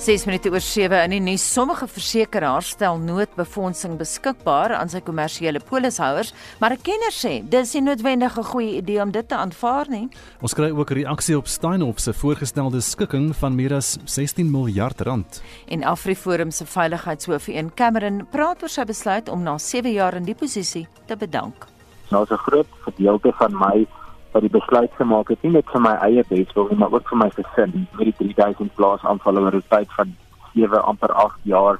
6 0.00 0.22
minute 0.24 0.48
oor 0.48 0.62
7 0.64 0.96
in 1.04 1.12
die 1.12 1.18
nuus. 1.20 1.42
Sommige 1.44 1.84
versekerings 1.84 2.70
stel 2.72 2.96
noodbefondsing 3.04 3.98
beskikbaar 4.00 4.72
aan 4.78 4.88
sy 4.88 5.02
kommersiële 5.04 5.60
polishouers, 5.68 6.30
maar 6.58 6.72
'n 6.72 6.80
kenner 6.80 7.12
sê 7.12 7.44
dis 7.44 7.74
nie 7.74 7.82
noodwendig 7.82 8.38
'n 8.38 8.42
goeie 8.42 8.76
idee 8.76 9.02
om 9.02 9.10
dit 9.10 9.28
te 9.28 9.36
aanvaar 9.36 9.90
nie. 9.90 10.08
Ons 10.40 10.54
kry 10.54 10.70
ook 10.70 10.90
'n 10.90 10.94
reaksie 10.94 11.36
op 11.36 11.46
Steinhoff 11.46 12.00
se 12.00 12.12
voorgestelde 12.12 12.80
skikking 12.80 13.36
van 13.36 13.54
meer 13.54 13.74
as 13.74 13.98
16 14.04 14.50
miljard 14.50 15.00
rand. 15.00 15.42
En 15.68 15.84
AfriForum 15.84 16.50
se 16.50 16.64
veiligheidshoof 16.64 17.48
in 17.48 17.70
Cameron 17.74 18.26
praat 18.30 18.62
oor 18.62 18.70
sy 18.70 18.84
besluit 18.84 19.28
om 19.28 19.42
na 19.42 19.58
7 19.58 19.92
jaar 19.92 20.14
in 20.14 20.24
die 20.24 20.34
posisie 20.34 20.88
te 21.06 21.16
bedank. 21.16 21.66
Nou 22.10 22.24
'n 22.24 22.36
groot 22.36 22.66
gedeelte 22.84 23.32
van 23.36 23.52
my 23.52 23.86
wat 24.32 24.42
die 24.42 24.50
besluit 24.50 24.92
gemaak 24.98 25.28
het 25.28 25.42
nie 25.42 25.52
net 25.52 25.70
vir 25.72 25.80
my 25.80 25.94
eie 26.06 26.24
beswil 26.28 26.68
nie 26.70 26.78
maar 26.82 26.92
ook 26.92 27.08
vir 27.08 27.18
my 27.18 27.30
gesin 27.30 27.86
met 27.98 28.04
die 28.18 28.34
3000 28.34 28.74
plaas 28.74 29.04
aanvalle 29.04 29.40
oor 29.40 29.56
'n 29.56 29.62
tyd 29.68 29.92
van 29.96 30.14
7 30.54 30.84
amper 30.84 31.12
8 31.12 31.38
jaar 31.42 31.78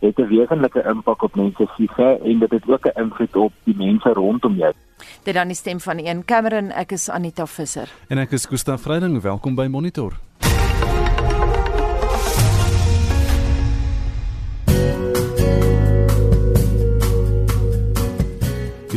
het 0.00 0.18
'n 0.18 0.28
wesenlike 0.28 0.82
impak 0.82 1.22
op 1.22 1.36
mense 1.36 1.64
se 1.64 1.72
siege 1.76 2.18
en 2.24 2.38
dit 2.38 2.50
het 2.50 2.68
ook 2.68 2.86
'n 2.86 3.00
invloed 3.00 3.36
op 3.36 3.52
die 3.64 3.76
mense 3.76 4.12
rondom 4.12 4.54
jou. 4.56 4.72
Dit 5.22 5.34
dan 5.34 5.46
die 5.46 5.56
stem 5.56 5.80
van 5.80 5.98
een 5.98 6.24
Cameron, 6.24 6.70
ek 6.70 6.92
is 6.92 7.08
Anita 7.08 7.46
Visser. 7.46 7.88
En 8.08 8.18
ek 8.18 8.30
is 8.30 8.46
Gustaf 8.46 8.80
Vreiding, 8.80 9.20
welkom 9.22 9.54
by 9.54 9.66
Monitor. 9.66 10.29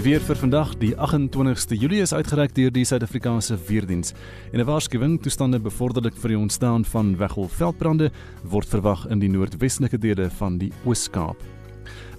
Weer 0.03 0.19
vir 0.19 0.35
vandag, 0.35 0.73
die 0.81 0.91
28ste 0.99 1.77
Julie 1.79 2.01
is 2.03 2.11
uitgereik 2.11 2.51
deur 2.57 2.71
die 2.75 2.83
Suid-Afrikaanse 2.83 3.55
Weerdiens. 3.67 4.11
En 4.51 4.59
'n 4.59 4.65
waarskuwing 4.65 5.21
toestande 5.21 5.59
bevorderlik 5.59 6.15
vir 6.17 6.29
die 6.29 6.37
ontstaan 6.37 6.85
van 6.85 7.15
weggolfveldbrande 7.17 8.11
word 8.43 8.67
verwag 8.67 9.07
in 9.07 9.19
die 9.19 9.29
noordwestelike 9.29 9.97
dele 9.97 10.29
van 10.29 10.57
die 10.57 10.71
Oos-Kaap. 10.83 11.37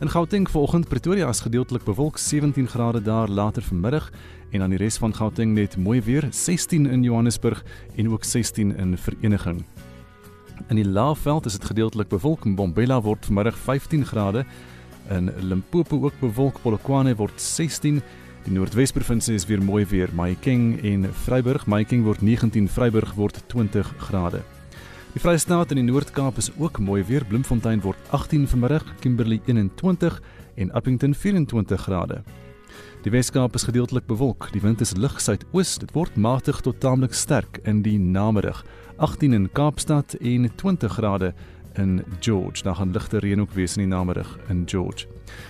In 0.01 0.09
Gauteng 0.09 0.49
vanoggend 0.49 0.89
Pretoria 0.89 1.29
is 1.29 1.41
gedeeltelik 1.41 1.85
bewolk 1.85 2.19
17 2.19 2.69
grade 2.69 3.03
daar 3.03 3.29
later 3.29 3.63
vanmiddag 3.63 4.11
en 4.51 4.63
aan 4.63 4.71
die 4.71 4.79
res 4.79 4.97
van 4.97 5.15
Gauteng 5.15 5.53
net 5.53 5.77
mooi 5.77 6.01
weer 6.01 6.29
16 6.31 6.87
in 6.87 7.03
Johannesburg 7.03 7.65
en 7.97 8.11
ook 8.11 8.25
16 8.25 8.77
in 8.77 8.99
Vereniging. 8.99 9.65
In 10.69 10.77
die 10.77 10.89
Laagveld 10.89 11.47
is 11.47 11.53
dit 11.53 11.65
gedeeltelik 11.65 12.09
bewolk 12.09 12.45
en 12.45 12.55
Bombela 12.55 13.01
word 13.03 13.27
vanmiddag 13.27 13.57
15 13.57 14.05
grade 14.05 14.47
In 15.09 15.33
Limpopo 15.37 15.99
ook 16.03 16.21
bewolk, 16.21 16.61
Polokwane 16.63 17.15
word 17.17 17.41
16. 17.41 18.03
Die 18.45 18.53
Noordwes-provinsie 18.53 19.35
is 19.35 19.45
weer 19.47 19.63
mooi 19.63 19.85
weer. 19.87 20.09
Mahikeng 20.17 20.79
en 20.81 21.05
Vryburg, 21.25 21.67
Mahikeng 21.67 22.05
word 22.05 22.23
19, 22.23 22.69
Vryburg 22.69 23.13
word 23.15 23.43
20 23.47 23.95
grade. 23.99 24.41
Die 25.13 25.21
Vrystaat 25.21 25.71
in 25.71 25.83
die 25.83 25.87
Noord-Kaap 25.87 26.41
is 26.41 26.51
ook 26.57 26.81
mooi 26.81 27.05
weer. 27.05 27.25
Bloemfontein 27.25 27.83
word 27.85 28.01
18 28.17 28.49
vanmiddag, 28.49 28.85
Kimberley 29.01 29.41
21 29.45 30.23
en 30.57 30.73
Appington 30.73 31.15
24 31.15 31.81
grade. 31.81 32.23
Die 33.05 33.13
Weskaap 33.13 33.55
is 33.55 33.67
gedeeltelik 33.69 34.07
bewolk. 34.09 34.49
Die 34.53 34.63
wind 34.65 34.81
is 34.81 34.95
lig 34.97 35.19
suidoos. 35.21 35.77
Dit 35.83 35.93
word 35.93 36.17
matig 36.17 36.63
tot 36.65 36.81
taamlik 36.81 37.13
sterk 37.13 37.61
in 37.69 37.83
die 37.85 37.99
namiddag. 37.99 38.63
18 38.97 39.37
in 39.37 39.51
Kaapstad 39.53 40.15
en 40.21 40.49
20 40.57 40.93
grade 40.97 41.35
in 41.79 42.05
George. 42.21 42.63
Daar 42.63 42.75
gaan 42.75 42.91
ligte 42.91 43.19
reën 43.19 43.41
ook 43.41 43.53
wees 43.53 43.77
in 43.77 43.83
die 43.83 43.97
namiddag 43.97 44.39
in 44.49 44.63
George. 44.67 45.07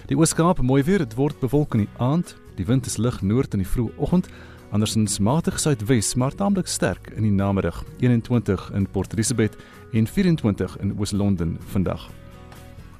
Die 0.06 0.16
Ooskaap 0.16 0.62
mooi 0.62 0.82
weer, 0.82 0.98
dit 0.98 1.14
word 1.14 1.38
bewolk 1.40 1.74
in 1.74 1.84
die 1.84 1.94
aand. 1.96 2.36
Die 2.56 2.66
wind 2.66 2.86
is 2.86 2.96
lig 2.96 3.22
noord 3.22 3.52
in 3.52 3.62
die 3.62 3.68
vroeë 3.68 3.96
oggend. 3.96 4.28
Andersins 4.70 5.18
matig 5.18 5.60
suidwes, 5.60 6.14
maar 6.14 6.34
taamlik 6.34 6.66
sterk 6.66 7.10
in 7.14 7.22
die 7.22 7.32
namiddag. 7.32 7.84
21 8.00 8.70
in 8.74 8.86
Port 8.90 9.12
Elizabeth 9.12 9.56
en 9.92 10.06
24 10.06 10.78
in 10.78 10.94
Oos-London 10.98 11.58
vandag. 11.72 12.08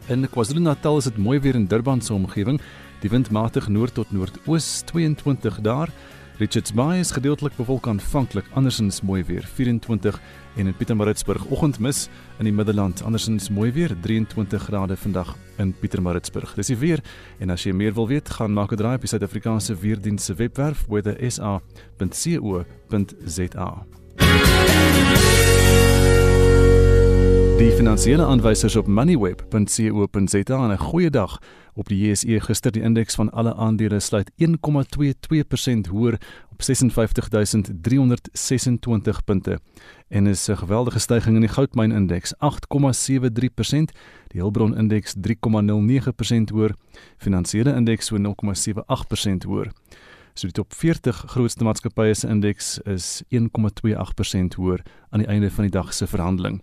In 0.06 0.28
KwaZulu-Natal 0.30 0.96
is 0.96 1.04
dit 1.04 1.16
mooi 1.16 1.38
weer 1.40 1.54
in 1.54 1.66
Durban 1.66 2.00
se 2.00 2.12
omgewing. 2.12 2.60
Die 3.00 3.10
wind 3.10 3.30
matig 3.30 3.68
noord 3.68 3.94
tot 3.94 4.12
noordoos 4.12 4.82
22 4.84 5.60
daar. 5.60 5.90
Richards 6.38 6.72
Bay 6.72 6.98
is 6.98 7.10
gedeeltelik 7.10 7.56
bewolk 7.56 7.86
aanvanklik, 7.86 8.44
andersins 8.52 9.00
mooi 9.00 9.22
weer 9.24 9.44
24 9.46 10.20
en 10.56 10.66
in 10.66 10.76
Pietermaritzburg 10.76 11.50
oggendmis 11.50 12.08
in 12.38 12.44
die 12.44 12.52
Middelland, 12.52 13.02
andersins 13.02 13.50
mooi 13.50 13.72
weer 13.72 13.96
23 14.00 14.62
grade 14.62 14.96
vandag 14.96 15.36
in 15.56 15.74
Pietermaritzburg. 15.80 16.54
Dis 16.54 16.66
die 16.66 16.76
weer 16.76 17.00
en 17.38 17.50
as 17.50 17.64
jy 17.64 17.72
meer 17.72 17.94
wil 17.94 18.08
weet, 18.08 18.30
gaan 18.30 18.52
maak 18.52 18.72
'n 18.72 18.76
draai 18.76 18.94
op 18.94 19.00
die 19.00 19.08
Suid-Afrikaanse 19.08 19.76
weerdiens 19.76 20.24
se 20.24 20.34
webwerf 20.34 20.84
weather.sa.co.za. 20.88 23.86
Die 27.58 27.70
finansiële 27.70 28.26
aanwysers 28.26 28.76
op 28.76 28.86
moneyweb.co.za 28.86 30.64
en 30.64 30.70
'n 30.70 30.78
goeie 30.78 31.10
dag 31.10 31.40
op 31.74 31.88
die 31.88 32.08
JSE 32.08 32.40
gister 32.40 32.72
die 32.72 32.82
indeks 32.82 33.14
van 33.14 33.30
alle 33.30 33.54
aandele 33.54 34.00
sluit 34.00 34.30
1,22% 34.38 34.44
hoër 35.90 36.18
op 36.52 36.62
56326 36.62 39.24
punte 39.24 39.60
en 40.08 40.26
is 40.26 40.48
'n 40.48 40.56
geweldige 40.56 40.98
stygings 40.98 41.34
in 41.34 41.40
die 41.40 41.48
goudmyn 41.48 41.92
indeks 41.92 42.34
8,73%, 42.38 43.92
die 44.28 44.40
Hulbron 44.40 44.76
indeks 44.76 45.14
3,09% 45.14 46.50
hoër, 46.50 46.74
finansiële 47.16 47.74
indeks 47.74 48.06
so 48.06 48.16
0,78% 48.16 49.44
hoër. 49.44 49.72
So 50.34 50.46
die 50.46 50.52
top 50.52 50.74
40 50.74 51.24
grootste 51.26 51.64
maatskappye 51.64 52.14
se 52.14 52.28
indeks 52.28 52.78
is 52.78 53.22
1,28% 53.28 54.54
hoër 54.56 54.82
aan 55.10 55.22
die 55.22 55.28
einde 55.28 55.50
van 55.50 55.64
die 55.64 55.70
dag 55.70 55.94
se 55.94 56.06
verhandeling. 56.06 56.62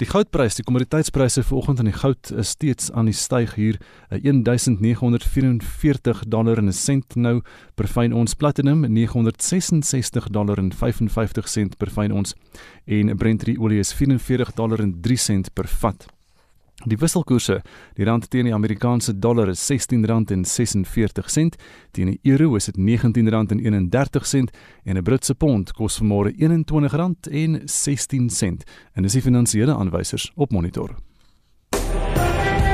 Die 0.00 0.06
goudprys, 0.08 0.54
die 0.56 0.64
kommoditeitspryse 0.64 1.42
vanoggend 1.44 1.82
in 1.82 1.90
die 1.90 1.96
goud 1.96 2.30
is 2.40 2.54
steeds 2.54 2.88
aan 2.96 3.10
die 3.10 3.16
styg 3.16 3.52
hier, 3.58 3.76
1944 4.08 6.22
dollar 6.26 6.58
en 6.58 6.68
'n 6.68 6.72
sent 6.72 7.16
nou 7.16 7.42
per 7.74 7.86
fyn 7.86 8.12
ons 8.12 8.34
platinum 8.34 8.80
966 8.80 10.30
dollar 10.30 10.58
en 10.58 10.72
55 10.72 11.48
sent 11.48 11.76
per 11.76 11.90
fyn 11.90 12.12
ons 12.12 12.34
en 12.86 13.16
Brent 13.16 13.44
olie 13.58 13.78
is 13.78 13.92
44 13.92 14.54
dollar 14.54 14.80
en 14.80 15.00
3 15.00 15.16
sent 15.16 15.54
per 15.54 15.68
vat. 15.68 16.06
Die 16.84 16.98
wisselkoerse, 16.98 17.62
die 17.94 18.04
rand 18.04 18.30
teen 18.30 18.44
die 18.48 18.54
Amerikaanse 18.54 19.18
dollar 19.18 19.48
is 19.52 19.70
R16.46, 19.70 21.48
teen 21.94 22.06
die 22.10 22.20
euro 22.32 22.56
is 22.58 22.64
dit 22.66 22.76
R19.31 22.76 24.48
en 24.84 24.96
'n 24.96 25.02
Britse 25.02 25.34
pond 25.34 25.72
kos 25.72 26.00
vanmôre 26.00 26.32
R21.16. 26.34 28.62
En 28.94 29.02
dis 29.02 29.12
die 29.12 29.22
finansiële 29.22 29.74
aanwysers 29.74 30.32
op 30.34 30.50
monitor. 30.50 30.96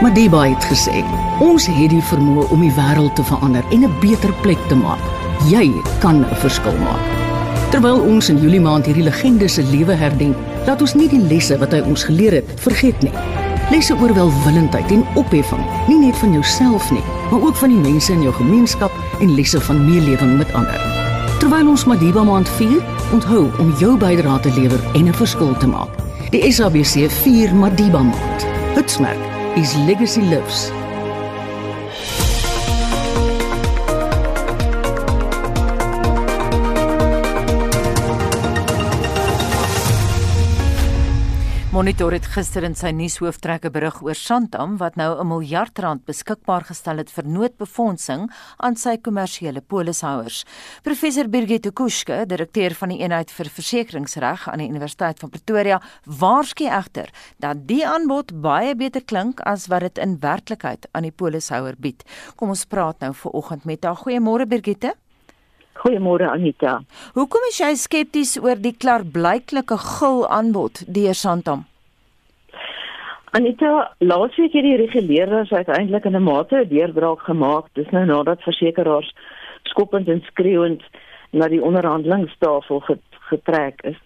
Madiba 0.03 0.47
het 0.47 0.65
gesê, 0.65 1.05
ons 1.41 1.67
het 1.67 1.91
die 1.91 2.03
vermoë 2.03 2.49
om 2.51 2.61
die 2.61 2.73
wêreld 2.73 3.15
te 3.15 3.25
verander 3.25 3.65
en 3.71 3.85
'n 3.85 4.01
beter 4.01 4.33
plek 4.41 4.69
te 4.69 4.75
maak. 4.75 5.01
Jy 5.51 5.73
kan 6.01 6.21
'n 6.21 6.35
verskil 6.35 6.79
maak. 6.79 7.03
Terwyl 7.71 8.01
ons 8.01 8.29
in 8.29 8.39
Julie 8.39 8.61
maand 8.61 8.87
hierdie 8.87 9.03
legende 9.03 9.49
se 9.49 9.63
lewe 9.63 9.93
herdenk, 9.93 10.37
laat 10.67 10.81
ons 10.81 10.95
nie 10.95 11.09
die 11.09 11.21
lesse 11.21 11.59
wat 11.59 11.73
hy 11.73 11.81
ons 11.81 12.05
geleer 12.05 12.33
het 12.33 12.61
vergeet 12.61 13.03
nie. 13.03 13.38
Lesse 13.69 13.93
oor 14.01 14.15
welwillendheid 14.17 14.91
en 14.91 15.03
opheffing, 15.21 15.61
nie 15.91 15.99
net 16.01 16.17
van 16.17 16.33
jouself 16.33 16.87
nie, 16.91 17.03
maar 17.31 17.43
ook 17.43 17.57
van 17.61 17.69
die 17.69 17.83
mense 17.83 18.13
in 18.15 18.23
jou 18.25 18.33
gemeenskap 18.33 18.95
en 19.21 19.35
lesse 19.37 19.61
van 19.61 19.83
meelewing 19.85 20.39
met 20.39 20.53
ander. 20.57 20.81
Terwyl 21.39 21.69
ons 21.69 21.85
Madiba 21.85 22.25
maand 22.25 22.49
vier, 22.57 22.81
onthou 23.13 23.45
om 23.61 23.75
jou 23.77 23.93
bydrae 24.01 24.41
te 24.41 24.55
lewer 24.57 24.81
en 24.95 25.13
'n 25.13 25.21
verskil 25.21 25.53
te 25.61 25.69
maak. 25.69 25.93
Die 26.31 26.53
SABC 26.53 27.11
vier 27.11 27.55
Madiba 27.55 28.03
maand. 28.03 28.47
Hitsmerk 28.75 29.21
is 29.55 29.77
Legacy 29.87 30.21
Lives. 30.21 30.71
Monitor 41.79 42.11
het 42.11 42.25
gister 42.35 42.65
in 42.67 42.73
sy 42.75 42.91
nuushooftrekke 42.91 43.71
berig 43.71 44.01
oor 44.03 44.19
Santam 44.19 44.73
wat 44.81 44.97
nou 44.99 45.15
'n 45.15 45.29
miljard 45.29 45.79
rand 45.79 46.05
beskikbaar 46.05 46.65
gestel 46.67 46.97
het 46.99 47.11
vir 47.11 47.25
noodbefondsing 47.25 48.27
aan 48.57 48.75
sy 48.77 48.97
kommersiële 48.97 49.61
polishouers. 49.61 50.45
Professor 50.83 51.29
Birgit 51.29 51.73
Kuske, 51.73 52.27
direkteur 52.27 52.75
van 52.75 52.89
die 52.89 52.99
eenheid 52.99 53.31
vir 53.31 53.47
versekeringsreg 53.47 54.49
aan 54.49 54.59
die 54.59 54.69
Universiteit 54.69 55.19
van 55.21 55.31
Pretoria, 55.31 55.81
waarsku 56.05 56.65
egter 56.65 57.11
dat 57.39 57.69
die 57.69 57.87
aanbod 57.87 58.41
baie 58.41 58.75
beter 58.75 59.05
klink 59.05 59.41
as 59.41 59.69
wat 59.69 59.81
dit 59.81 59.99
in 59.99 60.19
werklikheid 60.19 60.89
aan 60.93 61.03
die 61.03 61.13
polishouer 61.13 61.77
bied. 61.79 62.03
Kom 62.35 62.49
ons 62.49 62.65
praat 62.65 62.99
nou 63.01 63.15
ver 63.15 63.31
oggend 63.31 63.65
met 63.65 63.85
haar. 63.85 63.97
Goeiemôre 63.97 64.49
Birgit. 64.49 64.97
Goeiemôre 65.79 66.27
Anita. 66.27 66.81
Hoekom 67.15 67.45
is 67.49 67.61
jy 67.63 67.73
skepties 67.79 68.37
oor 68.43 68.59
die 68.59 68.75
klaarblyklike 68.75 69.77
gul 69.79 70.25
aanbod 70.27 70.83
deur 70.91 71.15
Santam? 71.15 71.67
Anita, 73.39 73.93
laasweek 74.01 74.57
het 74.57 74.65
die 74.67 74.79
reguleerders 74.81 75.53
uiteindelik 75.53 76.09
in 76.09 76.17
'n 76.17 76.23
mate 76.23 76.57
'n 76.57 76.69
deurbraak 76.69 77.21
gemaak. 77.31 77.67
Dis 77.75 77.91
nou 77.91 78.05
nadat 78.05 78.43
versekerings 78.43 79.13
skoppend 79.63 80.09
en 80.09 80.23
skreeuend 80.27 80.83
na 81.31 81.49
die 81.49 81.63
onderhandelingstafel 81.63 82.83
getrek 83.31 83.83
is. 83.83 83.99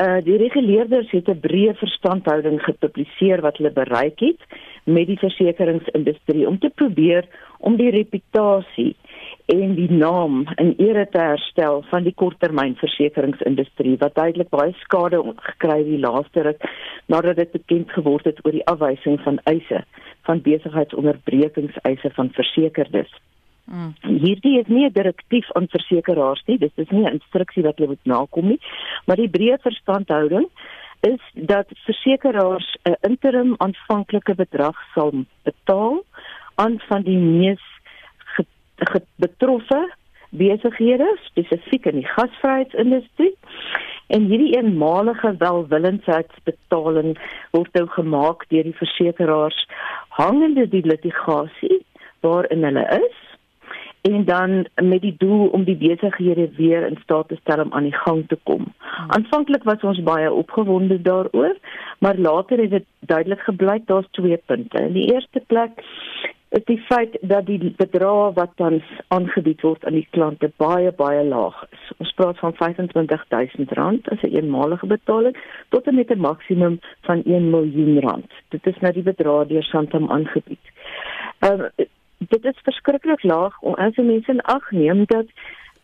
Uh 0.00 0.18
die 0.24 0.36
reguleerders 0.36 1.10
het 1.10 1.28
'n 1.28 1.40
breë 1.40 1.74
verstandhouding 1.74 2.62
gepubliseer 2.62 3.40
wat 3.40 3.56
hulle 3.56 3.70
bereik 3.70 4.20
het 4.20 4.40
met 4.84 5.06
die 5.06 5.18
versekeringsindustrie 5.18 6.48
om 6.48 6.58
te 6.58 6.70
probeer 6.74 7.24
om 7.58 7.76
die 7.76 7.90
reputasie 7.90 8.96
en 9.46 9.74
die 9.74 9.90
naam 9.90 10.46
in 10.56 10.74
ere 10.78 11.06
te 11.10 11.18
herstel 11.18 11.82
van 11.90 12.02
die 12.02 12.14
korttermynversekeringsindustrie 12.14 13.96
wat 13.98 14.14
duidelik 14.14 14.48
baie 14.48 14.74
skade 14.82 15.22
gekry 15.36 15.78
het 15.78 15.88
die 15.88 16.02
laaste 16.02 16.42
ruk 16.42 16.68
nadat 17.06 17.36
dit 17.36 17.52
bekend 17.52 17.90
geword 17.90 18.24
het 18.24 18.44
oor 18.44 18.52
die 18.52 18.66
afwysing 18.66 19.20
van 19.24 19.40
eise 19.44 19.84
van 20.28 20.42
besigheidsonderbrekingseise 20.44 22.10
van 22.14 22.30
versekerdes. 22.36 23.10
Mm. 23.64 23.94
Hierdie 24.02 24.58
is 24.58 24.66
nie 24.66 24.84
'n 24.86 24.92
direktief 24.92 25.52
aan 25.52 25.68
versekeraars 25.68 26.42
nie, 26.46 26.58
dit 26.58 26.72
is 26.74 26.90
nie 26.90 27.04
'n 27.04 27.18
instruksie 27.18 27.62
wat 27.62 27.76
hulle 27.76 27.88
moet 27.88 28.04
nakom 28.04 28.46
nie, 28.46 28.60
maar 29.06 29.16
die 29.16 29.30
breë 29.30 29.58
verstandhouding 29.62 30.48
is 31.00 31.20
dat 31.34 31.66
versekeraars 31.84 32.76
'n 32.84 32.96
interim 33.00 33.54
aanvanklike 33.58 34.34
bedrag 34.34 34.76
sal 34.94 35.12
betaal 35.42 36.04
aan 36.54 36.80
van 36.88 37.02
die 37.02 37.16
mees 37.16 37.62
betrokke 39.16 39.80
besighede 40.30 41.08
spesifiek 41.26 41.86
in 41.90 42.00
die 42.00 42.06
gasvryheidsindustrie 42.06 43.32
en 44.14 44.26
hierdie 44.30 44.54
eenmalige 44.56 45.32
welwillendheidsbetaling 45.42 47.16
word 47.56 47.74
nou 47.78 47.86
gemaak 47.96 48.46
deur 48.54 48.68
die 48.68 48.78
versekeraars 48.78 49.58
hangende 50.18 50.68
die 50.70 50.84
litigasie 50.86 51.80
waarin 52.26 52.66
hulle 52.68 52.86
is 53.00 53.18
en 54.00 54.24
dan 54.24 54.66
met 54.74 55.02
die 55.02 55.14
doel 55.18 55.48
om 55.56 55.64
die 55.64 55.76
besighede 55.76 56.48
weer 56.56 56.86
in 56.86 56.98
staat 57.02 57.28
te 57.28 57.36
stel 57.40 57.60
om 57.64 57.72
aan 57.72 57.88
die 57.88 57.96
gang 57.96 58.22
te 58.28 58.38
kom. 58.42 58.72
Aanvanklik 59.06 59.62
was 59.68 59.82
ons 59.84 60.02
baie 60.02 60.32
opgewonde 60.32 61.02
daaroor, 61.02 61.56
maar 61.98 62.16
later 62.16 62.58
het 62.58 62.70
dit 62.70 62.86
duidelik 63.00 63.40
gebleik 63.40 63.86
daar's 63.86 64.08
twee 64.10 64.36
punte. 64.46 64.82
In 64.82 64.92
die 64.92 65.12
eerste 65.12 65.42
plek 65.46 65.84
is 66.50 66.64
die 66.64 66.80
feit 66.88 67.16
dat 67.20 67.46
die 67.46 67.74
bedrag 67.76 68.34
wat 68.34 68.50
tans 68.58 68.86
aangebied 69.14 69.60
word 69.62 69.84
aan 69.86 69.94
die 69.94 70.06
klante 70.10 70.50
baie 70.62 70.90
baie 70.98 71.22
laag 71.24 71.58
is. 71.70 71.84
Ons 72.02 72.12
praat 72.18 72.40
van 72.42 72.54
R25000 72.54 74.10
as 74.14 74.22
'n 74.22 74.34
eenmalige 74.34 74.86
betaling 74.86 75.36
tot 75.68 75.86
en 75.86 75.94
met 75.94 76.10
'n 76.10 76.20
maksimum 76.20 76.80
van 77.06 77.22
1 77.24 77.50
miljoen 77.50 78.00
rand. 78.00 78.30
Dit 78.48 78.66
is 78.66 78.78
nou 78.80 78.92
die 78.92 79.02
bedrag 79.02 79.46
deur 79.46 79.62
Santam 79.62 80.10
aangebied. 80.10 80.66
Uh, 81.40 81.70
dit 82.18 82.44
is 82.44 82.62
verskriklik 82.62 83.22
laag 83.22 83.60
om 83.60 83.74
as 83.74 83.96
mense 83.96 84.30
in 84.30 84.40
ag 84.40 84.70
neem 84.70 85.04
dat 85.06 85.26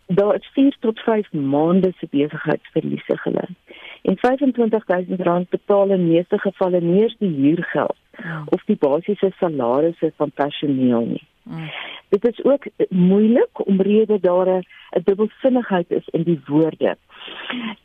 daar 0.06 0.34
is 0.34 0.50
4 0.52 0.76
tot 0.80 1.00
5 1.00 1.32
maande 1.32 1.92
se 1.98 2.06
besigheidsverliese 2.10 3.16
gelei. 3.16 3.48
En 4.02 4.16
R25000 4.16 5.48
betaal 5.48 5.88
in 5.88 6.08
meeste 6.08 6.38
gevalle 6.38 6.80
nie 6.80 7.02
eens 7.02 7.16
die 7.18 7.34
huurgeld 7.34 7.96
mm. 8.24 8.44
of 8.46 8.64
die 8.64 8.76
basiese 8.76 9.32
salarisse 9.38 10.12
van 10.16 10.30
personeel 10.30 11.06
nie. 11.06 11.24
Mm. 11.42 11.70
Dit 12.08 12.28
is 12.28 12.44
ook 12.44 12.66
moeilik 12.88 13.66
omrede 13.66 14.20
daar 14.20 14.46
'n 14.46 14.64
dubbelsinnigheid 15.04 15.90
is 15.90 16.08
in 16.08 16.22
die 16.22 16.40
woorde. 16.46 16.96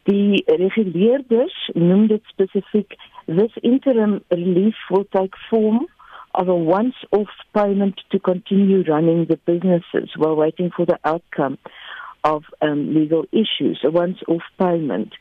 Die 0.04 0.44
reguleerders 0.46 1.70
noem 1.74 2.08
dit 2.08 2.24
spesifiek 2.24 2.96
this 3.26 3.56
interim 3.62 4.24
relief 4.28 4.78
will 4.90 5.06
take 5.10 5.38
form 5.50 5.88
of 6.34 6.48
a 6.48 6.54
once-off 6.54 7.30
payment 7.52 8.02
to 8.10 8.20
continue 8.20 8.84
running 8.84 9.28
the 9.28 9.40
businesses 9.46 10.16
while 10.16 10.36
waiting 10.36 10.72
for 10.72 10.86
the 10.86 11.00
outcome 11.04 11.58
of 12.24 12.44
um, 12.62 12.94
legal 12.94 13.26
issues, 13.32 13.84
a 13.84 13.90
once-off 13.90 14.44
payment. 14.56 15.18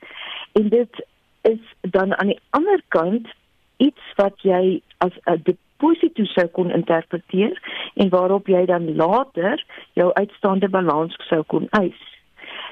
En 0.53 0.69
dit 0.69 1.07
is 1.41 1.61
dan 1.81 2.17
aan 2.17 2.27
die 2.27 2.41
ander 2.51 2.83
kant 2.89 3.29
iets 3.87 4.15
wat 4.21 4.37
jy 4.47 4.81
as 4.99 5.17
'n 5.25 5.43
deposito 5.49 6.25
sou 6.25 6.47
kon 6.47 6.71
interpreteer 6.71 7.57
en 7.95 8.09
waarop 8.09 8.47
jy 8.47 8.65
dan 8.67 8.95
later 8.97 9.65
jou 9.93 10.13
uitstaande 10.13 10.69
balans 10.69 11.17
sou 11.29 11.43
kon 11.43 11.69
eis. 11.71 12.01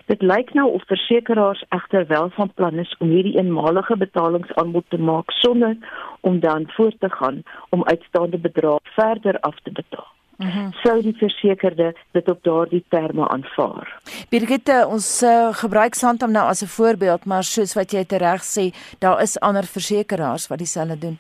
Dit 0.09 0.23
lyk 0.23 0.55
nou 0.57 0.71
of 0.73 0.85
versekerings 0.89 1.65
egter 1.69 2.07
wel 2.07 2.31
van 2.37 2.53
plan 2.55 2.79
is 2.79 2.95
om 2.99 3.09
hierdie 3.09 3.37
eenmalige 3.37 3.97
betalingsaanbod 3.97 4.85
te 4.89 4.99
maak 4.99 5.31
sonder 5.31 5.77
om 6.21 6.41
dan 6.41 6.71
voort 6.77 7.01
te 7.01 7.11
gaan 7.11 7.43
om 7.69 7.85
uitstaande 7.85 8.39
bedrae 8.39 8.79
verder 8.97 9.41
af 9.41 9.61
te 9.63 9.73
betaal. 9.73 10.18
Mm 10.39 10.49
-hmm. 10.49 10.73
sou 10.73 11.03
die 11.03 11.17
versekerde 11.17 11.95
dit 12.11 12.29
op 12.31 12.43
daardie 12.43 12.85
terme 12.89 13.29
aanvaar. 13.29 14.01
Birgitte, 14.31 14.87
ons 14.89 15.23
uh, 15.23 15.49
gebruik 15.51 15.95
Santam 15.95 16.31
nou 16.31 16.47
as 16.49 16.63
'n 16.63 16.67
voorbeeld, 16.67 17.25
maar 17.25 17.43
soos 17.45 17.75
wat 17.75 17.91
jy 17.91 18.05
tereg 18.05 18.43
sê, 18.43 18.75
daar 18.99 19.23
is 19.23 19.41
ander 19.41 19.65
versekerings 19.65 20.47
wat 20.47 20.59
dieselfde 20.59 20.99
doen. 20.99 21.19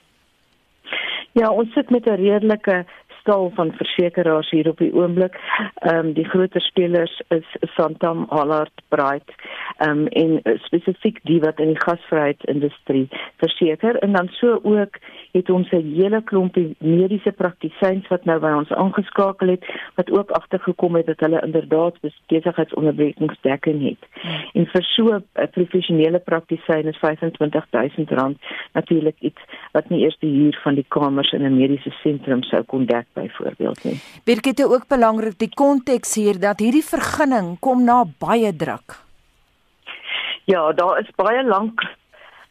Ja, 1.33 1.51
ons 1.51 1.73
sit 1.73 1.91
met 1.91 2.07
'n 2.07 2.15
redelike 2.15 2.87
stal 3.29 3.51
van 3.55 3.73
versekerings 3.77 4.51
hier 4.51 4.69
op 4.69 4.79
die 4.79 4.93
oomblik. 4.95 5.37
Ehm 5.75 6.07
um, 6.07 6.13
die 6.17 6.25
groter 6.25 6.61
spelers 6.61 7.21
is 7.29 7.45
Santam, 7.77 8.25
Allard, 8.29 8.73
Bright, 8.89 9.33
ehm 9.77 9.91
um, 9.91 10.07
en 10.07 10.59
spesifiek 10.65 11.21
die 11.29 11.41
wat 11.41 11.61
in 11.61 11.75
die 11.75 11.83
gasvryheidsindustrie 11.85 13.09
verseker 13.37 13.97
en 13.97 14.13
dan 14.13 14.29
so 14.41 14.61
ook 14.63 14.97
het 15.33 15.51
ons 15.51 15.71
'n 15.71 15.95
hele 15.95 16.23
klompie 16.23 16.75
mediese 16.79 17.33
praktisyns 17.33 18.09
wat 18.09 18.25
nou 18.25 18.39
by 18.41 18.53
ons 18.53 18.73
aangeskakel 18.73 19.49
het 19.49 19.65
wat 19.95 20.11
ook 20.11 20.31
agtergekom 20.31 20.97
het 20.97 21.07
dat 21.07 21.21
hulle 21.21 21.43
inderdaad 21.45 21.95
besigheidsonderbrekingsdekking 22.01 23.83
het. 23.89 24.03
Hmm. 24.21 24.41
En 24.53 24.67
vir 24.67 24.83
so 24.83 25.05
'n 25.15 25.49
professionele 25.51 26.19
praktisyn 26.19 26.87
is 26.87 26.97
R25000 26.97 28.39
natuurlik 28.73 29.17
iets 29.21 29.41
wat 29.73 29.89
nie 29.89 30.03
eers 30.03 30.19
die 30.19 30.35
huur 30.41 30.59
van 30.63 30.75
die 30.75 30.87
kamers 30.89 31.33
in 31.33 31.43
'n 31.43 31.57
mediese 31.57 31.91
sentrum 31.91 32.43
sou 32.43 32.63
kon 32.63 32.87
dek 32.87 33.07
byvoorbeeld 33.19 33.85
nie. 33.85 33.99
Birgitte 34.25 34.69
ook 34.71 34.89
belangrik 34.89 35.39
die 35.39 35.51
konteks 35.55 36.15
hier 36.15 36.41
dat 36.41 36.63
hierdie 36.63 36.85
vergunning 36.85 37.57
kom 37.61 37.85
na 37.85 38.05
baie 38.19 38.55
druk. 38.57 38.99
Ja, 40.49 40.73
daar 40.73 41.01
is 41.01 41.11
baie 41.17 41.45
lank 41.45 41.83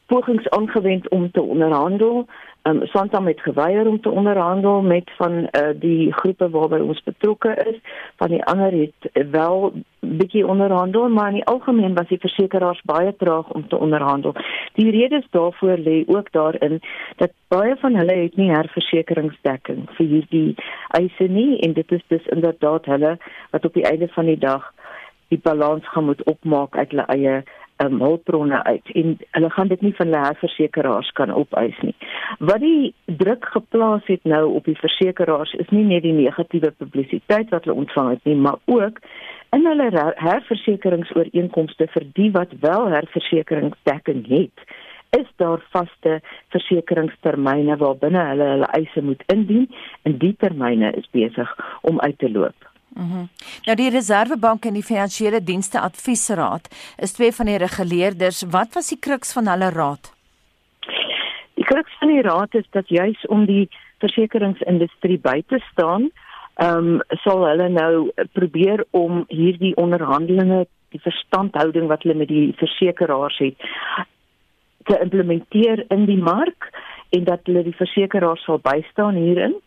pogings 0.08 0.50
aangewend 0.50 1.10
om 1.10 1.31
te 1.31 1.42
onderhandel. 1.42 2.28
Um, 2.68 2.86
Santam 2.86 3.28
het 3.28 3.42
geweier 3.42 3.88
om 3.88 4.02
te 4.02 4.10
onderhandel 4.10 4.81
met 4.81 5.12
van 5.18 5.31
uh, 5.31 5.69
die 5.76 6.14
groepe 6.14 6.50
waarby 6.50 6.80
ons 6.80 7.04
betrokke 7.04 7.54
is. 7.71 7.78
Van 8.16 8.28
die 8.28 8.44
ander 8.44 8.71
het 8.71 9.28
wel 9.31 9.71
bietjie 10.00 10.47
onderhandel, 10.47 11.09
maar 11.09 11.28
in 11.28 11.33
die 11.33 11.45
algemeen 11.45 11.94
was 11.94 12.07
die 12.07 12.19
versekerings 12.19 12.81
baie 12.83 13.16
traag 13.16 13.50
om 13.50 13.68
te 13.68 13.78
onderhandel. 13.78 14.36
Die 14.74 14.92
redes 14.92 15.28
daarvoor 15.31 15.78
lê 15.78 16.04
ook 16.07 16.31
daarin 16.31 16.80
dat 17.16 17.31
baie 17.47 17.76
van 17.80 17.95
hulle 17.95 18.16
het 18.16 18.36
nie 18.36 18.50
herversekeringsdekking 18.52 19.88
vir 20.00 20.07
hierdie 20.07 20.56
eise 21.00 21.30
nie 21.31 21.59
en 21.59 21.74
dit 21.74 21.92
is 21.92 22.04
dus 22.07 22.26
inderdaad 22.36 22.86
hulle 22.86 23.18
wat 23.52 23.66
op 23.66 23.74
die 23.74 23.88
einde 23.88 24.07
van 24.07 24.26
die 24.26 24.40
dag 24.40 24.74
die 25.28 25.40
balans 25.44 25.88
gaan 25.88 26.06
moet 26.06 26.24
opmaak 26.24 26.78
uit 26.78 26.92
hulle 26.92 27.07
eie 27.16 27.44
um, 27.84 28.00
hulpbronne 28.02 28.64
uit 28.64 28.92
en 28.94 29.18
hulle 29.31 29.50
gaan 29.50 29.68
dit 29.68 29.81
nie 29.81 29.94
van 29.96 30.14
hulle 30.14 30.36
versekerings 30.42 31.12
kan 31.19 31.34
opeis 31.34 31.78
nie. 31.81 31.96
Wat 32.40 32.62
die 32.64 32.94
druk 33.06 33.46
geplaas 33.54 34.06
het 34.12 34.24
nou 34.24 34.44
op 34.60 34.66
die 34.69 34.78
versekerings 34.80 35.54
is 35.64 35.69
nie 35.76 35.86
net 35.86 36.06
die 36.06 36.16
negatiewe 36.18 36.72
publisiteit 36.78 37.50
wat 37.54 37.66
hulle 37.66 37.80
ontvang 37.86 38.10
het 38.16 38.30
nie, 38.30 38.36
maar 38.36 38.60
ook 38.66 39.02
in 39.56 39.66
hulle 39.66 40.14
herversekeringsooreenkomste 40.24 41.88
vir 41.94 42.06
die 42.19 42.31
wat 42.36 42.54
wel 42.62 42.90
herversekeringsdekking 42.96 44.26
het 44.34 44.68
is 45.16 45.28
daar 45.40 45.62
vaste 45.72 46.19
versekeringstermyne 46.54 47.78
waarbinne 47.80 48.24
hulle 48.31 48.50
hulle 48.54 48.72
eise 48.80 49.02
moet 49.02 49.24
indien 49.34 49.69
en 50.04 50.18
die 50.24 50.34
termyne 50.40 50.92
is 51.00 51.07
besig 51.12 51.54
om 51.81 52.00
uit 52.00 52.18
te 52.19 52.31
loop. 52.31 52.77
Mhm. 52.97 53.18
Mm 53.18 53.30
nou 53.66 53.75
die 53.75 53.89
Reservebank 53.89 54.66
en 54.66 54.77
die 54.77 54.83
Finansiële 54.83 55.42
Dienste 55.44 55.80
Adviesraad 55.83 56.69
is 56.97 57.11
twee 57.11 57.33
van 57.35 57.45
die 57.45 57.57
reguleerders. 57.57 58.45
Wat 58.51 58.73
was 58.73 58.87
die 58.94 58.99
kruks 58.99 59.33
van 59.35 59.47
hulle 59.51 59.69
raad? 59.75 60.13
Die 61.59 61.66
kruks 61.66 61.97
van 61.99 62.13
die 62.13 62.21
raad 62.21 62.56
is 62.56 62.66
dat 62.71 62.87
juis 62.89 63.25
om 63.27 63.45
die 63.45 63.68
versekeringsindustrie 63.99 65.19
by 65.19 65.42
te 65.47 65.59
staan, 65.71 66.09
ehm 66.63 66.87
um, 66.94 67.01
sal 67.25 67.44
hulle 67.45 67.68
nou 67.69 68.09
probeer 68.33 68.85
om 68.89 69.25
hierdie 69.27 69.75
onderhandelinge, 69.75 70.66
die 70.95 71.04
verstandhouding 71.04 71.87
wat 71.92 72.07
hulle 72.07 72.18
met 72.23 72.31
die 72.31 72.54
versekeraars 72.57 73.37
het, 73.44 73.68
te 74.87 74.99
implementeer 75.04 75.85
in 75.92 76.06
die 76.06 76.21
mark 76.21 76.71
en 77.09 77.23
dat 77.23 77.44
hulle 77.45 77.63
die 77.68 77.77
versekeraars 77.77 78.47
sal 78.47 78.63
bystaan 78.63 79.19
hierin 79.19 79.59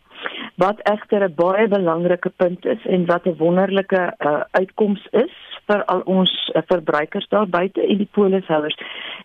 wat 0.55 0.79
egter 0.91 1.23
'n 1.27 1.35
baie 1.35 1.67
belangrike 1.67 2.29
punt 2.29 2.65
is 2.65 2.85
en 2.85 3.05
wat 3.05 3.25
'n 3.25 3.37
wonderlike 3.37 4.01
uh, 4.19 4.41
uitkoms 4.51 5.07
is 5.11 5.33
vir 5.65 5.85
al 5.85 6.01
ons 6.05 6.51
uh, 6.53 6.61
verbruikers 6.65 7.27
daar 7.29 7.47
buite 7.47 7.81
en 7.87 7.97
die 7.97 8.09
polishouers 8.11 8.77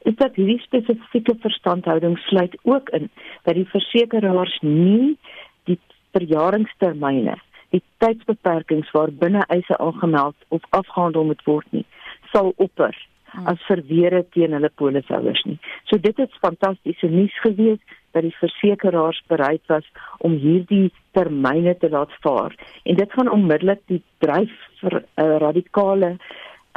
is 0.03 0.17
dat 0.17 0.35
hierdie 0.35 0.61
spesifieke 0.61 1.35
verstandhouding 1.41 2.19
sluit 2.19 2.59
ook 2.63 2.89
in 2.89 3.11
dat 3.43 3.55
die 3.55 3.69
versekeraars 3.69 4.59
nie 4.61 5.17
die 5.65 5.79
verjaringstermyne 6.13 7.37
die 7.71 7.83
tydsbeperkings 7.99 8.91
waarbinne 8.91 9.45
eise 9.49 9.79
aangemeld 9.79 10.37
of 10.49 10.63
afgehandel 10.71 11.25
moet 11.25 11.45
word 11.45 11.67
nie 11.71 11.87
sal 12.33 12.53
opper 12.57 12.95
hmm. 13.33 13.47
as 13.53 13.63
verweer 13.69 14.19
teen 14.35 14.57
hulle 14.57 14.71
polishouers 14.83 15.43
nie. 15.49 15.59
So 15.91 15.99
dit 16.03 16.17
het 16.23 16.43
fantastiese 16.45 17.11
nuus 17.13 17.35
gewees 17.45 17.81
dat 18.17 18.25
die 18.25 18.37
versekeraars 18.41 19.21
bereid 19.33 19.63
was 19.73 19.87
om 20.25 20.39
hierdie 20.41 20.89
termyne 21.19 21.77
te 21.83 21.91
laat 21.93 22.13
vaar 22.25 22.57
en 22.85 22.97
dit 22.97 23.13
gaan 23.13 23.31
onmiddellik 23.39 23.83
die 23.93 24.03
dryf 24.25 24.57
vir 24.81 24.99
'n 25.01 25.05
uh, 25.25 25.37
radikale 25.47 26.17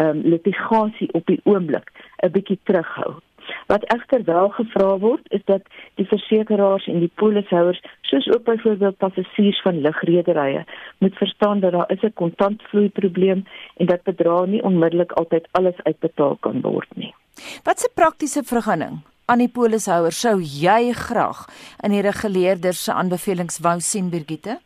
um, 0.04 0.22
litigasie 0.34 1.10
op 1.14 1.26
die 1.26 1.42
oomblik 1.44 1.92
'n 2.24 2.32
bietjie 2.32 2.60
terughou. 2.64 3.20
Wat 3.68 3.84
egter 3.84 4.24
wel 4.24 4.50
gevra 4.50 4.98
word 4.98 5.26
is 5.38 5.42
dat 5.46 5.62
die 5.96 6.06
versekeraars 6.06 6.88
en 6.88 7.00
die 7.00 7.12
polishouers 7.16 7.82
soos 8.02 8.28
ook 8.34 8.44
byvoorbeeld 8.44 8.98
passasiers 8.98 9.62
van 9.62 9.82
lugrederye 9.82 10.66
moet 10.98 11.18
verstaan 11.18 11.60
dat 11.60 11.72
daar 11.72 11.92
is 11.92 12.02
'n 12.02 12.14
kontantvloei 12.14 12.90
probleem 12.90 13.46
en 13.78 13.86
dat 13.86 14.04
bedrae 14.04 14.48
nie 14.48 14.64
onmiddellik 14.64 15.12
altyd 15.12 15.48
alles 15.52 15.84
uitbetaal 15.84 16.38
kan 16.40 16.62
word 16.62 16.96
nie. 16.96 17.14
Wat 17.64 17.80
'n 17.84 17.94
praktiese 17.94 18.44
vergunning 18.44 19.02
aan 19.30 19.44
die 19.44 19.52
polishouer 19.54 20.16
sou 20.16 20.40
jy 20.42 20.94
graag 20.98 21.44
in 21.86 21.94
die 21.94 22.02
reguleerders 22.02 22.82
se 22.88 22.94
aanbevelings 22.94 23.60
wou 23.66 23.78
sien 23.80 24.10
Birgitte? 24.10 24.58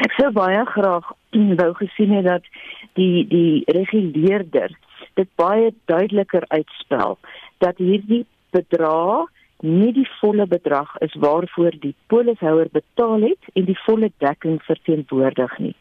Ek 0.00 0.14
sou 0.16 0.30
baie 0.32 0.62
graag 0.72 1.10
wou 1.60 1.72
gesien 1.82 2.14
het 2.16 2.28
dat 2.30 2.48
die 2.96 3.26
die 3.28 3.64
reguleerder 3.76 4.72
dit 5.20 5.28
baie 5.36 5.74
duideliker 5.90 6.46
uitspel 6.48 7.18
dat 7.60 7.76
hierdie 7.82 8.24
bedrag 8.56 9.28
nie 9.60 9.92
die 9.92 10.08
volle 10.20 10.46
bedrag 10.48 10.94
is 11.04 11.12
waarvoor 11.20 11.76
die 11.82 11.92
polishouer 12.08 12.70
betaal 12.72 13.26
het 13.28 13.52
en 13.52 13.68
die 13.68 13.78
volle 13.84 14.08
dekking 14.24 14.62
verteenwoordig 14.64 15.58
nie 15.58 15.74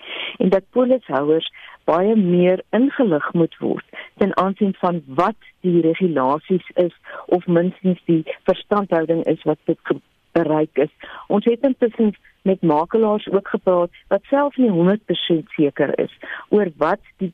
en 0.44 0.52
dat 0.52 0.68
polishouers 0.76 1.48
baie 1.90 2.16
meer 2.16 2.64
ingelig 2.80 3.34
moet 3.34 3.58
word 3.64 4.00
ten 4.22 4.36
aansien 4.44 4.76
van 4.84 5.02
wat 5.22 5.50
die 5.66 5.82
regulasies 5.82 6.70
is 6.86 6.96
of 7.38 7.48
minstens 7.48 8.02
die 8.06 8.24
verstandhouding 8.50 9.24
is 9.34 9.44
wat 9.50 9.60
dit 9.66 9.94
bereik 10.38 10.78
is. 10.86 10.92
Ons 11.28 11.46
het 11.50 11.66
intussen 11.66 12.14
met 12.42 12.62
makelaars 12.62 13.28
ook 13.32 13.48
gepraat 13.48 13.92
wat 14.08 14.24
self 14.24 14.58
nie 14.58 14.72
100% 14.72 15.56
seker 15.58 15.94
is 16.00 16.14
oor 16.50 16.72
wat 16.78 17.02
die 17.18 17.34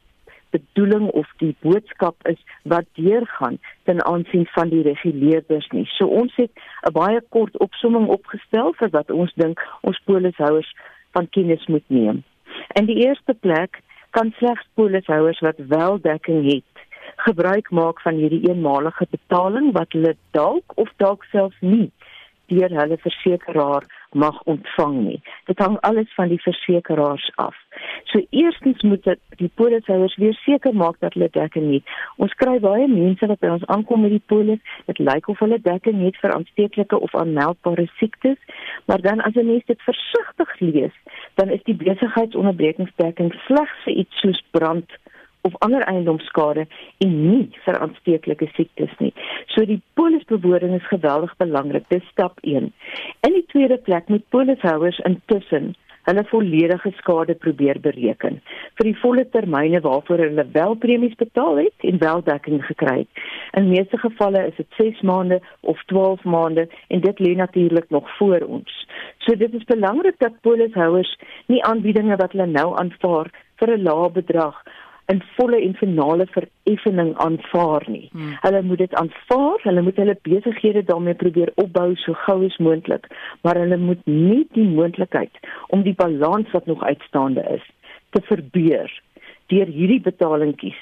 bedoeling 0.55 1.09
of 1.09 1.27
die 1.37 1.55
boodskap 1.59 2.27
is 2.31 2.39
wat 2.63 2.85
deurgaan 2.99 3.57
ten 3.83 4.05
aansien 4.05 4.45
van 4.55 4.69
die 4.69 4.81
reguleerders 4.81 5.67
nie. 5.75 5.85
So 5.97 6.07
ons 6.07 6.35
het 6.35 6.51
'n 6.87 6.93
baie 6.93 7.21
kort 7.29 7.57
opsomming 7.57 8.07
opgestel 8.07 8.73
vir 8.73 8.89
wat 8.89 9.11
ons 9.11 9.33
dink 9.33 9.59
ons 9.81 10.01
polishouers 10.05 10.75
van 11.11 11.29
kennis 11.29 11.65
moet 11.65 11.87
neem. 11.87 12.23
In 12.79 12.85
die 12.85 12.99
eerste 13.07 13.33
plek 13.33 13.81
kan 14.15 14.31
slegs 14.37 14.67
polishouers 14.79 15.39
wat 15.43 15.59
wel 15.67 16.01
dekking 16.01 16.45
het 16.51 16.85
gebruik 17.27 17.69
maak 17.71 18.01
van 18.01 18.19
hierdie 18.21 18.43
eenmalige 18.49 19.07
betaling 19.09 19.71
wat 19.77 19.91
hulle 19.97 20.15
dalk 20.37 20.77
of 20.83 20.91
dalk 21.03 21.23
selfs 21.31 21.59
nie 21.59 21.91
deur 22.47 22.69
hulle 22.79 22.97
versekeraar 23.01 23.85
mag 24.15 24.37
ontvang 24.43 24.95
nie. 25.03 25.21
Dit 25.49 25.59
hang 25.59 25.77
alles 25.87 26.11
van 26.15 26.29
die 26.31 26.39
versekeraars 26.41 27.31
af. 27.41 27.55
So 28.11 28.21
eerstens 28.29 28.81
moet 28.81 29.07
die 29.41 29.51
polishouers 29.59 30.15
weer 30.21 30.37
seker 30.45 30.75
maak 30.75 30.99
dat 30.99 31.17
hulle 31.17 31.29
dekking 31.31 31.67
het. 31.73 31.95
Ons 32.21 32.35
kry 32.39 32.55
baie 32.63 32.87
mense 32.87 33.27
wat 33.27 33.41
by 33.43 33.51
ons 33.57 33.65
aankom 33.75 34.05
met 34.05 34.13
die 34.15 34.23
polis, 34.31 34.61
dit 34.87 35.01
lyk 35.03 35.27
of 35.31 35.41
hulle 35.43 35.59
dekking 35.67 35.99
het 36.05 36.19
vir 36.21 36.35
aansteeklike 36.37 36.99
of 37.07 37.15
aanmeldbare 37.17 37.89
siektes, 37.97 38.39
maar 38.85 39.01
dan 39.01 39.21
as 39.27 39.35
'n 39.35 39.47
mens 39.51 39.65
dit 39.65 39.81
versigtig 39.89 40.59
lees, 40.59 40.95
dan 41.35 41.49
is 41.49 41.63
die 41.67 41.75
besigheidsonderbrekingsdekking 41.79 43.33
slegs 43.45 43.83
vir 43.85 43.99
iets 44.03 44.23
soos 44.23 44.41
brand 44.55 44.97
of 45.45 45.53
ander 45.65 45.83
eiendomsskade 45.85 46.65
en 47.05 47.15
nie 47.29 47.43
vir 47.65 47.77
aansteeklike 47.77 48.47
siektes 48.55 48.93
nie. 48.99 49.11
So 49.53 49.65
die 49.69 49.81
polisbewoning 49.99 50.73
is 50.79 50.87
geweldig 50.89 51.35
belangrik. 51.37 51.85
Dis 51.93 52.05
stap 52.11 52.39
1. 52.41 52.71
In 53.27 53.37
die 53.37 53.45
tweede 53.53 53.77
plek 53.77 54.09
moet 54.09 54.25
polishouers 54.33 54.99
intussen 55.05 55.75
hulle 56.05 56.23
volledige 56.29 56.91
skade 56.97 57.35
probeer 57.45 57.79
bereken 57.81 58.39
vir 58.77 58.89
die 58.89 58.97
volle 59.01 59.25
termyne 59.35 59.81
waarvoor 59.85 60.23
hulle 60.25 60.45
wel 60.57 60.75
premies 60.85 61.15
betaal 61.21 61.61
het 61.63 61.87
en 61.89 62.01
wel 62.03 62.23
dekking 62.29 62.61
gekry 62.65 62.97
het. 62.97 63.23
In 63.57 63.69
meeste 63.69 63.97
gevalle 63.97 64.45
is 64.47 64.57
dit 64.57 64.79
6 64.79 65.01
maande 65.01 65.41
of 65.61 65.83
12 65.91 66.23
maande 66.23 66.67
en 66.87 67.01
dit 67.01 67.19
lê 67.19 67.35
natuurlik 67.35 67.89
nog 67.89 68.09
voor 68.17 68.45
ons. 68.47 68.87
So 69.17 69.35
dit 69.35 69.53
is 69.53 69.63
belangrik 69.63 70.19
dat 70.19 70.41
polishouers 70.41 71.17
nie 71.45 71.63
aanbiedinge 71.63 72.15
wat 72.21 72.31
hulle 72.31 72.51
nou 72.51 72.69
aanvaar 72.79 73.31
vir 73.59 73.77
'n 73.77 73.83
lae 73.87 74.09
bedrag 74.11 74.63
in 75.11 75.21
volle 75.35 75.59
en 75.61 75.75
finale 75.77 76.25
vereffening 76.33 77.13
aanvaar 77.21 77.83
nie. 77.87 78.09
Hmm. 78.11 78.33
Hulle 78.41 78.61
moet 78.65 78.77
dit 78.77 78.93
aanvaar, 78.93 79.61
hulle 79.67 79.81
moet 79.85 79.99
hulle 80.01 80.17
besighede 80.25 80.83
daarmee 80.83 81.13
probeer 81.13 81.51
opbou 81.61 81.91
so 82.01 82.17
gou 82.25 82.39
as 82.45 82.57
moontlik, 82.57 83.05
maar 83.41 83.59
hulle 83.61 83.77
moet 83.77 84.01
nie 84.09 84.47
die 84.57 84.67
moontlikheid 84.67 85.37
om 85.67 85.85
die 85.85 85.95
balans 85.95 86.51
wat 86.57 86.65
nog 86.65 86.83
uitstaande 86.83 87.45
is 87.57 87.65
te 88.09 88.21
verbeur 88.25 88.91
deur 89.53 89.69
hierdie 89.69 90.01
betalingkies 90.01 90.77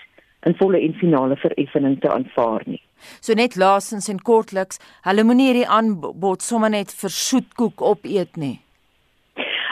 in 0.47 0.55
volle 0.59 0.79
en 0.79 0.95
finale 0.99 1.35
vereffening 1.39 1.99
te 2.01 2.11
aanvaar 2.11 2.63
nie. 2.67 2.81
So 3.19 3.35
net 3.35 3.55
laasens 3.59 4.09
en 4.11 4.19
kortliks, 4.23 4.79
hulle 5.07 5.23
moenie 5.27 5.49
hierdie 5.51 5.67
aanbod 5.67 6.43
sommer 6.43 6.71
net 6.71 6.93
vir 6.95 7.11
soetkoek 7.11 7.83
opeet 7.83 8.39
nie. 8.39 8.57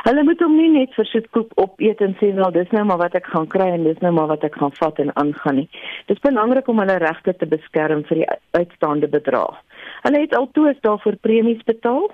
Hulle 0.01 0.23
moet 0.25 0.39
hom 0.41 0.55
nie 0.57 0.69
net 0.73 0.95
vir 0.97 1.05
soetkoek 1.05 1.51
opeet 1.61 1.99
en 2.01 2.15
sê 2.17 2.31
wel 2.37 2.53
dis 2.55 2.71
nou 2.73 2.83
maar 2.89 2.97
wat 3.03 3.17
ek 3.19 3.27
gaan 3.29 3.45
kry 3.51 3.67
en 3.69 3.83
dis 3.85 3.99
nou 4.01 4.11
maar 4.15 4.31
wat 4.31 4.45
ek 4.47 4.57
gaan 4.57 4.73
vat 4.79 5.01
en 5.03 5.13
aangaan 5.21 5.59
nie. 5.61 5.67
Dis 6.09 6.23
belangrik 6.23 6.71
om 6.71 6.81
hulle 6.81 6.97
regte 7.03 7.35
te 7.37 7.49
beskerm 7.51 8.01
vir 8.09 8.23
die 8.23 8.29
uitstaande 8.57 9.11
bedrag. 9.11 9.59
Hulle 10.01 10.23
het 10.23 10.33
altoos 10.37 10.81
daarvoor 10.81 11.19
premies 11.21 11.61
betaal 11.69 12.09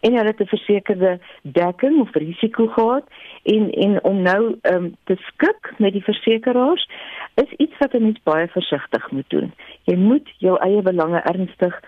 en 0.00 0.18
hulle 0.18 0.34
het 0.34 0.40
'n 0.40 0.54
versekerde 0.54 1.18
dekking 1.42 2.00
of 2.00 2.14
risiko 2.14 2.66
gehad 2.66 3.06
en 3.42 3.70
en 3.70 4.04
om 4.04 4.22
nou 4.22 4.58
um, 4.62 4.94
te 5.04 5.16
skik 5.30 5.74
met 5.78 5.92
die 5.92 6.04
versekeraars 6.10 6.90
is 7.34 7.50
iets 7.56 7.78
wat 7.78 7.94
'n 7.94 8.02
mens 8.02 8.20
baie 8.22 8.48
versigtig 8.48 9.10
moet 9.10 9.30
doen. 9.30 9.52
Jy 9.84 9.96
moet 9.96 10.28
jou 10.38 10.58
eie 10.58 10.82
belange 10.82 11.20
ernstig 11.20 11.80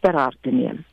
ter 0.00 0.12
harte 0.12 0.50
neem. 0.50 0.84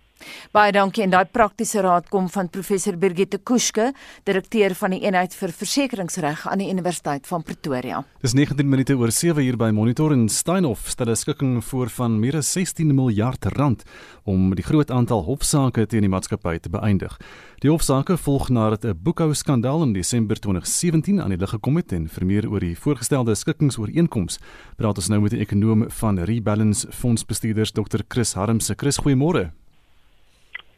Baie 0.51 0.71
dankie 0.71 1.03
en 1.03 1.09
daai 1.09 1.25
praktiese 1.25 1.81
raad 1.81 2.09
kom 2.09 2.29
van 2.29 2.49
professor 2.49 2.97
Birgitte 2.97 3.37
Kuske, 3.37 3.93
direkteur 4.23 4.75
van 4.75 4.91
die 4.91 5.01
eenheid 5.05 5.33
vir 5.33 5.51
versekeringsreg 5.51 6.47
aan 6.47 6.63
die 6.63 6.69
Universiteit 6.69 7.27
van 7.27 7.43
Pretoria. 7.43 8.03
Dis 8.21 8.33
19 8.33 8.69
minute 8.69 8.95
oor 8.97 9.11
7 9.11 9.41
hier 9.41 9.57
by 9.57 9.71
Monitor 9.71 10.11
en 10.11 10.27
Steinhoff 10.29 10.89
stel 10.89 11.09
'n 11.09 11.15
skikking 11.15 11.63
voor 11.63 11.89
van 11.89 12.19
meer 12.19 12.37
as 12.37 12.51
16 12.51 12.95
miljard 12.95 13.45
rand 13.57 13.83
om 14.23 14.55
die 14.55 14.63
groot 14.63 14.91
aantal 14.91 15.23
hofsaake 15.23 15.85
teen 15.87 16.01
die 16.01 16.09
maatskappy 16.09 16.59
te 16.59 16.69
beëindig. 16.69 17.17
Die 17.61 17.69
hofsaake 17.69 18.17
volg 18.17 18.49
nadat 18.49 18.85
'n 18.85 18.99
boekhou 19.03 19.33
skandaal 19.33 19.83
in 19.83 19.93
Desember 19.93 20.35
2017 20.39 21.21
aan 21.21 21.29
die 21.29 21.37
lig 21.37 21.49
gekom 21.49 21.75
het 21.75 21.91
en 21.91 22.07
vir 22.09 22.25
meer 22.25 22.49
oor 22.49 22.59
die 22.59 22.75
voorgestelde 22.75 23.35
skikkingsooreenkoms 23.35 24.39
praat 24.77 24.97
ons 24.97 25.09
nou 25.09 25.21
met 25.21 25.31
die 25.31 25.39
ekonoom 25.39 25.89
van 25.89 26.19
Rebalance 26.19 26.87
Fondsbestuurders 26.91 27.71
Dr. 27.71 28.01
Chris 28.07 28.33
Harmse. 28.33 28.73
Chris, 28.77 28.97
goeiemôre. 28.97 29.60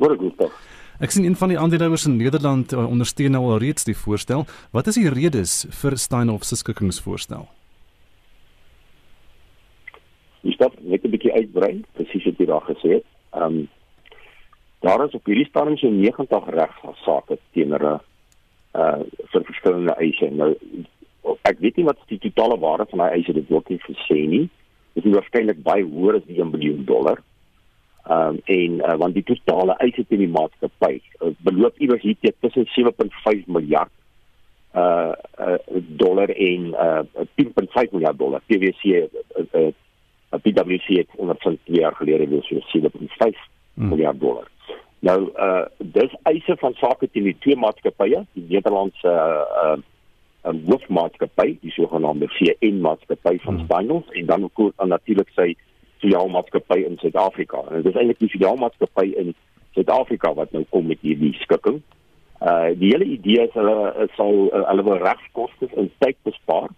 Môre 0.04 0.20
Gustav. 0.20 0.52
Ek 1.00 1.14
sien 1.16 1.24
een 1.24 1.36
van 1.40 1.52
die 1.52 1.60
aandeelhouers 1.60 2.06
in 2.06 2.18
Nederland 2.20 2.74
uh, 2.76 2.84
ondersteun 2.84 3.32
nou 3.32 3.44
al 3.48 3.62
reeds 3.64 3.88
die 3.88 3.96
voorstel. 3.96 4.44
Wat 4.76 4.88
is 4.92 5.00
die 5.00 5.10
redes 5.10 5.64
vir 5.82 5.96
Steinhoff 5.98 6.44
se 6.44 6.60
skikkingsvoorstel? 6.60 7.48
Ek 10.44 10.58
stap 10.58 10.76
net 10.84 11.06
'n 11.08 11.14
bietjie 11.16 11.32
uitbrei, 11.32 11.86
presies 11.96 12.28
wat 12.28 12.40
jy 12.40 12.48
daar 12.52 12.68
gesê 12.68 12.90
het. 13.00 13.08
Ehm 13.32 13.64
um, 13.64 13.70
daar 14.84 15.06
is 15.06 15.16
op 15.16 15.26
hierdie 15.26 15.48
stadium 15.48 15.78
so 15.78 15.88
90 15.88 16.50
regsaake 16.52 17.40
teenoor 17.56 17.84
'n 17.88 18.00
uh 18.76 19.00
vir 19.32 19.44
verskillende 19.48 19.96
eise. 19.96 20.28
Nou 20.30 20.52
ek 21.48 21.60
weet 21.60 21.78
nie 21.78 21.86
wat 21.86 21.98
die 22.08 22.20
totale 22.20 22.60
waarde 22.60 22.86
van 22.92 23.00
daai 23.00 23.16
eise 23.16 23.34
dit 23.34 23.50
word 23.50 23.70
nie 23.70 23.80
gesê 23.80 24.28
nie. 24.28 24.50
Dit 24.94 25.06
is 25.06 25.16
waarskynlik 25.16 25.64
baie 25.64 25.84
hoër 25.84 26.16
as 26.16 26.28
die 26.28 26.42
1 26.42 26.52
miljard 26.52 26.88
dollar. 26.88 27.24
Um, 28.10 28.40
en 28.46 28.74
uh, 28.84 28.98
want 29.00 29.14
die 29.16 29.24
totale 29.24 29.78
eise 29.80 30.04
teen 30.08 30.20
die 30.20 30.32
maatskappy 30.32 30.98
uh, 31.24 31.30
beloop 31.48 31.78
iewers 31.80 32.02
hier 32.04 32.34
tussen 32.44 32.66
7.5 32.76 33.46
miljard 33.48 33.92
uh, 34.76 35.14
uh 35.40 35.56
dollar 36.02 36.30
en 36.30 36.66
uh 36.74 37.24
10.5 37.40 37.92
miljard 37.92 38.18
dollar. 38.18 38.42
PwC 38.46 38.84
uh, 38.84 39.08
uh, 39.56 39.72
uh 40.32 40.40
PwC 40.42 40.98
het 40.98 41.16
ondersoek 41.16 41.60
twee 41.64 41.80
jaar 41.80 41.96
gelede 41.96 42.28
dus 42.30 42.48
so 42.48 42.60
7.5 42.76 43.40
hmm. 43.74 43.88
miljard 43.88 44.20
dollar. 44.20 44.48
Nou 45.00 45.32
uh 45.36 45.66
dis 45.78 46.16
eise 46.24 46.58
van 46.60 46.74
sake 46.74 47.08
teen 47.12 47.24
die 47.24 47.38
twee 47.40 47.56
maatskappye, 47.56 48.26
die 48.34 48.46
Nederlandse 48.50 49.08
uh, 49.08 49.74
uh 49.76 49.80
'n 50.44 50.64
hoofmaatskappy, 50.68 51.58
die 51.62 51.72
sogenaamde 51.72 52.28
VN 52.28 52.82
maatskappy 52.82 53.38
van 53.40 53.56
hmm. 53.56 53.66
Steinhoff 53.66 54.10
en 54.10 54.26
dan 54.26 54.44
ook 54.44 54.74
natuurlik 54.86 55.30
sy 55.36 55.56
filiaalmaatskappy 56.04 56.84
in 56.84 57.00
Suid-Afrika. 57.02 57.64
En 57.70 57.82
dit 57.82 57.92
is 57.92 58.00
eintlik 58.00 58.22
die 58.24 58.32
filiaalmaatskappy 58.36 59.08
in 59.24 59.34
Suid-Afrika 59.78 60.34
wat 60.38 60.52
nou 60.56 60.64
kom 60.70 60.88
met 60.92 61.02
hierdie 61.06 61.34
skikking. 61.42 61.82
Uh 62.44 62.72
die 62.80 62.92
hele 62.92 63.08
idee 63.18 63.48
is 63.48 63.54
hulle 63.56 64.08
sal 64.18 64.34
uh, 64.50 64.66
hulle 64.70 64.86
wil 64.90 65.00
regskoste 65.04 65.70
en 65.80 65.92
tyd 66.04 66.20
bespaar. 66.28 66.70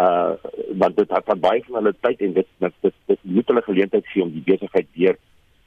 Uh 0.00 0.32
want 0.80 0.96
dit 0.96 1.12
het 1.12 1.32
baie 1.40 1.64
van 1.66 1.82
hulle 1.82 1.94
tyd 2.00 2.24
en 2.24 2.32
dit 2.38 2.48
dit 2.64 2.78
dit, 2.86 2.98
dit 3.12 3.24
moet 3.36 3.52
hulle 3.52 3.64
geleentheid 3.68 4.06
gee 4.14 4.24
om 4.24 4.32
die 4.32 4.46
besigheid 4.46 4.88
weer 4.96 5.18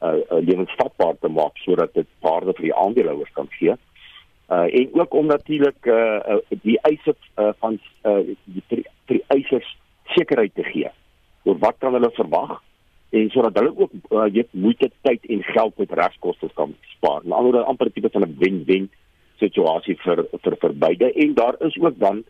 uh, 0.02 0.16
uh 0.16 0.42
lewensvatbaar 0.50 1.20
te 1.22 1.30
maak 1.30 1.62
sodat 1.64 1.94
dit 1.94 2.10
waarde 2.26 2.58
vir 2.58 2.72
die 2.72 2.78
aandeelhouers 2.86 3.36
kan 3.38 3.52
gee. 3.60 3.78
Uh 4.50 4.66
en 4.82 5.00
ook 5.02 5.14
om 5.22 5.30
natuurlik 5.30 5.86
uh, 5.86 6.20
uh 6.36 6.60
die 6.66 6.80
eise 6.90 7.16
uh, 7.38 7.54
van 7.62 7.80
uh 8.04 8.22
die 8.26 8.64
vir 8.70 8.86
die 9.14 9.24
eisers 9.38 9.70
sekerheid 10.18 10.54
te 10.56 10.66
gee 10.74 10.90
oor 11.46 11.58
wat 11.62 11.78
kan 11.80 11.95
hulle 12.06 12.16
verwag 12.22 12.62
en 13.16 13.30
sodat 13.34 13.58
hulle 13.60 13.74
ook 13.76 13.92
uh, 14.12 14.28
weet 14.34 14.54
moeite 14.54 14.90
tyd 15.08 15.26
en 15.32 15.44
geld 15.44 15.78
met 15.78 15.92
regskoste 15.92 16.50
kan 16.54 16.76
spaar. 16.96 17.24
En 17.24 17.32
alhoewel 17.32 17.68
amper 17.70 17.92
tipe 17.92 18.10
van 18.12 18.26
'n 18.26 18.36
wen-wen 18.40 18.90
situasie 19.40 19.98
vir 20.04 20.26
vir 20.44 20.56
vir 20.62 20.74
beide 20.74 21.14
en 21.14 21.34
daar 21.34 21.56
is 21.60 21.78
ook 21.78 22.00
dan 22.00 22.24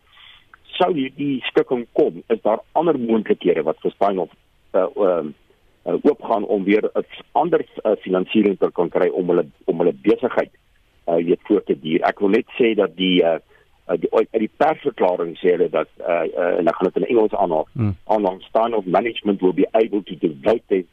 sou 0.77 0.91
hierdie 0.93 1.41
skikking 1.47 1.85
kom, 1.93 2.23
is 2.27 2.41
daar 2.41 2.59
ander 2.71 2.99
moontlikhede 2.99 3.63
wat 3.63 3.79
verstaan 3.79 4.19
of 4.19 4.29
uh 4.73 4.87
um 4.95 5.33
uh, 5.85 5.93
oopgaan 6.01 6.45
om 6.45 6.63
weer 6.63 6.83
'n 6.93 7.05
ander 7.31 7.65
uh, 7.83 7.91
finansiering 8.01 8.57
te 8.59 8.71
kan 8.71 8.89
kry 8.89 9.07
om 9.09 9.29
hulle 9.29 9.45
om 9.65 9.77
hulle 9.79 9.93
besigheid 9.93 10.51
uh 11.07 11.15
weet 11.15 11.41
voort 11.47 11.65
te 11.65 11.79
duur. 11.79 12.01
Ek 12.01 12.19
wil 12.19 12.29
net 12.29 12.47
sê 12.59 12.75
dat 12.75 12.95
die 12.97 13.23
uh 13.23 13.39
uh, 13.87 13.97
die 13.99 14.11
uit 14.13 14.29
die 14.31 14.51
persverklaring 14.57 15.35
sê 15.41 15.53
hulle 15.55 15.69
dat 15.73 15.89
uh, 16.01 16.25
uh, 16.25 16.51
en 16.59 16.67
ek 16.71 16.79
gaan 16.79 16.91
dit 16.91 17.01
in 17.03 17.09
Engels 17.13 17.37
aanhaal 17.37 17.67
mm. 17.73 17.93
along 18.17 18.41
stand 18.49 18.73
of 18.73 18.85
management 18.97 19.41
will 19.41 19.53
be 19.53 19.67
able 19.73 20.03
to 20.03 20.15
devote 20.15 20.63
their, 20.73 20.85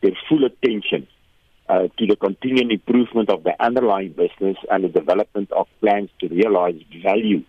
their 0.00 0.16
full 0.28 0.44
attention 0.44 1.06
uh, 1.68 1.86
to 1.96 2.06
the 2.06 2.16
continuing 2.16 2.70
improvement 2.70 3.30
of 3.30 3.42
the 3.44 3.54
underlying 3.60 4.12
business 4.12 4.56
and 4.70 4.84
the 4.84 4.88
development 4.88 5.52
of 5.52 5.68
plans 5.80 6.10
to 6.18 6.28
realize 6.28 6.78
value 7.02 7.42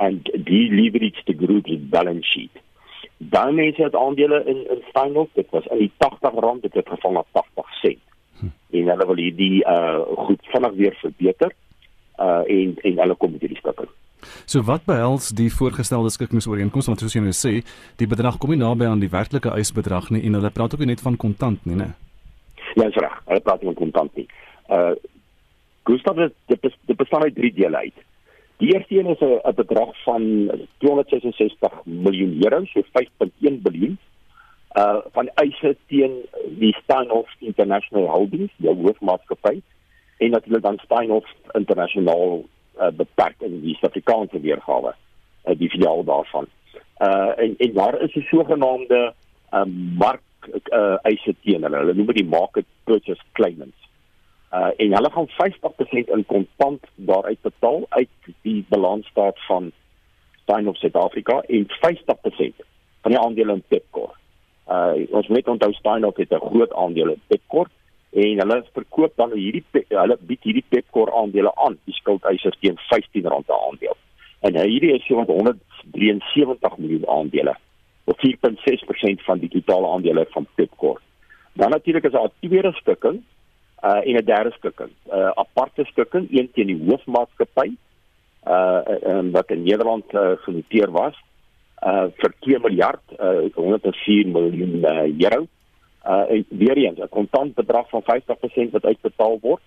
and 0.00 0.24
deleverage 0.44 1.20
the 1.26 1.34
group's 1.34 1.74
balance 1.90 2.26
sheet. 2.26 2.50
Dan 3.18 3.58
is 3.58 3.76
dit 3.76 3.94
aandele 3.94 4.42
in 4.44 4.64
in 4.70 4.80
Steinhoff, 4.88 5.30
dit 5.32 5.46
was 5.50 5.66
in 5.66 5.78
die 5.78 5.92
80 5.98 6.40
rand, 6.40 6.62
dit 6.62 6.74
het 6.74 6.88
geval 6.88 7.12
na 7.12 7.24
80 7.32 7.74
sent. 7.80 8.02
Hm. 8.38 8.46
En 8.70 8.88
hulle 8.92 9.06
wil 9.06 9.20
hierdie 9.22 9.64
uh 9.64 10.00
goed 10.26 10.48
vinnig 10.52 10.72
weer 10.80 10.96
verbeter 11.02 11.52
uh 12.20 12.42
en 12.56 12.74
en 12.82 12.98
hulle 12.98 13.14
kom 13.14 13.32
met 13.32 13.40
hierdie 13.40 13.60
skikking. 13.60 13.92
So 14.46 14.62
wat 14.62 14.84
behels 14.84 15.28
die 15.36 15.50
voorgestelde 15.52 16.10
skikkingsooreenkoms 16.10 16.86
want 16.86 17.00
soos 17.00 17.14
jy 17.16 17.22
nou 17.24 17.34
sê, 17.36 17.62
die 17.96 18.08
bedrag 18.10 18.38
kom 18.38 18.50
nie 18.50 18.60
naby 18.62 18.88
aan 18.88 19.02
die 19.02 19.12
werklike 19.12 19.52
eisbedrag 19.54 20.10
nie 20.10 20.24
en 20.26 20.38
hulle 20.38 20.50
praat 20.50 20.74
ook 20.74 20.84
nie 20.84 20.92
net 20.94 21.04
van 21.04 21.16
kontant 21.16 21.66
nie, 21.66 21.76
né? 21.76 21.92
Ja, 22.74 22.88
dis 22.88 22.96
reg. 23.02 23.20
Hulle 23.28 23.40
praat 23.40 23.62
nie 23.62 23.72
van 23.72 23.82
kontant 23.82 24.16
nie. 24.16 24.28
Uh 24.68 24.94
Gustav 25.84 26.16
het 26.16 26.32
dit 26.48 26.62
dit 26.88 26.96
bestaan 26.96 27.22
uit 27.22 27.34
drie 27.36 27.52
dele 27.52 27.76
uit. 27.76 27.98
Die 28.56 28.72
eerste 28.72 28.98
een 28.98 29.06
is 29.06 29.20
'n 29.20 29.54
bedrag 29.54 30.02
van 30.02 30.50
266 30.78 31.72
miljoen 31.84 32.40
euro, 32.44 32.64
so 32.64 32.80
5.1 32.92 33.62
biljoen 33.62 33.98
uh 34.74 34.98
van 35.12 35.28
eise 35.34 35.76
teen 35.86 36.14
die 36.58 36.74
Steinhoff 36.82 37.30
International 37.38 38.08
Holdings, 38.08 38.52
die 38.56 38.68
hoofmaatskappy 38.68 39.60
en 40.16 40.30
natuurlik 40.30 40.62
dan 40.62 40.78
Steinhoff 40.84 41.34
International 41.52 42.44
uh, 42.80 42.90
beperk 42.90 43.42
in 43.42 43.60
die 43.60 43.74
Suid-Afrikaanse 43.78 44.40
weergawe 44.40 44.94
uh, 44.94 45.56
die 45.58 45.70
filiaal 45.70 46.04
daarvan. 46.04 46.48
Uh 46.98 47.32
en 47.38 47.54
en 47.58 47.72
daar 47.74 48.00
is 48.00 48.14
'n 48.14 48.26
sogenaamde 48.30 49.12
uh, 49.52 49.64
mark 49.98 50.22
uh, 50.72 50.96
eise 51.02 51.34
teen 51.42 51.62
hulle. 51.62 51.76
Hulle 51.76 51.94
noem 51.94 52.06
dit 52.06 52.16
die 52.16 52.28
market 52.28 52.66
purchase 52.84 53.22
claimants. 53.32 53.88
Uh 54.52 54.70
en 54.76 54.94
hulle 54.94 55.10
gaan 55.10 55.28
50% 55.28 56.12
in 56.16 56.26
kontant 56.26 56.86
daaruit 56.94 57.40
betaal 57.40 57.86
uit 57.88 58.08
die 58.42 58.64
balansstaat 58.68 59.38
van 59.46 59.72
Stein 60.42 60.68
of 60.68 60.76
Suid-Afrika 60.76 61.40
en 61.40 61.66
50% 61.66 62.66
van 63.00 63.10
die 63.10 63.18
aandele 63.18 63.52
in 63.52 63.64
Pepkor. 63.68 64.14
Uh 64.68 64.94
ons 65.10 65.28
moet 65.28 65.48
onthou 65.48 65.72
Stein 65.72 66.06
of 66.06 66.16
het 66.16 66.30
'n 66.30 66.46
groot 66.50 66.72
aandeel 66.72 67.08
in 67.08 67.22
Pepkor 67.26 67.68
en 68.14 68.38
hulle 68.38 68.62
verkoop 68.76 69.16
dan 69.18 69.32
hierdie 69.34 69.64
hulle 69.90 70.16
bied 70.28 70.46
hierdie 70.46 70.64
Pepkor 70.70 71.10
aandele 71.18 71.50
aan 71.66 71.78
die 71.88 71.96
skuldeisers 71.98 72.58
teen 72.62 72.78
R15 72.78 73.26
per 73.26 73.34
aandeel. 73.34 73.96
En 74.46 74.58
hierdie 74.60 74.92
is 74.94 75.06
so 75.08 75.24
173 75.26 76.76
miljoen 76.78 77.08
aandele 77.10 77.56
of 78.04 78.20
4.6% 78.20 79.24
van 79.26 79.40
die 79.42 79.50
totale 79.56 79.90
aandele 79.96 80.26
van 80.34 80.46
Pepkor. 80.54 81.00
Dan 81.54 81.70
natuurlik 81.70 82.04
is 82.04 82.12
daar 82.12 82.28
'n 82.28 82.46
tweede 82.46 82.72
skikking 82.72 83.22
uh 83.84 84.00
en 84.06 84.16
'n 84.16 84.24
derde 84.24 84.50
skikking. 84.50 84.90
'n 84.90 85.18
uh, 85.18 85.30
Aparte 85.34 85.84
skikking 85.84 86.28
een 86.30 86.50
teen 86.52 86.66
die 86.66 86.82
hoofmaatskappy 86.86 87.76
uh 88.46 88.80
en 89.02 89.30
wat 89.30 89.50
in 89.50 89.62
Nederland 89.62 90.14
uh, 90.14 90.36
genoteer 90.46 90.90
was 90.90 91.16
uh 91.82 92.06
vir 92.16 92.34
2 92.40 92.58
miljard 92.58 93.02
uh 93.18 93.50
104 93.54 94.26
miljoen 94.28 94.74
uh, 94.84 95.20
euro 95.20 95.46
uh 96.06 96.42
weer 96.48 96.76
eens 96.76 96.98
'n 96.98 97.08
kontant 97.08 97.54
bedrag 97.54 97.88
van 97.88 98.02
50% 98.02 98.70
wat 98.70 98.84
uitbetaal 98.84 99.38
word 99.40 99.62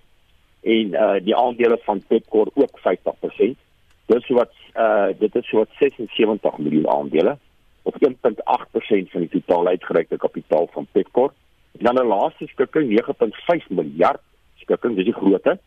en 0.61 0.87
uh 0.93 1.19
die 1.23 1.35
aandele 1.35 1.79
van 1.83 2.03
Pepkor 2.07 2.47
ook 2.53 2.79
50%. 2.79 3.57
Dis 4.05 4.27
wat 4.27 4.51
uh 4.75 5.07
dit 5.19 5.35
is 5.35 5.47
so 5.47 5.65
76 5.79 6.57
miljoen 6.57 6.89
aandele 6.89 7.37
of 7.81 7.93
1.8% 8.07 9.11
van 9.11 9.21
die 9.21 9.29
totaal 9.29 9.67
uitgereikte 9.67 10.17
kapitaal 10.17 10.67
van 10.71 10.87
Pepkor. 10.91 11.33
En 11.77 11.83
dan 11.85 11.95
'n 11.95 12.07
laaste 12.07 12.47
skikking 12.47 12.89
9.5 12.89 13.69
miljard 13.69 14.21
skikking, 14.55 14.95
dis 14.95 15.05
die 15.05 15.13
grootte. 15.13 15.59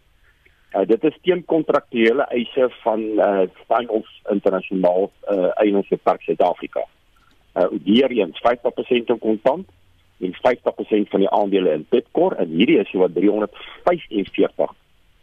Uh 0.74 0.87
dit 0.87 1.04
is 1.04 1.18
teen 1.22 1.44
kontraktuele 1.44 2.22
eise 2.22 2.70
van 2.83 3.00
uh 3.00 3.42
Steinhoff 3.64 4.09
Internasionaal 4.30 5.11
uh 5.30 5.50
Eienaarspark 5.54 6.22
Suid-Afrika. 6.22 6.85
Uh 7.54 7.66
weer 7.85 8.11
eens 8.11 8.38
50% 8.38 8.88
in 8.88 9.18
kontant 9.18 9.68
en 10.20 10.35
50% 10.35 11.11
van 11.12 11.20
die 11.20 11.30
aandele 11.30 11.72
in 11.72 11.87
Bitcore 11.88 12.37
en 12.37 12.48
hierdie 12.48 12.78
is 12.78 12.90
so 12.90 12.98
wat 12.98 13.14
345 13.14 14.74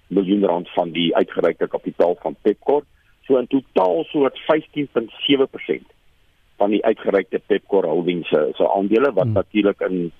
miljoen 0.08 0.46
rand 0.46 0.70
van 0.76 0.92
die 0.92 1.16
uitgereikte 1.16 1.68
kapitaal 1.68 2.16
van 2.22 2.36
Pepkor. 2.42 2.84
So 3.28 3.38
in 3.38 3.48
totaal 3.48 4.06
so 4.12 4.24
wat 4.26 4.40
15.7% 4.48 5.94
van 6.58 6.74
die 6.74 6.84
uitgereikte 6.86 7.42
Pepkor 7.46 7.86
Holdings 7.86 8.30
se 8.30 8.50
se 8.56 8.70
aandele 8.74 9.12
wat 9.14 9.26
hmm. 9.26 9.34
natuurlik 9.34 9.82
in 9.90 10.12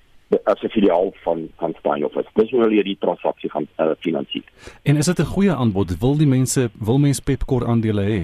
as 0.44 0.62
'n 0.62 0.68
filiaal 0.68 1.12
van 1.24 1.48
van 1.56 1.74
Steinhoff 1.78 2.16
is. 2.16 2.26
Dis 2.34 2.50
hoe 2.50 2.60
hulle 2.60 2.82
die 2.82 2.98
transaksie 3.00 3.50
gaan 3.50 3.66
uh, 3.76 3.90
finansier. 3.98 4.44
En 4.82 4.96
is 4.96 5.06
dit 5.06 5.18
'n 5.18 5.24
goeie 5.24 5.54
aanbod? 5.54 5.98
Wil 5.98 6.16
die 6.16 6.26
mense 6.26 6.70
wil 6.78 6.98
mense 6.98 7.22
Pepkor 7.22 7.66
aandele 7.66 8.02
hê? 8.02 8.22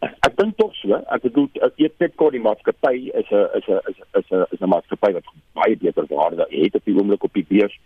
Ek 0.00 0.36
dink 0.38 0.56
tog 0.56 0.72
so. 0.78 0.96
Ek 1.12 1.24
bedoel 1.26 1.48
die 1.76 1.88
Pepkor 2.00 2.32
die 2.32 2.40
maatskappy 2.40 3.10
is 3.20 3.28
'n 3.28 3.48
is 3.58 3.66
'n 3.68 3.80
is 3.90 3.98
'n 4.00 4.18
is 4.20 4.28
'n 4.32 4.44
is 4.52 4.60
'n 4.60 4.72
maatskappy 4.72 5.12
wat 5.12 5.26
baie 5.52 5.76
beter 5.76 6.06
waarde 6.08 6.46
het 6.48 6.74
op 6.74 6.84
die 6.84 6.96
oomblik 6.96 7.24
op 7.24 7.34
die 7.34 7.44
beurs. 7.48 7.76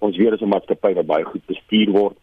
Ons 0.00 0.16
weer 0.16 0.34
is 0.34 0.42
'n 0.42 0.52
maatskappy 0.52 0.92
wat 0.94 1.06
baie 1.06 1.24
goed 1.24 1.46
bestuur 1.46 1.90
word. 1.90 2.16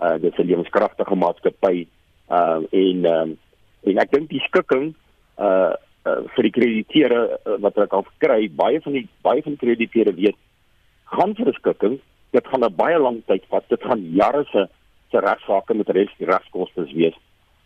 Uh 0.00 0.18
dit 0.18 0.32
is 0.32 0.38
'n 0.38 0.48
lewenskragtige 0.50 1.14
maatskappy. 1.14 1.86
Uh 2.30 2.62
en 2.70 3.04
um, 3.04 3.38
en 3.84 3.98
ek 3.98 4.10
dink 4.10 4.28
die 4.30 4.42
skikking 4.48 4.94
uh, 5.38 5.74
uh 6.04 6.22
vir 6.34 6.42
die 6.42 6.56
krediteure 6.58 7.38
uh, 7.46 7.56
wat 7.62 7.74
hulle 7.74 7.86
kan 7.86 8.04
kry, 8.18 8.50
baie 8.50 8.80
van 8.80 8.92
die 8.92 9.08
baie 9.22 9.42
van 9.42 9.54
die 9.54 9.62
krediteure 9.66 10.14
weet 10.14 10.36
gaan 11.04 11.34
vir 11.34 11.46
'n 11.46 11.58
skikking. 11.62 12.00
Dit 12.32 12.46
gaan 12.46 12.64
'n 12.64 12.74
baie 12.74 12.98
lang 12.98 13.22
tyd 13.26 13.44
vat. 13.48 13.68
Dit 13.68 13.82
gaan 13.82 14.02
jare 14.10 14.44
se 14.50 14.66
se 15.10 15.18
regsaake 15.20 15.74
met 15.74 15.88
regskoste 15.88 16.84
wees 16.92 17.14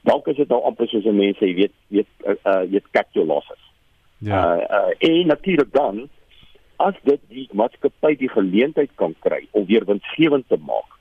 dalk 0.09 0.27
is 0.33 0.37
dit 0.37 0.49
nou 0.49 0.63
amper 0.67 0.89
soos 0.89 1.05
'n 1.05 1.17
mens 1.17 1.39
sê 1.39 1.55
weet 1.55 1.75
weet 1.89 2.11
uh, 2.27 2.63
weet 2.71 2.91
cut 2.91 3.09
your 3.13 3.27
losses. 3.27 3.63
Ja. 4.19 4.57
Uh, 4.57 4.63
uh 4.79 4.93
en 4.99 5.27
natuurlik 5.27 5.73
dan 5.73 6.09
as 6.77 6.95
dit 7.03 7.21
die 7.29 7.49
maatskappy 7.53 8.17
die 8.19 8.31
geleentheid 8.31 8.91
kan 8.95 9.15
kry 9.21 9.47
om 9.51 9.67
weer 9.67 9.85
winsgewend 9.87 10.49
te 10.49 10.59
maak, 10.59 10.99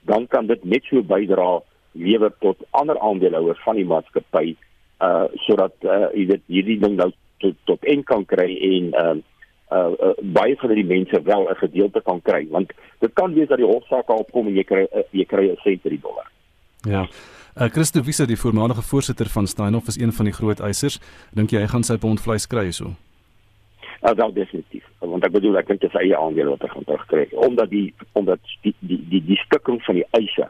dan 0.00 0.26
kan 0.26 0.46
dit 0.46 0.64
net 0.64 0.84
so 0.84 1.02
bydra 1.02 1.62
lewer 1.92 2.32
tot 2.38 2.56
ander 2.70 2.98
aandeelhouers 2.98 3.62
van 3.64 3.76
die 3.76 3.88
maatskappy 3.88 4.56
uh 5.00 5.24
sodat 5.46 5.74
uh 5.84 6.08
jy 6.14 6.26
weet 6.32 6.46
hierdie 6.46 6.78
ding 6.80 6.96
nou 6.96 7.10
tot 7.38 7.56
tot 7.64 7.84
en 7.84 8.04
kan 8.04 8.24
kry 8.24 8.48
en 8.70 8.92
uh 9.02 9.16
uh, 9.72 9.92
uh 10.08 10.14
baie 10.36 10.56
van 10.56 10.74
die 10.74 10.86
mense 10.86 11.22
wel 11.22 11.48
'n 11.48 11.60
gedeelte 11.64 12.00
kan 12.00 12.22
kry 12.22 12.46
want 12.50 12.72
dit 12.98 13.12
kan 13.12 13.34
wees 13.34 13.48
dat 13.48 13.58
die 13.58 13.72
hofsaak 13.72 14.08
al 14.08 14.24
kom 14.32 14.46
en 14.46 14.54
jy 14.54 14.64
kry 14.64 14.86
uh, 14.92 15.06
jy 15.10 15.24
kry 15.24 15.48
'n 15.50 15.60
sent 15.64 15.82
per 15.82 15.90
die 15.90 16.00
dollar. 16.00 16.28
Ja. 16.82 17.06
Uh, 17.54 17.68
Christo 17.68 18.02
Wisse, 18.02 18.26
die 18.26 18.38
voormalige 18.38 18.82
voorsitter 18.82 19.28
van 19.28 19.46
Steinhoff 19.46 19.86
is 19.86 19.98
een 20.00 20.12
van 20.12 20.24
die 20.24 20.32
groot 20.32 20.60
eisers. 20.60 21.00
Dink 21.36 21.52
jy 21.52 21.60
hy 21.60 21.68
gaan 21.68 21.84
sy 21.84 21.98
pond 22.00 22.20
vleis 22.20 22.46
kry 22.48 22.64
hierso? 22.70 22.94
Ja, 24.00 24.14
wel 24.14 24.32
definitief. 24.32 24.86
Want 24.98 25.26
ek 25.26 25.34
bedoel 25.34 25.58
ek 25.60 25.68
dink 25.68 25.82
dit 25.82 25.92
is 25.92 26.00
eie 26.00 26.16
aandeel 26.16 26.54
wat 26.54 26.64
hy 26.64 26.70
gaan 26.72 26.88
terugkry 26.88 27.26
omdat 27.44 27.68
die 27.70 27.92
omdat 28.18 28.40
die 28.64 28.72
die 28.80 28.98
die, 29.10 29.20
die 29.28 29.38
skikking 29.44 29.82
van 29.84 30.00
die 30.00 30.06
eise 30.16 30.48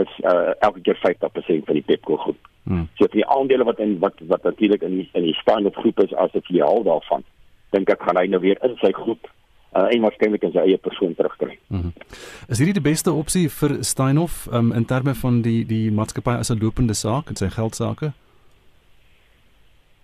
is 0.00 0.16
uh 0.26 0.50
elke 0.66 0.82
keer 0.86 0.98
50% 0.98 1.70
van 1.70 1.78
die 1.78 1.86
Pepco 1.86 2.18
groep. 2.24 2.50
Hmm. 2.66 2.88
So 2.98 3.06
die 3.14 3.26
aandele 3.26 3.64
wat 3.70 3.78
in 3.78 3.98
wat 4.02 4.18
wat 4.32 4.42
natuurlik 4.42 4.82
in 4.82 4.98
die, 4.98 5.08
in 5.14 5.28
die 5.30 5.38
Steinhoff 5.38 5.78
groep 5.78 6.02
is 6.02 6.14
as 6.14 6.34
'n 6.34 6.42
filiaal 6.50 6.82
daarvan, 6.90 7.22
dink 7.70 7.90
ek 7.90 8.02
gaan 8.02 8.18
hy 8.18 8.26
nou 8.26 8.42
weer 8.42 8.58
in 8.66 8.74
sy 8.82 8.90
groep 8.92 9.30
uh, 9.72 9.86
en 9.94 10.00
waarskynlik 10.00 10.42
in 10.42 10.52
sy 10.54 10.64
eie 10.64 10.78
persoon 10.78 11.14
terugkry. 11.14 11.58
Hmm. 11.68 11.92
Is 12.48 12.58
hierdie 12.58 12.76
die 12.78 12.84
beste 12.84 13.12
opsie 13.12 13.48
vir 13.60 13.78
Steinhoff 13.86 14.46
um, 14.52 14.72
in 14.76 14.86
terme 14.90 15.14
van 15.14 15.42
die 15.46 15.62
die 15.66 15.90
maatskappy 15.94 16.38
as 16.38 16.50
'n 16.50 16.58
lopende 16.62 16.94
saak 16.94 17.30
en 17.30 17.36
sy 17.36 17.48
geldsaake? 17.48 18.12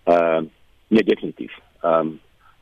Ehm 0.07 0.45
uh, 0.45 0.51
nee 0.89 1.05
definitief. 1.05 1.53
Ehm 1.83 2.01
um, 2.01 2.21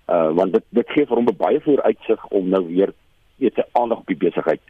uh 0.08 0.30
want 0.36 0.52
dit 0.52 0.64
dit 0.68 0.88
gee 0.90 1.06
vir 1.06 1.16
hom 1.16 1.28
baie 1.36 1.60
vooruitsig 1.60 2.26
om 2.26 2.48
nou 2.48 2.66
weer 2.66 2.92
weet 3.36 3.54
sy 3.54 3.64
aandag 3.72 3.98
op 3.98 4.06
die 4.06 4.22
besigheid 4.26 4.60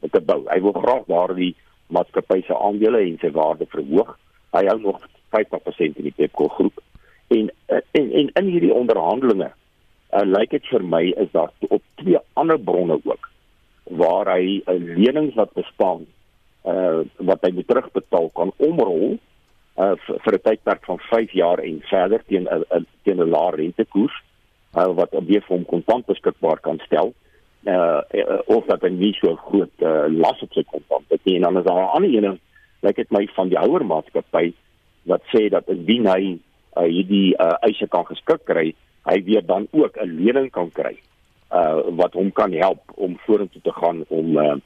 te 0.00 0.20
bou. 0.20 0.44
Hy 0.48 0.60
wil 0.60 0.72
graag 0.72 1.04
daardie 1.06 1.54
maatskappy 1.86 2.42
se 2.46 2.56
aandele 2.56 3.00
en 3.00 3.18
sy 3.20 3.30
waarde 3.30 3.66
verhoog. 3.68 4.16
Hy 4.56 4.64
hou 4.66 4.78
nog 4.80 5.00
50% 5.36 6.00
in 6.00 6.08
die 6.08 6.16
Pepco 6.16 6.48
groep. 6.48 6.80
En 7.28 7.50
en 7.68 8.12
en 8.12 8.30
in 8.32 8.46
hierdie 8.46 8.74
onderhandelinge 8.74 9.52
uh, 10.12 10.24
lyk 10.24 10.50
dit 10.50 10.70
vir 10.72 10.84
my 10.84 11.02
is 11.16 11.30
daar 11.32 11.52
op 11.68 11.82
twee 12.02 12.18
ander 12.34 12.58
bronne 12.58 13.00
ook 13.04 13.30
waar 14.02 14.28
hy 14.36 14.62
'n 14.66 14.94
lenings 14.96 15.34
wat 15.34 15.52
bestaan 15.52 16.06
uh 16.64 17.00
wat 17.16 17.42
hy 17.42 17.52
moet 17.52 17.68
terugbetaal 17.68 18.30
kan 18.34 18.52
omrol 18.56 19.18
uh 19.78 19.94
vir 20.06 20.34
'n 20.34 20.44
tydperk 20.44 20.84
van 20.84 20.98
5 20.98 21.32
jaar 21.32 21.58
en 21.58 21.80
verder 21.90 22.24
teen 22.26 22.48
'n 22.48 22.86
teen 23.02 23.20
'n 23.20 23.30
lae 23.30 23.50
rentekoers 23.56 24.16
uh, 24.76 24.92
wat 24.94 25.10
weer 25.12 25.42
vir 25.46 25.56
hom 25.56 25.64
kontant 25.64 26.06
beskikbaar 26.06 26.60
kan 26.60 26.78
stel 26.86 27.14
uh, 27.64 28.00
uh 28.10 28.38
of 28.46 28.66
dat 28.66 28.82
hy 28.82 28.90
nie 28.94 29.14
so 29.20 29.34
groot 29.48 29.84
uh, 29.84 30.06
las 30.08 30.42
op 30.42 30.52
sy 30.52 30.64
kontant 30.64 31.04
het 31.12 31.24
nie. 31.24 31.36
En 31.36 31.48
dan 31.48 31.58
is 31.58 31.64
daar 31.64 31.82
'n 31.82 31.94
ander 31.96 32.14
een 32.14 32.40
lyk 32.80 32.96
dit 32.96 33.10
my 33.10 33.26
van 33.34 33.48
die 33.48 33.58
ouer 33.58 33.84
maatskappy 33.84 34.52
wat 35.02 35.22
sê 35.34 35.48
dat 35.48 35.68
indien 35.68 36.06
hy 36.06 36.38
uh, 36.76 36.82
hierdie 36.82 37.34
uh, 37.34 37.56
eise 37.60 37.88
kan 37.88 38.06
geskik 38.06 38.44
kry 38.44 38.74
hy 39.08 39.22
weer 39.24 39.44
dan 39.46 39.66
ook 39.70 39.96
'n 39.96 40.16
lening 40.20 40.50
kan 40.50 40.72
kry 40.72 40.96
uh 41.52 41.80
wat 41.96 42.12
hom 42.12 42.32
kan 42.32 42.52
help 42.52 42.92
om 42.94 43.18
vorentoe 43.26 43.62
te 43.62 43.72
gaan 43.72 44.04
om 44.08 44.36
uh 44.36 44.56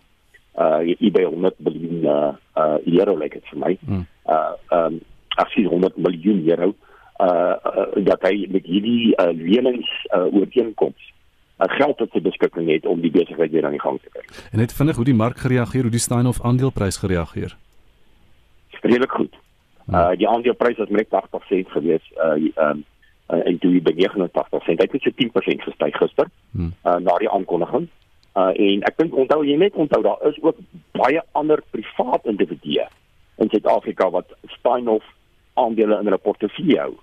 uh 0.59 1.13
by 1.13 1.23
100 1.25 1.55
miljoen 1.59 2.05
uh, 2.05 2.35
uh 2.57 2.79
euro 2.85 3.17
lyk 3.17 3.33
dit 3.33 3.47
vir 3.51 3.59
my. 3.59 3.77
Hmm. 3.87 4.07
Uh 4.27 4.53
um 4.71 5.01
ek 5.39 5.49
sien 5.55 5.67
100 5.67 5.97
miljoen 5.97 6.43
euro 6.49 6.75
uh, 7.21 7.57
uh 7.65 8.05
dat 8.05 8.23
hy 8.23 8.47
met 8.51 8.67
hierdie 8.67 9.15
uh, 9.17 9.31
lenings 9.33 9.89
uh, 10.11 10.27
ooreenkoms 10.35 11.13
uh, 11.59 11.71
geld 11.79 11.97
tot 11.99 12.11
sy 12.13 12.21
beskikking 12.21 12.69
het 12.69 12.87
om 12.87 13.01
die 13.01 13.11
besigheid 13.11 13.51
weer 13.51 13.65
aan 13.65 13.79
die 13.79 13.85
gang 13.85 14.01
te 14.03 14.11
kry. 14.13 14.27
En 14.51 14.59
net 14.59 14.75
vinnig 14.75 14.97
hoe 14.97 15.09
die 15.09 15.17
mark 15.17 15.39
gereageer, 15.39 15.89
hoe 15.89 15.95
die 15.95 16.03
Steinhoff 16.03 16.43
aandeleprys 16.43 17.01
gereageer. 17.01 17.57
Redelik 18.83 19.13
goed. 19.15 19.37
Hmm. 19.87 19.95
Uh 19.95 20.11
die 20.19 20.29
aandeleprys 20.29 20.83
het 20.83 20.91
met 20.91 21.09
80% 21.15 21.77
gewees 21.79 22.11
uh 22.19 22.67
um 22.69 22.85
uh, 23.29 23.47
en 23.47 23.59
toe 23.59 23.81
by 23.81 23.95
89%. 23.97 24.81
Hy 24.83 24.89
het 24.91 25.03
so 25.03 25.15
10% 25.23 25.67
gestyg 25.67 25.97
gister. 25.97 26.31
Hmm. 26.51 26.73
Uh 26.85 26.99
na 27.05 27.17
die 27.19 27.31
aankondiging. 27.31 27.89
Uh 28.37 28.51
en 28.67 28.85
ek 28.89 28.99
dink 28.99 29.15
onthou 29.15 29.45
jy 29.45 29.57
net 29.61 29.75
onthou 29.75 30.03
daar 30.03 30.21
is 30.29 30.39
ook 30.43 30.59
baie 30.99 31.23
ander 31.33 31.63
privaat 31.71 32.27
individue 32.27 32.87
in 33.37 33.49
Suid-Afrika 33.51 34.11
wat 34.11 34.35
Steinhoff 34.59 35.07
aandele 35.55 35.99
in 35.99 36.11
hulle 36.11 36.19
portefeulje 36.19 36.79
hou. 36.81 36.95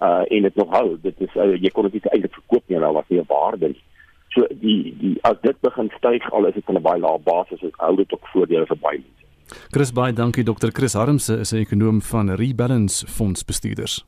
Uh 0.00 0.24
en 0.28 0.48
dit 0.48 0.56
nog 0.56 0.72
hou. 0.74 0.96
Dit 1.02 1.20
is 1.20 1.34
uh, 1.34 1.52
jy 1.54 1.70
kon 1.74 1.88
dit 1.88 1.98
nie 1.98 2.12
eintlik 2.12 2.40
verkoop 2.40 2.64
nie, 2.66 2.78
nou 2.78 2.92
was 2.98 3.08
nie 3.08 3.20
'n 3.20 3.30
waarde 3.30 3.74
nie. 3.74 3.82
So 4.34 4.46
die 4.50 4.94
die 5.00 5.16
as 5.22 5.38
dit 5.42 5.60
begin 5.60 5.90
styg 5.96 6.30
al 6.32 6.46
is 6.46 6.54
dit 6.54 6.64
van 6.64 6.76
'n 6.76 6.82
baie 6.82 7.00
lae 7.00 7.18
basis, 7.18 7.62
is 7.62 7.78
hou 7.82 7.96
dit 7.96 8.12
ook 8.12 8.26
voordele 8.32 8.66
vir 8.66 8.82
baie 8.82 8.98
mense. 8.98 9.25
Chris 9.70 9.92
baie 9.92 10.12
dankie 10.12 10.44
Dr. 10.44 10.70
Chris 10.72 10.94
Harmse 10.94 11.38
is 11.40 11.52
'n 11.52 11.62
ekonom 11.64 12.02
van 12.02 12.30
Rebalance 12.30 13.06
Fondsbestuurders. 13.06 14.04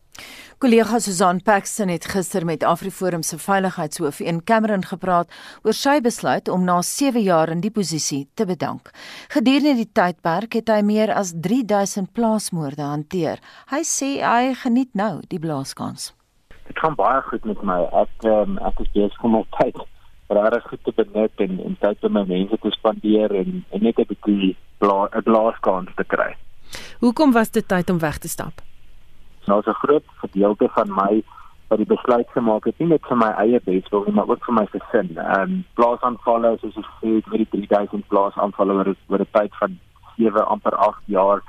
Kollega 0.59 0.99
Susan 0.99 1.39
Paxton 1.43 1.89
het 1.89 2.05
gister 2.11 2.45
met 2.45 2.65
AfriForum 2.65 3.23
se 3.23 3.39
veiligheidshoof 3.39 4.21
in 4.21 4.45
Cameron 4.45 4.83
gepraat 4.85 5.31
oor 5.63 5.73
sy 5.73 6.01
besluit 6.01 6.49
om 6.49 6.65
na 6.65 6.81
7 6.83 7.23
jaar 7.23 7.49
in 7.49 7.61
die 7.61 7.71
posisie 7.71 8.27
te 8.35 8.47
bedank. 8.47 8.91
Gedurende 9.29 9.77
die 9.79 9.93
tydperk 9.93 10.53
het 10.59 10.69
hy 10.69 10.81
meer 10.83 11.13
as 11.15 11.33
3000 11.41 12.13
plaasmoorde 12.13 12.83
hanteer. 12.83 13.39
Hy 13.71 13.83
sê 13.87 14.19
hy 14.19 14.55
geniet 14.55 14.91
nou 14.95 15.21
die 15.29 15.39
blaaskans. 15.39 16.13
Dit 16.67 16.79
gaan 16.79 16.99
baie 16.99 17.23
goed 17.31 17.45
met 17.45 17.63
my. 17.63 17.79
Ek 18.03 18.27
um, 18.27 18.59
ek 18.59 18.81
is 18.81 18.91
besig 18.93 19.25
om 19.25 19.45
tyd 19.61 19.79
regtig 20.29 20.67
goed 20.69 20.85
te 20.85 20.93
benut 20.93 21.41
en 21.41 21.61
en 21.65 21.77
tyd 21.81 22.03
met 22.03 22.13
my 22.13 22.25
mense 22.27 22.59
te 22.61 22.71
spandeer 22.71 23.33
en, 23.33 23.65
en 23.71 23.83
net 23.83 23.99
'n 23.99 24.11
bietjie 24.11 24.57
'n 24.81 25.23
blaaskans 25.23 25.91
te 25.95 26.05
kry. 26.05 26.37
Hoekom 26.99 27.33
was 27.33 27.51
dit 27.51 27.69
tyd 27.69 27.91
om 27.91 27.99
weg 27.99 28.19
te 28.19 28.29
stap? 28.29 28.63
nou 29.49 29.63
'n 29.65 29.81
groot 29.83 30.07
gedeelte 30.25 30.69
van 30.69 30.89
my 31.01 31.23
wat 31.69 31.79
die 31.79 31.95
besluit 31.95 32.29
gemaak 32.29 32.65
het 32.65 32.79
nie 32.79 32.89
net 32.89 33.07
vir 33.09 33.17
my 33.17 33.31
eie 33.45 33.61
beswil 33.65 34.05
nie 34.07 34.15
maar 34.15 34.29
ook 34.29 34.45
vir 34.45 34.55
my 34.55 34.67
gesin. 34.75 35.11
Ehm 35.17 35.41
um, 35.41 35.65
plaasaanvalle 35.75 36.57
soos 36.61 36.77
ek 36.83 36.91
sê 37.01 37.11
vir 37.29 37.39
die 37.39 37.51
3000 37.51 38.09
plaasaanvalle 38.13 38.73
oor 38.79 38.95
oor 39.09 39.21
'n 39.25 39.35
tyd 39.39 39.53
van 39.61 39.79
7 40.17 40.47
amper 40.55 40.75
8 40.89 41.03
jaar 41.07 41.43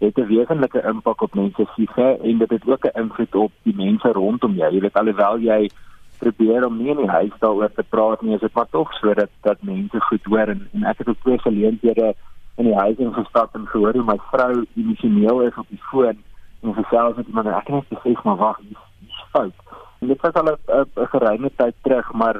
het 0.00 0.18
'n 0.18 0.30
wesenlike 0.34 0.80
impak 0.92 1.22
op 1.22 1.34
mense 1.34 1.62
se 1.62 1.72
siege 1.74 2.08
en 2.28 2.38
dit 2.38 2.50
het 2.50 2.68
ook 2.68 2.84
'n 2.84 2.98
invloed 3.02 3.34
op 3.34 3.52
die 3.62 3.76
mense 3.76 4.12
rondom 4.12 4.54
jou. 4.54 4.72
Jy 4.72 4.80
weet 4.80 5.00
alhoewel 5.00 5.38
jy 5.38 5.70
probeer 6.18 6.66
om 6.66 6.76
nie 6.78 6.90
in 6.90 6.96
die 6.96 7.16
huis 7.18 7.32
daaroor 7.38 7.72
te 7.74 7.82
praat 7.82 8.22
nie, 8.22 8.34
is 8.34 8.40
dit 8.40 8.54
maar 8.54 8.70
tog 8.70 8.92
sodat 8.92 9.30
dat 9.40 9.62
mense 9.62 10.00
goed 10.00 10.24
hoor 10.24 10.48
en, 10.48 10.68
en 10.72 10.84
ek 10.84 10.98
het 10.98 11.08
ook 11.08 11.20
twee 11.20 11.38
geleenthede 11.38 12.14
in 12.56 12.64
die 12.64 12.78
huis 12.78 12.96
ingestap 13.02 13.54
en 13.54 13.66
gehoor 13.66 13.96
hoe 13.98 14.06
my 14.06 14.18
vrou 14.30 14.64
emosioneel 14.76 15.40
is 15.48 15.56
op 15.58 15.68
die 15.68 15.82
foon 15.90 16.18
en 16.62 16.74
gesels 16.74 17.16
met 17.16 17.26
iemand 17.26 17.46
en 17.46 17.56
ek 17.58 17.66
het 17.68 17.74
net 17.74 17.98
gesê 17.98 18.14
maar 18.24 18.36
wag, 18.36 18.60
dis 18.68 19.22
fout. 19.32 19.54
En 20.00 20.08
dit 20.08 20.20
was 20.20 20.34
al 20.34 20.50
'n 20.52 21.06
geruime 21.14 21.50
tyd 21.56 21.74
terug, 21.82 22.12
maar 22.12 22.36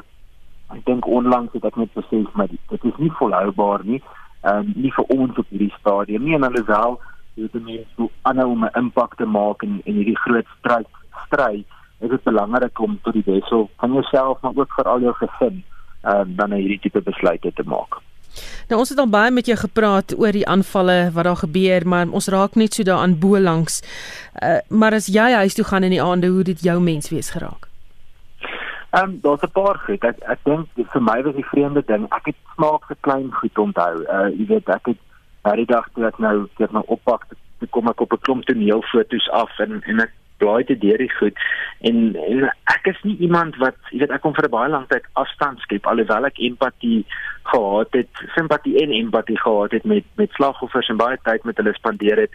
ek 0.71 0.85
dink 0.85 1.07
onlangs 1.07 1.53
het 1.53 1.65
ek 1.65 1.77
net 1.77 1.93
besef 1.93 2.33
maar 2.33 2.49
dit 2.49 2.85
is 2.85 2.97
nie 2.97 3.13
volhoubaar 3.21 3.85
nie. 3.85 4.03
Ehm 4.43 4.57
um, 4.59 4.73
nie 4.77 4.93
vir 4.93 5.05
ons 5.05 5.39
op 5.39 5.47
hierdie 5.49 5.75
stadium 5.79 6.25
nie 6.25 6.35
en 6.35 6.43
alhoewel 6.45 7.01
dit 7.35 7.55
net 7.55 7.87
so 7.97 8.11
aanhou 8.23 8.51
om 8.51 8.65
'n 8.65 8.79
impak 8.79 9.15
te 9.17 9.27
maak 9.27 9.63
in 9.63 9.81
in 9.85 9.95
hierdie 9.95 10.19
groot 10.25 10.47
stryd 10.59 10.87
stry, 11.27 11.65
is 11.99 12.11
dit 12.11 12.23
belangrik 12.23 12.81
om 12.81 12.99
tot 13.03 13.13
die 13.13 13.27
beste 13.27 13.69
van 13.77 13.93
jouself 13.93 14.41
maar 14.41 14.53
ook 14.55 14.73
vir 14.77 14.85
al 14.85 15.01
jou 15.01 15.15
gesin 15.15 15.65
ehm 16.03 16.21
um, 16.21 16.37
dan 16.37 16.53
hierdie 16.53 16.81
tipe 16.81 17.01
besluite 17.01 17.53
te 17.53 17.63
maak. 17.65 18.01
Nou 18.69 18.81
ons 18.81 18.89
het 18.89 18.99
al 18.99 19.11
baie 19.11 19.31
met 19.31 19.47
jou 19.47 19.57
gepraat 19.59 20.15
oor 20.19 20.33
die 20.33 20.47
aanvalle 20.49 21.11
wat 21.13 21.25
daar 21.25 21.37
gebeur, 21.37 21.87
maar 21.87 22.09
ons 22.09 22.29
raak 22.29 22.55
net 22.55 22.75
so 22.75 22.83
daaraan 22.83 23.19
bo 23.19 23.39
langs. 23.39 23.83
Uh, 24.43 24.59
maar 24.69 24.93
as 24.93 25.07
jy 25.07 25.33
huis 25.33 25.55
toe 25.55 25.65
gaan 25.65 25.83
in 25.83 25.95
die 25.95 26.03
aande, 26.03 26.27
hoe 26.27 26.43
dit 26.43 26.61
jou 26.61 26.81
menswees 26.81 27.31
geraak? 27.31 27.69
Ehm 28.95 29.11
um, 29.11 29.19
daar's 29.23 29.43
'n 29.43 29.51
paar 29.51 29.79
goed. 29.87 30.05
Ek 30.05 30.19
ek 30.23 30.39
dink 30.45 30.69
vir 30.93 31.03
my 31.03 31.23
was 31.23 31.35
die 31.35 31.51
vreemde 31.53 31.83
ding, 31.87 32.07
ek 32.11 32.25
het 32.25 32.37
smaak 32.55 32.87
vir 32.87 32.97
klein 33.01 33.33
goed 33.33 33.59
onthou. 33.59 33.95
Uh 34.17 34.29
jy 34.39 34.47
weet 34.47 34.69
ek 34.69 34.87
het 34.87 35.01
daardie 35.43 35.67
dag 35.67 35.89
toe 35.95 36.07
ek 36.07 36.19
nou 36.19 36.49
dit 36.57 36.73
nou 36.73 36.85
oppak, 36.87 37.27
toe 37.59 37.69
kom 37.69 37.89
ek 37.89 38.01
op 38.01 38.13
'n 38.13 38.21
klomp 38.21 38.45
toneelfoto's 38.45 39.31
af 39.31 39.59
en 39.59 39.83
en 39.83 40.01
ek 40.01 40.13
blaai 40.43 40.65
te 40.65 40.79
deur 40.79 40.99
die 40.99 41.13
goed. 41.19 41.39
En, 41.81 42.17
en 42.17 42.49
ek 42.73 42.89
is 42.93 43.01
nie 43.03 43.17
iemand 43.27 43.57
wat 43.63 43.77
jy 43.91 44.03
weet 44.03 44.15
ek 44.17 44.25
kom 44.25 44.35
vir 44.35 44.49
'n 44.49 44.57
baie 44.57 44.71
lang 44.73 44.87
tyd 44.89 45.07
afstand 45.21 45.61
skep 45.61 45.87
alhoewel 45.87 46.27
ek 46.31 46.39
empatie 46.39 47.05
gehad 47.53 47.93
het 47.93 48.25
simpatie 48.35 48.77
en 48.83 48.91
empatie 48.91 49.39
gehad 49.39 49.73
het 49.73 49.85
met 49.85 50.05
met 50.17 50.31
slagoffers 50.33 50.89
en 50.89 50.97
baie 50.97 51.19
tyd 51.23 51.45
met 51.45 51.57
hulle 51.57 51.75
spandeer 51.75 52.25
het 52.27 52.33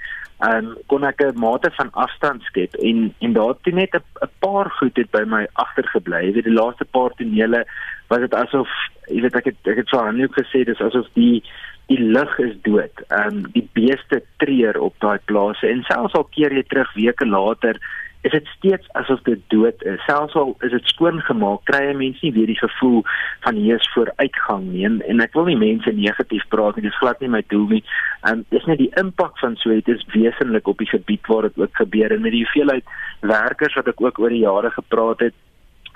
um, 0.48 0.76
kon 0.88 1.04
ek 1.04 1.22
'n 1.22 1.40
mate 1.40 1.72
van 1.78 1.90
afstand 1.94 2.44
skep 2.44 2.76
en 2.76 3.14
en 3.20 3.34
daar 3.34 3.56
het 3.56 3.74
net 3.74 3.96
'n 3.96 4.30
paar 4.40 4.70
goed 4.80 4.98
het 4.98 5.12
by 5.12 5.24
my 5.26 5.48
agtergebly 5.54 6.26
jy 6.26 6.34
weet 6.34 6.50
die 6.50 6.60
laaste 6.62 6.86
paar 6.86 7.12
tonele 7.16 7.66
was 8.08 8.20
dit 8.20 8.34
asof 8.34 8.70
jy 9.08 9.22
weet 9.22 9.36
ek 9.36 9.46
het 9.46 9.68
ek 9.68 9.78
het 9.84 9.90
so 9.90 10.00
aan 10.00 10.18
jou 10.18 10.30
gesê 10.32 10.64
dis 10.66 10.82
asof 10.82 11.08
die 11.14 11.44
die 11.90 12.00
lug 12.00 12.40
is 12.40 12.54
dood. 12.62 13.02
Ehm 13.10 13.28
um, 13.28 13.52
die 13.56 13.66
beeste 13.74 14.22
treur 14.38 14.78
op 14.80 14.96
daai 15.00 15.18
plase 15.26 15.68
en 15.68 15.82
selfs 15.88 16.18
al 16.18 16.28
keer 16.36 16.54
jy 16.54 16.64
terug 16.70 16.92
weke 16.94 17.26
later 17.26 17.80
is 18.22 18.32
dit 18.32 18.48
steeds 18.58 18.88
asof 19.00 19.22
dit 19.24 19.40
dood 19.48 19.84
is. 19.88 20.02
Selfs 20.04 20.36
al 20.36 20.56
is 20.66 20.74
dit 20.76 20.92
skoon 20.92 21.22
gemaak, 21.24 21.64
kry 21.70 21.80
jy 21.86 21.96
mense 21.96 22.26
nie 22.26 22.34
weer 22.36 22.52
die 22.52 22.60
gevoel 22.60 23.04
van 23.46 23.60
hier 23.60 23.80
is 23.80 23.92
vooruitgang 23.94 24.66
nie. 24.74 24.84
En, 24.90 24.98
en 25.08 25.24
ek 25.24 25.38
wil 25.38 25.48
nie 25.48 25.60
mense 25.60 25.94
negatief 25.96 26.44
praat 26.52 26.76
nie, 26.76 26.88
dis 26.90 27.00
glad 27.00 27.22
nie 27.24 27.32
my 27.32 27.44
doel 27.54 27.68
nie. 27.78 27.84
Um, 28.28 28.44
dis 28.52 28.66
net 28.68 28.82
die 28.82 28.92
impak 29.00 29.40
van 29.40 29.56
so 29.62 29.72
iets 29.72 29.96
is 29.96 30.08
wesenlik 30.12 30.68
op 30.68 30.84
die 30.84 30.90
gebied 30.92 31.32
waar 31.32 31.48
dit 31.48 31.62
ook 31.64 31.80
gebeur 31.80 32.12
en 32.12 32.26
met 32.26 32.36
die 32.36 32.44
hoeveelheid 32.44 32.98
werkers 33.24 33.78
wat 33.80 33.88
ek 33.94 34.04
ook 34.04 34.20
oor 34.20 34.36
die 34.36 34.44
jare 34.44 34.74
gepraat 34.76 35.24
het 35.30 35.38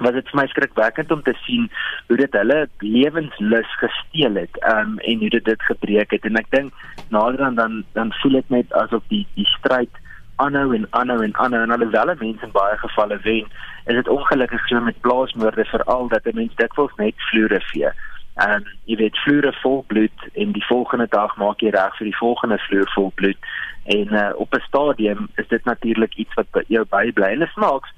was 0.01 0.15
dit 0.17 0.29
vir 0.31 0.39
my 0.39 0.45
skrikwekkend 0.49 1.11
om 1.13 1.21
te 1.23 1.33
sien 1.43 1.67
hoe 2.07 2.17
dit 2.17 2.37
hulle 2.39 2.63
lewenslus 2.81 3.75
gesteel 3.81 4.39
het 4.41 4.57
um, 4.71 4.95
en 4.99 5.19
hoe 5.21 5.29
dit 5.35 5.45
dit 5.45 5.67
gebreek 5.69 6.15
het 6.15 6.25
en 6.29 6.39
ek 6.41 6.49
dink 6.55 6.85
nader 7.13 7.43
aan 7.45 7.59
dan 7.59 7.83
dan 7.97 8.13
voel 8.21 8.39
dit 8.39 8.55
net 8.57 8.73
asof 8.81 9.05
die 9.13 9.25
die 9.37 9.47
stryd 9.57 10.01
aanhou 10.35 10.75
en 10.75 10.87
aanhou 10.89 11.23
en 11.23 11.35
aanhou. 11.35 11.63
En 11.63 11.71
alhoewel 11.71 12.15
mense 12.19 12.45
in 12.45 12.51
baie 12.51 12.77
gevalle 12.77 13.19
wen 13.23 13.45
is 13.85 13.95
dit 13.95 14.07
ongelukkig 14.07 14.67
so 14.67 14.79
met 14.79 15.01
plaasmoorde 15.01 15.65
veral 15.65 16.07
dat 16.07 16.25
'n 16.25 16.35
mens 16.35 16.55
dikwels 16.55 16.95
net 16.95 17.13
vloere 17.17 17.61
vee. 17.61 17.91
Ehm 18.35 18.51
um, 18.51 18.63
jy 18.85 18.95
weet 18.95 19.17
vloere 19.17 19.53
vol 19.61 19.83
bloed 19.87 20.19
en 20.33 20.51
die 20.51 20.65
volgende 20.65 21.07
dag 21.09 21.35
maak 21.37 21.59
jy 21.61 21.69
reg 21.69 21.97
vir 21.97 22.05
die 22.05 22.17
volgende 22.17 22.57
vloer 22.57 22.89
vol 22.95 23.11
bloed. 23.15 23.37
En 23.83 24.13
uh, 24.13 24.29
op 24.35 24.53
'n 24.53 24.65
stadium 24.67 25.29
is 25.35 25.47
dit 25.47 25.65
natuurlik 25.65 26.15
iets 26.15 26.33
wat 26.33 26.51
by 26.51 26.63
jou 26.67 26.85
bybly. 26.89 27.29
En 27.31 27.39
dit 27.39 27.49
smaaks 27.49 27.89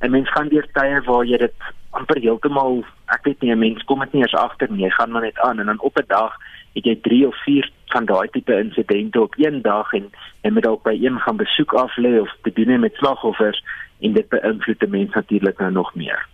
'n 0.00 0.10
mens 0.10 0.30
gaan 0.30 0.48
deur 0.48 0.66
tye 0.72 1.00
waar 1.00 1.24
jy 1.24 1.36
dit 1.36 1.54
amper 1.90 2.20
heeltemal 2.20 2.84
ek 3.06 3.24
weet 3.24 3.40
nie 3.40 3.52
'n 3.52 3.58
mens 3.58 3.84
kom 3.84 4.00
dit 4.00 4.12
nie 4.12 4.22
eens 4.22 4.34
agter 4.34 4.70
nie. 4.70 4.84
Jy 4.84 4.90
gaan 4.90 5.10
maar 5.10 5.22
net 5.22 5.38
aan 5.38 5.58
en 5.58 5.66
dan 5.66 5.80
op 5.80 5.96
'n 5.96 6.04
dag 6.06 6.36
het 6.74 6.84
jy 6.84 6.96
3 7.02 7.26
of 7.26 7.42
4 7.44 7.70
van 7.92 8.04
daai 8.04 8.28
tipe 8.32 8.58
insidente 8.58 9.20
op 9.20 9.34
een 9.36 9.62
dag 9.62 9.92
en 9.92 10.10
en 10.40 10.52
met 10.52 10.62
dalk 10.62 10.82
by 10.82 10.94
een 10.94 11.18
gaan 11.18 11.36
besoek 11.36 11.72
af 11.72 11.96
lê 11.96 12.20
of 12.20 12.30
te 12.42 12.52
doen 12.54 12.80
met 12.80 12.94
slagoffers 12.94 13.64
en 14.00 14.12
dit 14.12 14.28
beïnvloed 14.28 14.80
die 14.80 14.88
mens 14.88 15.14
natuurlik 15.14 15.58
nou 15.58 15.72
nog 15.72 15.94
meer. 15.94 16.26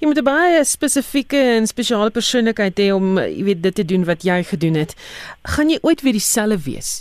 Jy 0.00 0.08
moet 0.08 0.22
baie 0.24 0.64
spesifieke 0.64 1.36
en 1.36 1.66
spesiale 1.68 2.10
persoonlikheid 2.10 2.78
hê 2.80 2.88
om 2.96 3.18
jy 3.20 3.44
weet 3.44 3.62
dit 3.62 3.74
te 3.74 3.84
doen 3.84 4.06
wat 4.08 4.24
jy 4.24 4.38
gedoen 4.48 4.78
het. 4.80 4.94
Gaan 5.44 5.68
jy 5.68 5.76
ooit 5.82 6.00
weer 6.00 6.16
dieselfde 6.16 6.56
wees? 6.64 6.92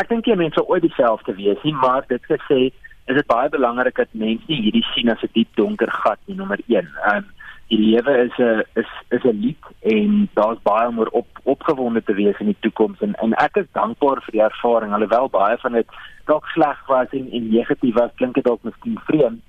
Ek 0.00 0.08
dink 0.08 0.24
jy 0.24 0.38
mense 0.40 0.64
ooit 0.64 0.86
dieselfde 0.86 1.34
wees 1.36 1.60
nie, 1.66 1.74
maar 1.76 2.08
dit 2.08 2.24
gesê 2.30 2.70
is 3.10 3.18
dit 3.18 3.28
baie 3.28 3.50
belangrik 3.52 3.98
dat 4.00 4.08
mense 4.16 4.48
hierdie 4.48 4.84
sien 4.94 5.12
as 5.12 5.20
'n 5.22 5.28
diep 5.36 5.50
donker 5.60 5.90
gat 5.90 6.18
nie, 6.26 6.36
nommer 6.36 6.60
1. 6.68 6.88
Ehm 7.04 7.16
um, 7.16 7.26
die 7.72 7.80
lewe 7.80 8.16
is 8.24 8.38
'n 8.38 8.62
is 8.80 8.90
is 9.16 9.24
'n 9.24 9.40
lied 9.44 9.64
en 9.94 10.28
daar's 10.34 10.62
baie 10.62 10.88
om 10.88 10.98
op 10.98 11.28
opgewonde 11.54 12.02
te 12.02 12.14
wees 12.14 12.40
in 12.40 12.52
die 12.52 12.60
toekoms 12.60 13.00
en 13.00 13.14
en 13.24 13.32
ek 13.46 13.56
is 13.62 13.72
dankbaar 13.72 14.20
vir 14.24 14.32
die 14.32 14.46
ervaring 14.50 14.92
alhoewel 14.92 15.28
baie 15.28 15.56
van 15.64 15.72
dit 15.72 15.88
dalk 16.26 16.46
sleg 16.54 16.86
was 16.86 17.08
en, 17.10 17.30
en 17.30 17.48
negatief 17.48 17.94
was 17.94 18.18
klink 18.20 18.34
dit 18.34 18.44
dalk 18.44 18.62
miskien 18.62 18.98
vreemd 19.08 19.40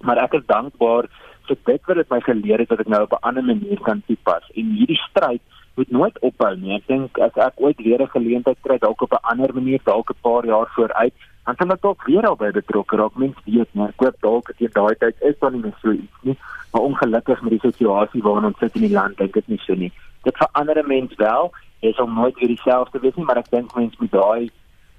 maar 0.00 0.18
ek 0.22 0.34
is 0.40 0.46
dankbaar 0.46 1.08
vir 1.48 1.58
dit 1.64 1.86
wat 1.88 2.00
dit 2.00 2.10
my 2.12 2.20
geleer 2.24 2.62
het 2.62 2.72
dat 2.72 2.82
ek 2.84 2.90
nou 2.92 3.02
op 3.02 3.14
'n 3.16 3.26
ander 3.28 3.44
manier 3.44 3.80
kan 3.80 4.02
toepas. 4.06 4.44
En 4.54 4.66
hierdie 4.78 5.00
stryd 5.08 5.42
moet 5.76 5.90
nooit 5.90 6.18
ophou 6.18 6.56
nie. 6.56 6.76
Ek 6.76 6.86
dink 6.86 7.18
as 7.18 7.34
ek 7.34 7.54
ooit 7.56 7.78
weer 7.86 8.02
'n 8.02 8.16
geleentheid 8.16 8.58
kry 8.62 8.78
dalk 8.78 9.02
op 9.02 9.12
'n 9.12 9.26
ander 9.32 9.54
manier 9.54 9.80
dalk 9.84 10.10
'n 10.10 10.22
paar 10.22 10.46
jaar 10.46 10.68
vooruit 10.76 11.14
dan 11.48 11.56
sal 11.56 11.70
ek 11.72 11.80
dalk 11.80 12.02
weer 12.04 12.26
albei 12.28 12.50
betrokke 12.52 12.98
raak. 13.00 13.14
Mens 13.16 13.36
weet 13.46 13.70
nie 13.72 13.86
ek 13.86 14.02
hoop 14.04 14.16
dalk 14.24 14.50
dat 14.50 14.58
jy 14.60 14.68
daai 14.74 14.96
tyd 15.00 15.22
is 15.24 15.38
dan 15.40 15.54
nie 15.56 15.62
meer 15.62 15.78
so 15.80 15.94
iets 15.96 16.26
nie. 16.28 16.36
Maar 16.72 16.84
ongelukkig 16.90 17.40
met 17.42 17.54
die 17.56 17.64
situasie 17.64 18.20
waarin 18.26 18.50
ons 18.50 18.60
sit 18.60 18.76
in 18.76 18.84
die 18.84 18.92
land 18.92 19.16
dink 19.16 19.38
ek 19.40 19.48
nie 19.48 19.60
so 19.64 19.72
nie. 19.72 19.88
Dit 20.28 20.36
verander 20.36 20.76
'n 20.82 20.88
mens 20.88 21.14
wel. 21.16 21.52
Jy 21.80 21.92
sal 21.96 22.10
nooit 22.12 22.36
weer 22.36 22.52
dieselfde 22.52 23.00
wees 23.00 23.16
nie 23.16 23.24
maar 23.24 23.40
ek 23.40 23.50
dink 23.50 23.74
mens 23.74 23.96
moet 23.96 24.12
daai 24.12 24.50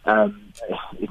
ehm 0.10 0.34
um, 0.34 0.34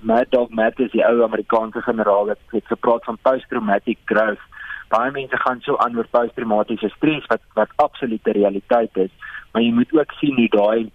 Mad 0.03 0.31
Dog 0.31 0.51
Matters 0.51 0.91
die 0.91 1.05
ou 1.07 1.23
Amerikaanse 1.23 1.83
generaal 1.83 2.29
het, 2.35 2.43
het 2.51 2.67
gepraat 2.67 3.05
van 3.05 3.19
post-traumatic 3.23 3.99
growth. 4.05 4.43
Baie 4.89 5.11
mense 5.13 5.37
gaan 5.37 5.61
so 5.61 5.77
aan 5.77 5.97
oor 5.97 6.09
posttraumatiese 6.11 6.89
stres 6.97 7.27
wat 7.27 7.43
wat 7.55 7.71
absolute 7.77 8.33
realiteit 8.33 8.97
is. 8.97 9.13
Maar 9.53 9.63
jy 9.63 9.73
moet 9.73 9.93
ook 9.93 10.13
sien 10.19 10.35
hoe 10.35 10.49
daai 10.49 10.91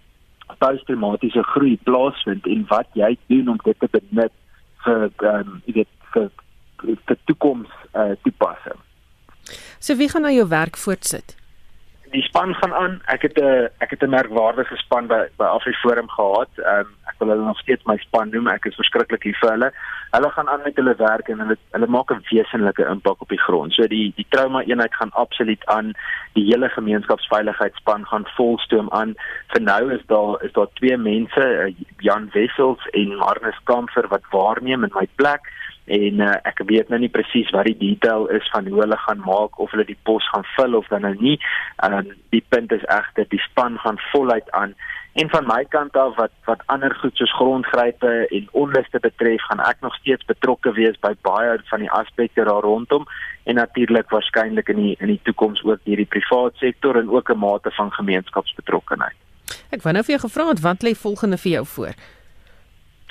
posttraumatiese 0.57 1.43
groei 1.43 1.77
plaasvind 1.83 2.47
en 2.47 2.65
wat 2.67 2.87
jy 2.93 3.17
doen 3.27 3.49
om 3.49 3.59
dit 3.63 3.79
te 3.79 3.89
benut 3.91 4.33
vir 4.85 5.09
ehm 5.09 5.39
um, 5.39 5.61
jy 5.65 5.73
weet 5.73 5.93
vir 6.13 6.29
vir 7.07 7.17
toekoms 7.25 7.69
uh, 7.93 8.11
toepassing. 8.23 8.79
So 9.79 9.95
wie 9.95 10.09
gaan 10.09 10.25
nou 10.27 10.33
jou 10.33 10.47
werk 10.47 10.77
voortsit? 10.77 11.35
Die 12.13 12.21
span 12.21 12.53
gaan 12.53 12.73
aan. 12.73 13.01
Ek 13.07 13.21
het 13.21 13.37
'n 13.37 13.69
ek 13.79 13.89
het 13.89 14.03
'n 14.03 14.09
merkwaardige 14.09 14.75
span 14.77 15.07
by 15.07 15.27
by 15.37 15.45
Afriforum 15.45 16.09
gehad. 16.09 16.49
Ehm 16.57 16.79
um, 16.79 16.95
wil 17.23 17.33
hulle 17.35 17.45
nog 17.47 17.59
steeds 17.59 17.85
my 17.89 17.95
span 18.03 18.29
noem. 18.33 18.49
Ek 18.51 18.67
is 18.69 18.77
verskriklik 18.79 19.23
lief 19.27 19.39
vir 19.41 19.53
hulle. 19.55 19.69
Hulle 20.13 20.29
gaan 20.35 20.51
aan 20.51 20.65
met 20.65 20.77
hulle 20.79 20.95
werk 20.99 21.31
en 21.33 21.41
hulle 21.43 21.57
hulle 21.75 21.89
maak 21.95 22.11
'n 22.11 22.25
wesenlike 22.29 22.85
impak 22.93 23.21
op 23.21 23.29
die 23.29 23.41
grond. 23.45 23.73
So 23.73 23.87
die 23.87 24.13
die 24.17 24.27
trauma 24.29 24.63
eenheid 24.63 24.95
gaan 24.95 25.13
absoluut 25.23 25.65
aan. 25.65 25.93
Die 26.33 26.45
hele 26.51 26.69
gemeenskapsveiligheidsspan 26.69 28.05
gaan 28.05 28.27
volstoom 28.35 28.91
aan. 28.91 29.15
Vir 29.53 29.61
nou 29.61 29.93
is 29.93 30.05
daar 30.07 30.43
is 30.43 30.53
daar 30.53 30.71
twee 30.73 30.97
mense, 30.97 31.43
eh, 31.43 31.73
Jan 31.97 32.29
Wessels 32.33 32.87
en 32.91 33.15
Marnus 33.15 33.59
Kamfer 33.63 34.07
wat 34.07 34.31
waarneem 34.31 34.83
in 34.83 34.93
my 34.93 35.07
plek 35.15 35.51
en 35.85 36.19
uh, 36.23 36.35
ek 36.47 36.61
weet 36.69 36.89
nou 36.91 36.99
nie 37.01 37.11
presies 37.11 37.49
wat 37.51 37.67
die 37.67 37.77
detail 37.79 38.29
is 38.31 38.45
van 38.53 38.67
hoe 38.71 38.79
hulle 38.79 38.97
gaan 39.03 39.23
maak 39.25 39.59
of 39.59 39.71
hulle 39.75 39.85
die 39.87 39.99
pos 40.07 40.27
gaan 40.31 40.45
vul 40.55 40.77
of 40.79 40.87
dan 40.87 41.03
nou 41.03 41.15
nie. 41.19 41.37
Ehm 41.83 41.99
um, 41.99 42.11
die 42.31 42.43
punt 42.49 42.71
is 42.71 42.85
egter 42.87 43.27
die 43.29 43.41
span 43.43 43.77
gaan 43.83 43.99
voluit 44.11 44.49
aan 44.51 44.75
en 45.13 45.29
van 45.29 45.45
my 45.45 45.65
kant 45.69 45.97
af 45.97 46.15
wat 46.15 46.31
wat 46.45 46.61
ander 46.65 46.95
goed 46.95 47.15
soos 47.17 47.33
grondgrype 47.35 48.13
en 48.29 48.47
onluste 48.51 48.99
betref, 48.99 49.41
gaan 49.41 49.61
ek 49.61 49.81
nog 49.81 49.95
steeds 49.95 50.25
betrokke 50.25 50.73
wees 50.73 50.97
by 51.05 51.13
baie 51.21 51.59
van 51.69 51.85
die 51.85 51.91
aspekte 51.91 52.45
daar 52.49 52.65
rondom 52.65 53.05
en 53.43 53.55
natuurlik 53.55 54.09
waarskynlik 54.09 54.69
in 54.73 54.81
die 54.81 54.95
in 54.99 55.13
die 55.13 55.19
toekoms 55.23 55.63
ook 55.63 55.83
hierdie 55.83 56.09
privaat 56.09 56.55
sektor 56.55 56.97
en 56.97 57.09
ook 57.09 57.29
'n 57.29 57.37
mate 57.37 57.71
van 57.71 57.91
gemeenskapsbetrokkenheid. 57.91 59.17
Ek 59.69 59.81
wou 59.81 59.93
nou 59.93 60.03
vir 60.03 60.15
jou 60.17 60.23
gevra 60.27 60.47
het 60.47 60.61
wat 60.61 60.83
lê 60.83 60.95
volgende 60.95 61.37
vir 61.37 61.51
jou 61.51 61.65
voor? 61.65 61.93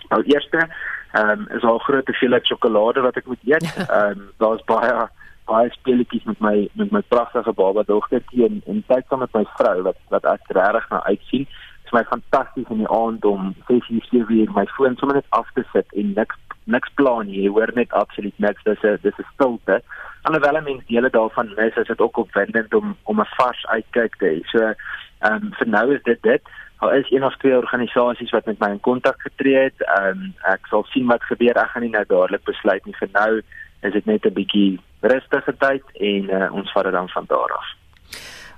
Nou 0.09 0.23
eerste 0.23 0.69
ehm 1.13 1.31
um, 1.31 1.49
is 1.57 1.63
al 1.63 1.79
groot 1.79 2.07
te 2.07 2.13
veel 2.13 2.39
sjokolade 2.43 3.01
wat 3.01 3.17
ek 3.17 3.27
moet 3.27 3.43
eet. 3.45 3.75
Ehm 3.89 4.11
um, 4.11 4.31
daar's 4.39 4.65
baie 4.65 5.09
baie 5.45 5.71
speletjies 5.71 6.25
met 6.25 6.41
my 6.41 6.69
met 6.73 6.91
my 6.91 7.01
pragtige 7.01 7.53
baba 7.53 7.83
dogtertjie 7.83 8.47
en 8.47 8.63
en 8.67 8.85
tyd 8.87 9.05
saam 9.09 9.19
met 9.19 9.35
my 9.35 9.45
vrou 9.57 9.83
wat 9.83 9.99
wat 10.09 10.25
ek 10.25 10.41
regtig 10.57 10.89
na 10.91 11.03
uitsien. 11.05 11.47
Is 11.93 11.99
my 11.99 12.05
fantasties 12.09 12.71
in 12.71 12.79
die 12.79 12.89
aand 12.89 13.25
om 13.25 13.55
6:00 13.69 14.31
uur 14.31 14.53
my 14.55 14.67
foon 14.67 14.97
sommer 14.97 15.15
net 15.15 15.27
af 15.29 15.49
te 15.55 15.65
sit 15.73 15.93
en 15.93 16.13
niks 16.15 16.37
niks 16.65 16.89
plan 16.95 17.27
nie. 17.27 17.43
Jy 17.43 17.49
hoor 17.49 17.71
net 17.75 17.93
absoluut 17.93 18.39
niks. 18.39 18.63
Dis 18.63 18.83
'n 18.83 18.99
dis 19.03 19.19
'n 19.19 19.27
stilte. 19.35 19.83
Alhoewel 20.23 20.63
mense 20.63 20.87
dele 20.87 21.11
daarvan 21.11 21.53
mis, 21.57 21.77
is 21.77 21.87
dit 21.87 22.01
ook 22.01 22.17
opwindend 22.17 22.75
om 22.75 22.97
om 23.03 23.21
'n 23.21 23.35
vars 23.37 23.67
uitkyk 23.67 24.17
te 24.17 24.27
hê. 24.27 24.49
So 24.49 24.59
ehm 24.59 25.35
um, 25.35 25.53
vir 25.53 25.69
nou 25.69 25.95
is 25.95 26.03
dit 26.03 26.23
dit. 26.23 26.43
Daar 26.81 26.97
is 26.97 27.11
een 27.11 27.25
of 27.25 27.37
twee 27.37 27.57
organisasies 27.57 28.31
wat 28.31 28.47
met 28.47 28.59
my 28.59 28.71
in 28.71 28.81
kontak 28.81 29.21
getree 29.21 29.57
het. 29.57 29.79
Ehm 29.79 30.09
um, 30.09 30.35
ek 30.43 30.67
sal 30.67 30.85
sien 30.85 31.07
wat 31.07 31.23
gebeur. 31.23 31.57
Ek 31.57 31.71
gaan 31.71 31.83
nie 31.83 31.91
nou 31.91 32.05
dadelik 32.07 32.45
besluit 32.45 32.85
nie. 32.85 32.97
Vir 32.97 33.09
nou 33.13 33.43
is 33.81 33.93
dit 33.93 34.07
net 34.07 34.25
'n 34.25 34.33
bietjie 34.33 34.81
rustige 35.01 35.57
tyd 35.59 35.85
en 35.93 36.25
uh, 36.31 36.53
ons 36.53 36.73
vat 36.73 36.85
dit 36.85 36.93
dan 36.93 37.09
van 37.09 37.25
daar 37.29 37.53
af. 37.53 37.82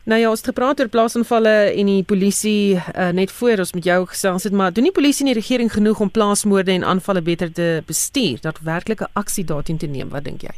Nou 0.04 0.18
ja, 0.20 0.28
ons 0.28 0.42
het 0.42 0.50
gepraat 0.50 0.80
oor 0.82 0.88
plaasaanvalle 0.92 1.52
en 1.80 1.88
die 1.88 2.02
polisie 2.04 2.76
uh, 2.76 3.08
net 3.16 3.30
voor 3.32 3.62
ons 3.64 3.72
met 3.72 3.86
jou 3.88 4.02
gesels 4.10 4.44
het, 4.44 4.52
maar 4.52 4.74
doen 4.76 4.84
die 4.84 4.92
polisie 4.92 5.24
en 5.24 5.30
die 5.32 5.38
regering 5.38 5.70
genoeg 5.72 6.02
om 6.04 6.10
plaasmoorde 6.12 6.74
en 6.74 6.84
aanvalle 6.84 7.22
beter 7.24 7.52
te 7.52 7.68
bestuur, 7.88 8.42
dat 8.44 8.60
werklike 8.60 9.08
aksie 9.16 9.46
daarteen 9.48 9.80
te 9.80 9.88
neem? 9.88 10.10
Wat 10.12 10.26
dink 10.28 10.44
jy? 10.44 10.52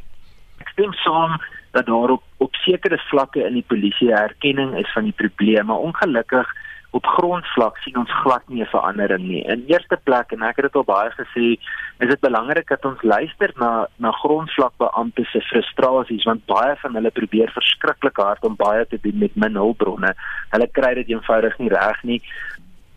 Ek 0.65 0.73
stem 0.75 0.91
saam 1.05 1.39
dat 1.79 1.87
daar 1.87 2.17
op, 2.17 2.25
op 2.43 2.59
sekere 2.65 2.99
vlakke 3.07 3.45
in 3.47 3.55
die 3.61 3.67
polisie 3.71 4.11
erkenning 4.11 4.75
is 4.83 4.91
van 4.97 5.07
die 5.07 5.15
probleme, 5.15 5.79
ongelukkig 5.79 6.51
op 6.91 7.07
grondvlak 7.07 7.79
sien 7.79 7.97
ons 7.97 8.13
glad 8.23 8.43
nie 8.49 8.63
'n 8.63 8.75
verandering 8.75 9.25
nie. 9.29 9.43
In 9.45 9.65
eerste 9.67 9.99
plek 10.03 10.33
en 10.33 10.43
ek 10.43 10.57
het 10.57 10.65
dit 10.65 10.77
al 10.77 10.85
baie 10.85 11.11
gesê, 11.11 11.59
is 11.99 12.09
dit 12.09 12.21
belangrik 12.21 12.69
dat 12.69 12.85
ons 12.85 13.03
luister 13.03 13.51
na 13.57 13.89
na 13.97 14.11
grondvlak 14.11 14.73
beampte 14.77 15.25
se 15.25 15.41
frustrasies 15.41 16.25
want 16.25 16.47
baie 16.47 16.77
van 16.77 16.95
hulle 16.95 17.11
probeer 17.11 17.51
verskriklik 17.51 18.17
hard 18.17 18.45
om 18.45 18.57
baie 18.57 18.87
te 18.87 18.99
doen 19.03 19.19
met 19.19 19.37
min 19.37 19.55
hulpbronne. 19.55 20.15
Hulle 20.51 20.69
kry 20.73 20.95
dit 20.95 21.09
eenvoudig 21.09 21.59
nie 21.59 21.69
reg 21.69 22.03
nie. 22.03 22.23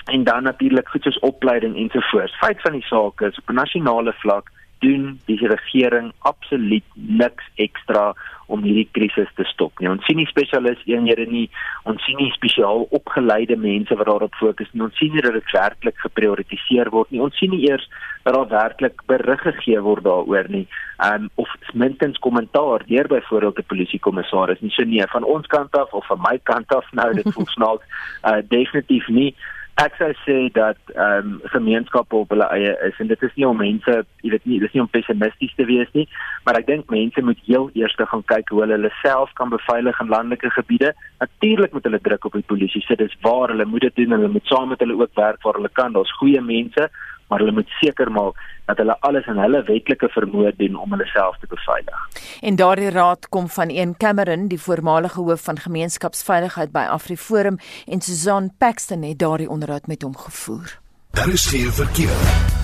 En 0.06 0.24
dan 0.24 0.44
natuurlik 0.44 0.90
goed 0.90 1.04
soos 1.04 1.20
opleiding 1.20 1.76
ensovoorts. 1.76 2.38
Feit 2.38 2.62
van 2.62 2.72
die 2.72 2.86
saak 2.86 3.22
is 3.22 3.38
op 3.38 3.52
nasionale 3.52 4.14
vlak 4.14 4.52
doen 4.84 5.20
die 5.28 5.38
regering 5.48 6.12
absoluut 6.28 6.86
niks 6.96 7.46
ekstra 7.56 8.14
om 8.50 8.64
hierdie 8.66 8.88
krisis 8.98 9.30
te 9.38 9.46
stop 9.52 9.78
nie. 9.80 9.90
Ons 9.92 10.06
sien 10.10 10.18
nie 10.18 10.28
spesialis 10.30 10.80
eenhede 10.90 11.28
nie, 11.30 11.46
ons 11.90 12.02
sien 12.08 12.18
nie 12.18 12.32
spesiaal 12.34 12.88
opgeleide 12.96 13.58
mense 13.60 13.96
wat 14.00 14.10
daarop 14.10 14.38
fokus 14.40 14.72
nie. 14.74 14.84
Ons 14.88 14.98
sien 14.98 15.14
nie 15.14 15.24
dat 15.26 15.38
dit 15.38 15.54
werklik 15.54 16.00
geprioritiseer 16.02 16.90
word 16.96 17.12
nie. 17.14 17.22
Ons 17.22 17.38
sien 17.40 17.54
nie 17.54 17.62
eers 17.68 17.86
dat 18.26 18.34
daar 18.36 18.50
werklik 18.50 19.04
berig 19.12 19.44
gegee 19.46 19.84
word 19.86 20.04
daaroor 20.08 20.50
nie. 20.50 20.66
Um 21.06 21.30
of 21.40 21.54
minstens 21.74 22.18
kommentaar 22.26 22.84
deur 22.90 23.08
byvoorbeeld 23.14 23.62
die 23.62 23.70
polisiekommissaris 23.70 24.66
nie. 24.66 24.74
So 24.74 24.88
nee, 24.88 25.06
van 25.14 25.28
ons 25.28 25.48
kant 25.54 25.78
af 25.78 25.94
of 25.94 26.10
van 26.10 26.24
my 26.26 26.36
kant 26.50 26.74
af 26.76 26.90
nou 26.98 27.12
dit 27.22 27.32
voel 27.36 27.50
snaaks 27.58 28.04
uh 28.26 28.42
definitief 28.50 29.08
nie 29.14 29.32
ek 29.80 29.96
sou 29.96 30.10
sê 30.26 30.38
dat 30.56 30.80
ehm 30.92 31.28
um, 31.28 31.36
gemeenskappe 31.54 32.16
op 32.16 32.34
hulle 32.34 32.48
eie 32.56 32.72
is 32.88 32.98
en 33.00 33.08
dit 33.08 33.22
is 33.28 33.36
nie 33.36 33.46
om 33.48 33.58
mense, 33.58 33.94
jy 34.26 34.32
weet 34.34 34.48
nie, 34.50 34.60
dis 34.60 34.74
nie 34.76 34.82
om 34.84 34.90
pessimisties 34.92 35.54
te 35.56 35.68
wees 35.70 35.92
nie, 35.96 36.06
maar 36.46 36.60
ek 36.60 36.68
dink 36.68 36.92
mense 36.92 37.24
moet 37.24 37.40
heel 37.46 37.70
eers 37.80 37.96
gaan 38.00 38.26
kyk 38.32 38.52
hoe 38.52 38.64
hulle 38.64 38.76
hulle 38.76 38.92
self 39.04 39.32
kan 39.40 39.54
beveilig 39.54 40.02
in 40.04 40.12
landelike 40.12 40.52
gebiede. 40.56 40.92
Natuurlik 41.24 41.74
moet 41.74 41.88
hulle 41.88 42.02
druk 42.08 42.26
op 42.26 42.36
die 42.36 42.48
polisie. 42.52 42.84
Dit 42.90 43.06
is 43.08 43.18
waar 43.24 43.54
hulle 43.54 43.66
moet 43.66 43.88
dit 43.88 43.96
doen 44.02 44.14
en 44.14 44.20
hulle 44.20 44.34
moet 44.36 44.52
saam 44.52 44.70
met 44.74 44.84
hulle 44.84 45.00
ook 45.00 45.16
werk 45.16 45.44
waar 45.44 45.60
hulle 45.60 45.72
kan. 45.80 45.94
Daar's 45.94 46.16
goeie 46.20 46.42
mense, 46.42 46.90
maar 47.30 47.40
hulle 47.40 47.56
moet 47.56 47.70
seker 47.80 48.12
maak 48.12 48.42
dat 48.66 48.78
hulle 48.78 48.98
alles 49.06 49.30
in 49.32 49.38
hulle 49.38 49.62
wetlike 49.70 50.10
vermoë 50.14 50.54
doen 50.58 50.76
om 50.76 50.92
hulle 50.96 51.08
self 51.14 51.38
te 51.40 51.48
beveilig. 51.50 52.04
En 52.42 52.60
daardie 52.60 52.90
raad 52.90 53.30
kom 53.30 53.48
van 53.50 53.70
een 53.70 53.96
Cameron, 53.98 54.48
die 54.48 54.62
voormalige 54.62 55.22
hoof 55.22 55.44
van 55.44 55.60
gemeenskapsveiligheid 55.60 56.72
by 56.72 56.86
Afriforum 56.90 57.58
en 57.88 58.02
Susan 58.02 58.52
Paxton 58.58 59.04
het 59.04 59.20
daardie 59.20 59.50
onderhoud 59.50 59.88
met 59.88 60.02
hom 60.02 60.18
gevoer. 60.18 60.78
Daar 61.12 61.30
is 61.30 61.46
geen 61.46 61.72
verkeer. 61.72 62.18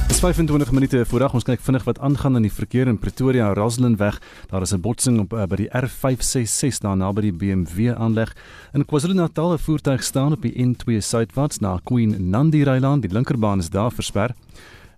Dis 0.07 0.19
25 0.19 0.71
minute 0.71 1.05
voorag 1.05 1.33
ons 1.33 1.43
kyk 1.43 1.59
vinnig 1.65 1.83
wat 1.83 1.99
aangaan 1.99 2.37
in 2.37 2.43
die 2.45 2.53
verkeer 2.53 2.87
in 2.87 2.99
Pretoria 3.01 3.47
Roslinweg. 3.57 4.19
Daar 4.51 4.61
is 4.61 4.73
'n 4.73 4.81
botsing 4.81 5.19
op 5.19 5.33
uh, 5.33 5.43
by 5.45 5.55
die 5.55 5.69
R566 5.69 6.77
daar 6.81 6.97
naby 6.97 7.21
die 7.21 7.33
BMW 7.33 7.93
aanleg. 7.97 8.35
In 8.73 8.85
KwaZulu-Natal 8.85 9.53
'n 9.53 9.57
voertuig 9.57 10.03
staan 10.03 10.31
op 10.33 10.41
die 10.41 10.53
N2 10.53 11.01
suidwaarts 11.01 11.59
na 11.59 11.79
Queen 11.83 12.29
Nandi 12.29 12.63
Rylaan. 12.63 12.99
Die 12.99 13.11
linkerbaan 13.11 13.59
is 13.59 13.69
daar 13.69 13.91
versper. 13.91 14.35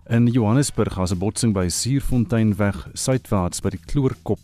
In 0.10 0.28
Johannesburg 0.28 0.96
was 0.96 1.12
'n 1.12 1.18
botsing 1.18 1.54
by 1.54 1.68
Suurfonteinweg 1.70 2.88
suidwaarts 2.94 3.62
by 3.62 3.70
die 3.70 3.82
Kloorkop. 3.86 4.40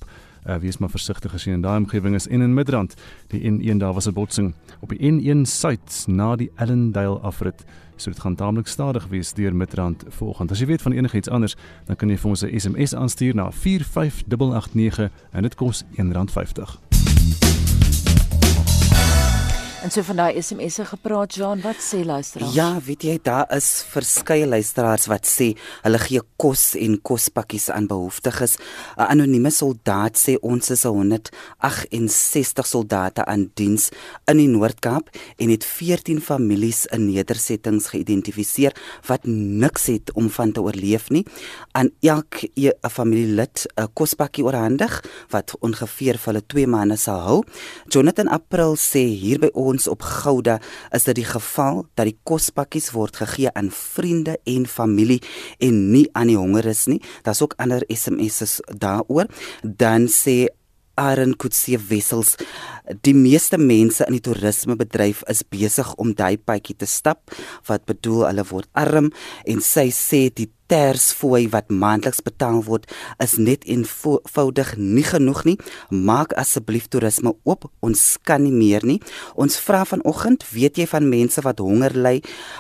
Uh, 0.48 0.56
wees 0.56 0.78
maar 0.78 0.90
versigtig 0.90 1.34
as 1.34 1.44
jy 1.44 1.54
in 1.54 1.62
daai 1.62 1.78
omgewing 1.78 2.16
is 2.16 2.28
en 2.28 2.42
in 2.42 2.54
Midrand. 2.54 2.96
Die 3.28 3.52
N1 3.52 3.78
daar 3.78 3.94
was 3.94 4.08
'n 4.08 4.14
botsing 4.14 4.54
op 4.80 4.90
die 4.90 5.00
N1 5.00 5.46
suid 5.46 6.06
na 6.08 6.36
die 6.36 6.52
Ellendale 6.56 7.20
afrit. 7.20 7.66
So 8.04 8.12
dit 8.12 8.20
gaan 8.20 8.36
taamlik 8.36 8.68
stadig 8.68 9.08
wees 9.08 9.34
deur 9.34 9.56
Midrand 9.56 10.04
volgende. 10.08 10.54
As 10.54 10.60
jy 10.60 10.66
weet 10.66 10.82
van 10.82 10.92
enigiets 10.92 11.30
anders, 11.30 11.56
dan 11.86 11.96
kan 11.96 12.10
jy 12.10 12.18
vir 12.18 12.30
ons 12.30 12.44
'n 12.44 12.60
SMS 12.60 12.96
aanstuur 12.96 13.36
na 13.36 13.52
45889 13.52 15.12
en 15.32 15.42
dit 15.42 15.56
kos 15.56 15.84
R1.50. 15.96 17.63
En 19.84 19.92
so 19.92 20.00
van 20.08 20.16
daai 20.16 20.40
SMS'e 20.40 20.86
gepraat, 20.88 21.34
Jean, 21.36 21.60
wat 21.60 21.82
sê 21.84 22.06
luisteraars? 22.08 22.54
Ja, 22.56 22.80
weet 22.86 23.04
jy, 23.04 23.18
daar 23.20 23.50
is 23.52 23.82
verskeie 23.92 24.46
luisteraars 24.48 25.10
wat 25.12 25.28
sê 25.28 25.50
hulle 25.84 26.00
gee 26.00 26.22
kos 26.40 26.70
en 26.80 26.94
kospakkies 27.04 27.68
aan 27.68 27.90
behoeftiges. 27.92 28.56
'n 28.96 29.10
Anonieme 29.12 29.52
soldaat 29.52 30.16
sê 30.16 30.38
ons 30.40 30.70
is 30.72 30.84
168 30.88 32.68
soldate 32.68 33.26
aan 33.26 33.52
diens 33.60 33.90
in 34.32 34.38
die 34.38 34.48
Noord-Kaap 34.48 35.10
en 35.38 35.50
het 35.50 35.66
14 35.66 36.22
families 36.22 36.86
in 36.86 37.12
nedersettings 37.12 37.92
geïdentifiseer 37.92 38.72
wat 39.08 39.28
niks 39.28 39.86
het 39.92 40.14
om 40.14 40.30
van 40.30 40.52
te 40.52 40.62
oorleef 40.62 41.10
nie. 41.10 41.26
Aan 41.74 41.92
elke 42.00 42.48
'n 42.56 42.72
familielid 42.90 43.68
'n 43.76 43.92
kospakkie 43.94 44.46
oorhandig 44.46 45.04
wat 45.30 45.52
ongeveer 45.60 46.18
vir 46.18 46.34
hulle 46.34 46.46
2 46.48 46.68
maande 46.68 46.96
sal 46.96 47.20
hou. 47.20 47.44
Jonathan 47.90 48.28
April 48.28 48.76
sê 48.76 49.04
hier 49.04 49.40
by 49.40 49.50
ons 49.54 49.73
ons 49.74 49.90
op 49.92 50.06
Gouda 50.06 50.60
is 50.94 51.08
dit 51.10 51.18
die 51.22 51.28
geval 51.28 51.84
dat 51.98 52.10
die 52.10 52.18
kospakkies 52.28 52.92
word 52.96 53.18
gegee 53.24 53.52
aan 53.58 53.72
vriende 53.74 54.38
en 54.50 54.68
familie 54.70 55.22
en 55.64 55.80
nie 55.94 56.08
aan 56.14 56.32
die 56.32 56.40
hongeres 56.40 56.86
nie. 56.92 57.02
Daar's 57.26 57.42
ook 57.44 57.58
ander 57.58 57.86
SMS'e 57.90 58.62
daaroor. 58.78 59.30
Dan 59.64 60.08
sê 60.12 60.54
Aaron 60.96 61.34
Kutsie 61.42 61.80
Wessels 61.90 62.36
die 63.02 63.16
meeste 63.18 63.58
mense 63.58 64.06
in 64.06 64.18
die 64.18 64.22
toerismebedryf 64.22 65.24
is 65.32 65.42
besig 65.50 65.90
om 65.98 66.12
daai 66.14 66.38
paadjie 66.38 66.76
te 66.78 66.90
stap 66.90 67.34
wat 67.70 67.88
bedoel 67.90 68.28
hulle 68.28 68.46
word 68.52 68.70
arm 68.78 69.10
en 69.50 69.64
sy 69.64 69.88
sê 69.96 70.28
die 70.30 70.52
tersfooi 70.72 71.48
wat 71.54 71.70
maandeliks 71.70 72.22
betaal 72.24 72.62
word 72.68 72.88
is 73.24 73.36
net 73.38 73.66
eenvoudig 73.70 74.74
nie 74.78 75.06
genoeg 75.08 75.44
nie. 75.48 75.58
Maak 75.90 76.34
asseblief 76.40 76.88
toerisme 76.92 77.34
oop. 77.44 77.68
Ons 77.84 78.18
kan 78.24 78.44
nie 78.44 78.54
meer 78.54 78.86
nie. 78.88 79.00
Ons 79.36 79.60
vra 79.64 79.84
vanoggend, 79.88 80.46
weet 80.54 80.80
jy 80.80 80.88
van 80.90 81.10
mense 81.10 81.42
wat 81.46 81.60
honger 81.64 81.96
ly? 81.98 82.16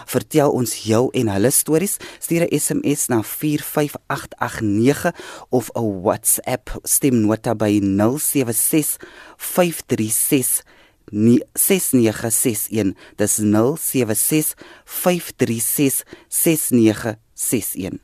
Vertel 0.09 0.51
ons 0.51 0.75
jou 0.87 1.07
en 1.13 1.33
hulle 1.33 1.51
stories. 1.51 1.97
Stuur 2.19 2.45
'n 2.45 2.59
SMS 2.59 3.07
na 3.07 3.21
45889 3.23 5.13
of 5.49 5.69
'n 5.75 6.01
WhatsApp 6.03 6.69
stemnota 6.83 7.55
by 7.55 7.79
076 7.79 8.97
536 9.37 10.63
6961 11.11 12.93
dis 13.17 13.39
076 13.41 14.55
536 14.85 16.03
6961 16.29 17.99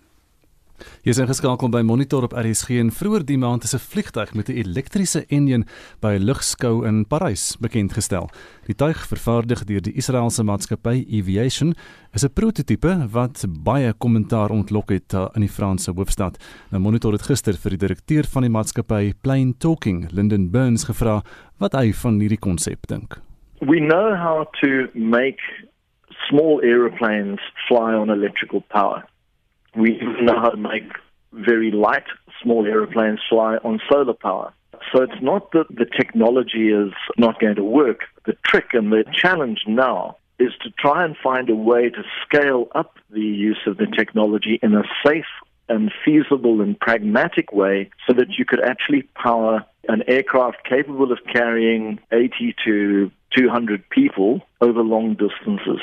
Jy 1.03 1.09
is 1.09 1.19
ingeskakel 1.21 1.69
by 1.69 1.81
Monitor 1.81 2.23
op 2.23 2.33
RSG 2.33 2.79
en 2.81 2.91
vroeër 2.91 3.25
die 3.25 3.37
maand 3.37 3.63
is 3.63 3.73
'n 3.75 3.79
vliegtuig 3.79 4.33
met 4.33 4.49
'n 4.49 4.57
elektriese 4.57 5.25
enjin 5.29 5.65
by 6.01 6.13
'n 6.15 6.25
lugskou 6.25 6.85
in 6.87 7.05
Parys 7.05 7.57
bekend 7.59 7.93
gestel. 7.93 8.29
Die 8.67 8.75
tuig, 8.75 9.07
vervaardig 9.07 9.63
deur 9.65 9.81
die 9.81 9.93
Israeliese 9.93 10.43
maatskappy 10.43 11.05
Aviation, 11.19 11.73
is 12.13 12.23
'n 12.23 12.33
prototipe 12.33 13.07
wat 13.11 13.45
baie 13.63 13.93
kommentaar 13.93 14.49
ontlok 14.49 14.89
het 14.89 15.13
uh, 15.13 15.27
in 15.35 15.41
die 15.41 15.49
Franse 15.49 15.91
hoofstad. 15.91 16.37
Nou 16.71 16.81
Monitor 16.81 17.11
het 17.11 17.21
gister 17.21 17.53
vir 17.53 17.69
die 17.69 17.87
direkteur 17.87 18.23
van 18.23 18.41
die 18.41 18.51
maatskappy 18.51 19.13
Plain 19.21 19.57
Talking, 19.57 20.11
Lyndon 20.11 20.51
Burns, 20.51 20.83
gevra 20.83 21.23
wat 21.59 21.73
hy 21.73 21.93
van 21.93 22.19
hierdie 22.19 22.39
konsep 22.39 22.87
dink. 22.87 23.19
We 23.59 23.79
know 23.79 24.15
how 24.15 24.45
to 24.61 24.87
make 24.93 25.41
small 26.29 26.61
aeroplanes 26.63 27.39
fly 27.67 27.93
on 27.93 28.09
electrical 28.09 28.61
power. 28.69 29.03
We 29.79 29.95
even 29.95 30.25
know 30.25 30.37
how 30.37 30.49
to 30.49 30.57
make 30.57 30.91
very 31.31 31.71
light 31.71 32.03
small 32.43 32.65
aeroplanes 32.65 33.19
fly 33.29 33.55
on 33.63 33.79
solar 33.89 34.13
power. 34.13 34.53
So 34.91 35.03
it's 35.03 35.21
not 35.21 35.51
that 35.53 35.67
the 35.69 35.85
technology 35.85 36.69
is 36.69 36.91
not 37.17 37.39
going 37.39 37.55
to 37.55 37.63
work. 37.63 38.01
The 38.25 38.35
trick 38.45 38.73
and 38.73 38.91
the 38.91 39.05
challenge 39.13 39.63
now 39.67 40.17
is 40.37 40.51
to 40.63 40.69
try 40.71 41.05
and 41.05 41.15
find 41.23 41.49
a 41.49 41.55
way 41.55 41.89
to 41.89 42.03
scale 42.25 42.67
up 42.75 42.97
the 43.09 43.21
use 43.21 43.59
of 43.67 43.77
the 43.77 43.87
technology 43.87 44.59
in 44.61 44.73
a 44.73 44.83
safe 45.05 45.25
and 45.69 45.91
feasible 46.03 46.61
and 46.61 46.77
pragmatic 46.79 47.53
way 47.53 47.89
so 48.05 48.13
that 48.13 48.37
you 48.37 48.43
could 48.43 48.61
actually 48.61 49.03
power 49.15 49.63
an 49.87 50.03
aircraft 50.07 50.65
capable 50.67 51.11
of 51.11 51.19
carrying 51.31 51.99
80 52.11 52.55
to 52.65 53.11
200 53.37 53.89
people 53.89 54.41
over 54.61 54.81
long 54.81 55.13
distances. 55.15 55.79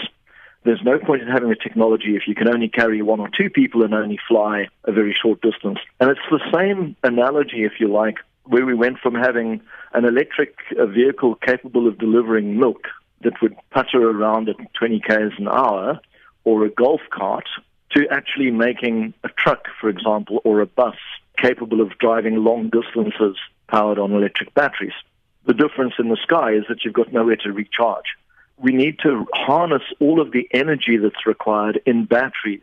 There's 0.66 0.82
no 0.82 0.98
point 0.98 1.22
in 1.22 1.28
having 1.28 1.52
a 1.52 1.54
technology 1.54 2.16
if 2.16 2.26
you 2.26 2.34
can 2.34 2.48
only 2.48 2.68
carry 2.68 3.00
one 3.00 3.20
or 3.20 3.28
two 3.28 3.48
people 3.48 3.84
and 3.84 3.94
only 3.94 4.18
fly 4.26 4.66
a 4.82 4.90
very 4.90 5.14
short 5.14 5.40
distance. 5.40 5.78
And 6.00 6.10
it's 6.10 6.18
the 6.28 6.40
same 6.52 6.96
analogy, 7.04 7.62
if 7.62 7.74
you 7.78 7.86
like, 7.86 8.16
where 8.42 8.66
we 8.66 8.74
went 8.74 8.98
from 8.98 9.14
having 9.14 9.60
an 9.94 10.04
electric 10.04 10.56
uh, 10.76 10.86
vehicle 10.86 11.36
capable 11.36 11.86
of 11.86 11.98
delivering 11.98 12.58
milk 12.58 12.88
that 13.22 13.40
would 13.40 13.54
putter 13.70 14.10
around 14.10 14.48
at 14.48 14.56
20 14.74 14.98
k's 15.06 15.38
an 15.38 15.46
hour 15.46 16.00
or 16.42 16.64
a 16.64 16.70
golf 16.70 17.02
cart 17.10 17.46
to 17.92 18.08
actually 18.10 18.50
making 18.50 19.14
a 19.22 19.28
truck, 19.28 19.66
for 19.80 19.88
example, 19.88 20.40
or 20.42 20.60
a 20.60 20.66
bus 20.66 20.96
capable 21.40 21.80
of 21.80 21.96
driving 21.98 22.42
long 22.42 22.70
distances 22.70 23.36
powered 23.68 24.00
on 24.00 24.10
electric 24.10 24.52
batteries. 24.54 24.98
The 25.44 25.54
difference 25.54 25.94
in 26.00 26.08
the 26.08 26.18
sky 26.20 26.54
is 26.54 26.64
that 26.68 26.84
you've 26.84 26.92
got 26.92 27.12
nowhere 27.12 27.36
to 27.36 27.52
recharge 27.52 28.16
we 28.58 28.72
need 28.72 28.98
to 29.00 29.26
harness 29.32 29.82
all 30.00 30.20
of 30.20 30.32
the 30.32 30.48
energy 30.52 30.96
that's 30.96 31.26
required 31.26 31.80
in 31.86 32.04
batteries. 32.04 32.62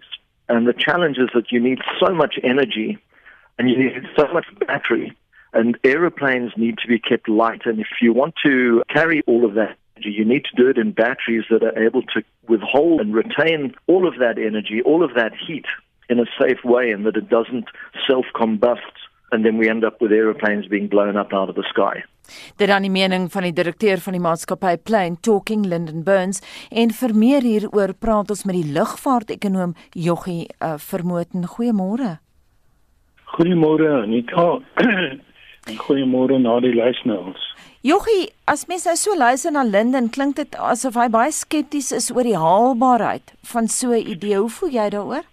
And 0.49 0.67
the 0.67 0.73
challenge 0.73 1.17
is 1.17 1.29
that 1.33 1.51
you 1.51 1.59
need 1.59 1.79
so 1.99 2.13
much 2.13 2.35
energy 2.43 2.97
and 3.57 3.69
you 3.69 3.77
need 3.77 4.07
so 4.17 4.27
much 4.33 4.45
battery. 4.65 5.15
And 5.53 5.77
aeroplanes 5.83 6.51
need 6.57 6.79
to 6.79 6.87
be 6.87 6.97
kept 6.97 7.29
light. 7.29 7.61
And 7.65 7.79
if 7.79 7.87
you 8.01 8.11
want 8.11 8.33
to 8.43 8.83
carry 8.89 9.21
all 9.27 9.45
of 9.45 9.53
that 9.53 9.77
energy, 9.95 10.11
you 10.11 10.25
need 10.25 10.45
to 10.45 10.55
do 10.55 10.67
it 10.67 10.77
in 10.77 10.91
batteries 10.91 11.45
that 11.51 11.63
are 11.63 11.77
able 11.77 12.01
to 12.01 12.23
withhold 12.47 13.01
and 13.01 13.13
retain 13.13 13.75
all 13.87 14.07
of 14.07 14.17
that 14.17 14.39
energy, 14.39 14.81
all 14.81 15.03
of 15.03 15.13
that 15.13 15.33
heat 15.35 15.65
in 16.09 16.19
a 16.19 16.25
safe 16.41 16.63
way, 16.63 16.91
and 16.91 17.05
that 17.05 17.15
it 17.15 17.29
doesn't 17.29 17.65
self 18.07 18.25
combust. 18.35 18.79
And 19.33 19.43
then 19.43 19.57
we 19.57 19.67
end 19.67 19.83
up 19.83 19.99
with 19.99 20.11
aeroplanes 20.11 20.67
being 20.69 20.87
blown 20.87 21.17
up 21.17 21.33
out 21.33 21.49
of 21.49 21.55
the 21.55 21.65
sky. 21.73 22.03
Dit 22.57 22.69
dan 22.69 22.85
die 22.85 22.91
mening 22.93 23.31
van 23.33 23.47
die 23.47 23.53
direkteur 23.55 23.97
van 23.97 24.13
die 24.13 24.21
maatskappy 24.21 24.75
Plain 24.77 25.17
Talking 25.25 25.65
Linden 25.65 26.03
Burns 26.05 26.43
en 26.69 26.93
vir 26.93 27.15
meer 27.17 27.41
hieroor 27.41 27.95
praat 27.97 28.29
ons 28.29 28.45
met 28.45 28.59
die 28.59 28.75
lugvaartekonoom 28.75 29.73
Joggie 29.97 30.45
uh, 30.59 30.75
Vermoten. 30.77 31.49
Goeiemôre. 31.55 32.19
Goeiemôre 33.33 33.89
Anita. 34.03 34.61
Goeiemôre 35.87 36.37
na 36.45 36.59
die 36.61 36.75
luisteraars. 36.77 37.49
Joggie, 37.83 38.29
as 38.47 38.67
mens 38.69 38.85
nou 38.87 38.95
so 38.95 39.17
luister 39.17 39.51
na 39.51 39.65
Linden, 39.67 40.13
klink 40.13 40.37
dit 40.37 40.55
asof 40.55 40.95
hy 41.01 41.09
baie 41.11 41.33
skepties 41.35 41.89
is 41.97 42.13
oor 42.13 42.23
die 42.23 42.37
haalbaarheid 42.39 43.33
van 43.49 43.67
so 43.67 43.91
'n 43.91 44.07
idee. 44.13 44.37
Hoe 44.37 44.53
voel 44.61 44.77
jy 44.77 44.89
daaroor? 44.93 45.25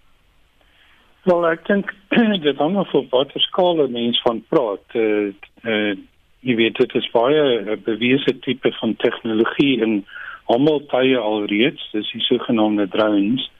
Wel, 1.23 1.43
ek 1.51 1.67
dink 1.67 1.91
dit 2.47 2.57
hang 2.57 2.79
af 2.81 2.93
op 2.97 3.11
watter 3.13 3.41
skaal 3.45 3.83
'n 3.83 3.93
mens 3.93 4.21
van 4.25 4.41
praat. 4.49 4.85
Uh, 4.97 5.29
uh, 5.61 5.93
jy 6.41 6.55
weet 6.57 6.81
dit 6.81 6.95
is 6.97 7.09
baie 7.13 7.41
'n 7.61 7.81
bewese 7.85 8.33
tipe 8.39 8.71
van 8.79 8.95
tegnologie 8.95 9.81
in 9.85 10.05
almal 10.45 10.81
tye 10.89 11.17
alreeds. 11.17 11.91
Dis 11.91 12.11
die 12.11 12.21
sogenaamde 12.25 12.87
drones. 12.87 13.51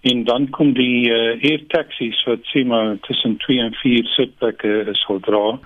En 0.00 0.24
dan 0.24 0.50
kom 0.50 0.72
die 0.72 1.10
uh, 1.10 1.34
air 1.50 1.66
taxis 1.66 2.22
wat 2.24 2.46
sê 2.54 2.64
maar 2.64 2.96
tussen 3.00 3.36
2 3.36 3.58
en 3.58 3.74
4 3.74 4.06
sitplekke 4.14 4.86
is 4.94 5.02
sou 5.02 5.18
dra 5.20 5.58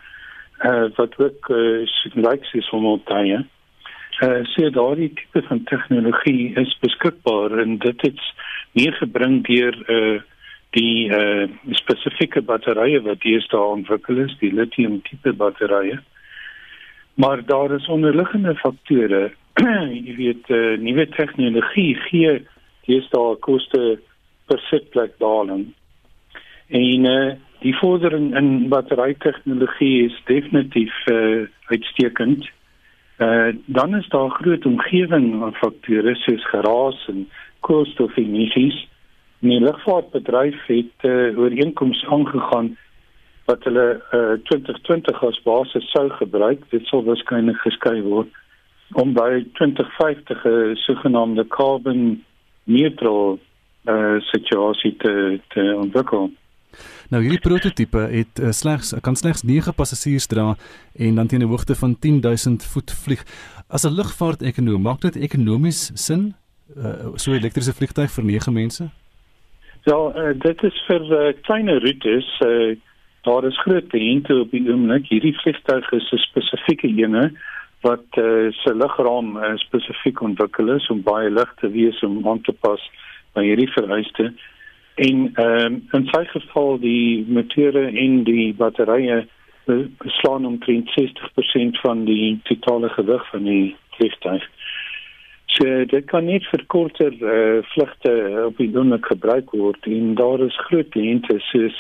uh, 0.65 0.89
wat 0.97 1.19
ook 1.19 1.49
uh, 1.49 1.85
likes 2.15 2.53
is 2.53 2.71
almal 2.73 3.01
tye. 3.05 3.45
Uh, 4.23 4.41
sê 4.57 4.71
daardie 4.71 5.13
tipe 5.13 5.43
van 5.49 5.65
tegnologie 5.65 6.55
is 6.57 6.79
beskikbaar 6.81 7.59
en 7.59 7.79
dit 7.79 8.01
het 8.01 8.21
meer 8.73 8.93
gebring 8.93 9.43
deur 9.47 9.77
uh, 9.91 10.21
die 10.75 11.07
uh, 11.07 11.47
spesifieke 11.79 12.43
batterye 12.43 13.01
wat 13.03 13.23
staan 13.47 13.79
ontwikkel 13.79 14.25
is 14.25 14.35
die 14.41 14.53
lithium 14.53 15.01
tipe 15.07 15.33
batterye 15.33 16.01
Maar 17.15 17.45
daar 17.47 17.71
is 17.71 17.87
onderliggende 17.87 18.55
faktore. 18.55 19.33
jy 20.07 20.15
weet, 20.17 20.49
uh, 20.49 20.79
nuwe 20.79 21.07
tegnologie 21.09 21.95
gee 22.09 22.41
deesdae 22.87 23.37
koste 23.41 23.99
per 24.51 24.59
sitplek 24.69 25.15
daling. 25.23 25.69
En 26.67 27.07
uh, 27.07 27.33
die 27.63 27.77
vordering 27.79 28.35
in 28.37 28.69
batterytegnologie 28.69 30.09
is 30.09 30.19
definitief 30.27 31.07
uh, 31.07 31.47
uitstekend. 31.71 32.51
Uh, 33.23 33.55
dan 33.67 33.95
is 33.97 34.09
daar 34.11 34.31
groot 34.31 34.67
omgewingsfaktore 34.67 36.15
soos 36.15 36.49
geraas 36.51 37.07
en 37.09 37.29
koolstofemissies. 37.61 38.89
Die 39.45 39.61
lugvaartbedryf 39.61 40.57
het 40.67 41.05
uh, 41.05 41.39
ooreenkomste 41.39 42.07
aangegaan 42.09 42.77
wat 43.45 43.65
hulle 43.69 43.89
uh, 44.01 44.39
2020 44.49 45.25
as 45.29 45.41
basis 45.45 45.91
sou 45.93 46.07
gebruik. 46.17 46.63
Dit 46.71 46.87
sal 46.89 47.05
waarskynlik 47.05 47.59
geskei 47.61 47.99
word 48.07 48.33
om 49.01 49.13
by 49.13 49.43
2050 49.59 50.47
'n 50.49 50.77
sogenaamde 50.87 51.45
carbon 51.49 52.25
neutral 52.65 53.39
uh, 53.85 54.17
situasie 54.33 54.97
te 54.97 55.41
te 55.53 55.63
ontwikkel. 55.77 56.31
Nou 57.11 57.23
hierdie 57.23 57.45
prototipe 57.45 57.99
het 57.99 58.41
uh, 58.41 58.51
slegs 58.51 58.95
kan 59.01 59.17
slegs 59.17 59.43
9 59.43 59.75
passasiers 59.75 60.27
dra 60.27 60.57
en 60.97 61.15
dan 61.15 61.27
teen 61.27 61.45
'n 61.45 61.53
hoogte 61.53 61.75
van 61.75 61.99
10000 61.99 62.65
voet 62.65 62.91
vlieg. 63.05 63.25
As 63.69 63.85
'n 63.85 63.93
lugvaartekonoom 63.93 64.83
maak 64.83 65.01
dit 65.01 65.17
ekonomies 65.17 65.91
sin 65.95 66.35
uh, 66.77 67.13
so 67.15 67.31
'n 67.31 67.37
elektriese 67.37 67.73
vliegtuig 67.73 68.11
vir 68.11 68.25
9 68.25 68.53
mense? 68.53 69.04
Ja, 69.85 69.97
uh, 70.17 70.33
dit 70.41 70.63
is 70.63 70.77
vir 70.87 71.03
uh, 71.13 71.33
kleiner 71.45 71.81
roetes. 71.85 72.29
Uh, 72.41 72.77
daar 73.29 73.45
is 73.45 73.59
groot 73.61 73.87
kliënte 73.93 74.39
op 74.41 74.55
die 74.57 74.63
oomblik. 74.65 75.11
Hierdie 75.13 75.35
vliegtuig 75.43 75.91
is 75.93 76.09
'n 76.13 76.23
spesifieke 76.23 76.89
ene 76.89 77.33
wat 77.85 78.17
uh, 78.17 78.49
se 78.63 78.73
lugraam 78.75 79.37
uh, 79.37 79.53
spesifiek 79.61 80.23
ontwikkel 80.25 80.73
is 80.73 80.89
om 80.89 81.03
baie 81.03 81.31
lig 81.31 81.53
te 81.61 81.69
wees 81.69 82.01
om 82.03 82.29
aan 82.29 82.41
te 82.41 82.53
pas 82.53 82.81
by 83.37 83.45
hierdie 83.45 83.69
vereiste. 83.77 84.33
En 84.95 85.33
ehm 85.35 85.67
um, 85.67 85.83
in 85.93 86.09
sy 86.15 86.25
geval 86.33 86.79
die 86.81 87.25
motore 87.29 87.85
en 88.05 88.23
die 88.25 88.55
batterye 88.55 89.27
beslaan 90.01 90.47
omtrent 90.47 90.89
60% 90.97 91.81
van 91.85 92.05
die 92.05 92.41
totale 92.45 92.89
gewig 92.89 93.31
van 93.31 93.45
die 93.45 93.77
vliegtuig. 93.97 94.49
So 95.55 95.85
dit 95.87 96.07
kan 96.11 96.27
net 96.27 96.47
vir 96.51 96.65
korter 96.73 97.15
uh, 97.15 97.61
vlugte 97.75 98.13
op 98.49 98.59
die 98.59 98.73
oomblik 98.75 99.07
gebruik 99.07 99.53
word 99.55 99.87
en 99.87 100.17
daar 100.19 100.43
is 100.43 100.57
groot 100.67 100.89
kliënte 100.97 101.37
soos 101.51 101.77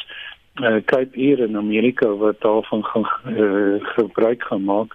uh, 0.62 0.78
Cape 0.86 1.18
Air 1.18 1.42
in 1.48 1.58
Amerika 1.58 2.12
wat 2.20 2.38
daarvan 2.44 2.84
gaan 2.84 3.08
uh, 3.32 3.82
gebruik 3.96 4.46
gemaak. 4.52 4.94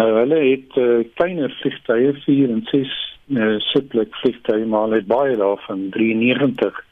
Nou 0.00 0.08
hulle 0.16 0.40
het 0.46 0.80
uh, 0.80 1.04
kleiner 1.20 1.52
vliegtuie 1.60 2.14
4 2.24 2.56
en 2.56 2.64
6 2.72 2.96
uh, 3.36 3.54
sitplek 3.68 4.16
vliegtuie 4.22 4.64
maar 4.64 4.96
het 4.96 5.08
baie 5.10 5.36
daarvan 5.36 5.90
93 5.92 6.84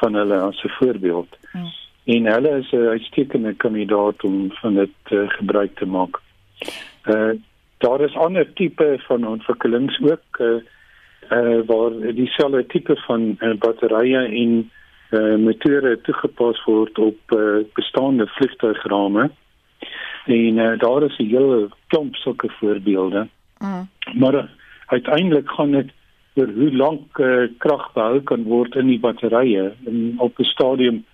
van 0.00 0.16
hulle 0.16 0.38
as 0.48 0.64
'n 0.64 0.76
voorbeeld. 0.80 1.28
Hmm. 1.52 1.72
En 2.04 2.32
hulle 2.32 2.58
is 2.58 2.72
'n 2.72 2.88
uitstekende 2.96 3.52
kandidaat 3.54 4.24
om 4.24 4.52
van 4.52 4.74
dit 4.74 4.96
uh, 5.10 5.28
gebruik 5.28 5.76
te 5.76 5.86
maak. 5.86 6.20
Uh 7.04 7.36
daar 7.78 8.00
is 8.00 8.16
ander 8.16 8.52
tipe 8.52 8.94
van 9.06 9.26
ontwikkelings 9.26 10.00
ook 10.00 10.38
uh, 10.38 10.62
uh 11.30 11.60
waar 11.66 12.14
dieselfde 12.14 12.66
tipe 12.66 12.96
van 12.96 13.36
uh, 13.38 13.54
batterye 13.58 14.18
en 14.18 14.70
uh 15.10 15.36
motore 15.36 16.00
toegepas 16.00 16.64
word 16.64 16.98
op 16.98 17.18
uh, 17.36 17.64
bestaande 17.74 18.26
vliegtuigrame. 18.26 19.30
En 20.24 20.56
uh, 20.56 20.78
daar 20.78 21.02
is 21.02 21.18
'n 21.18 21.28
hele 21.36 21.68
klomp 21.86 22.14
sulke 22.14 22.48
voorbeelde. 22.48 23.28
Mm. 23.58 23.88
Maar 24.12 24.34
uh, 24.34 24.44
uiteindelik 24.86 25.50
gaan 25.50 25.70
dit 25.70 25.90
oor 26.34 26.48
hoe 26.48 26.76
lank 26.76 27.18
uh, 27.18 27.48
krag 27.58 27.92
behou 27.92 28.20
kan 28.20 28.42
word 28.42 28.74
in 28.74 28.86
die 28.86 29.00
batterye 29.00 29.72
en 29.86 30.14
op 30.18 30.38
'n 30.38 30.44
stadium 30.44 31.04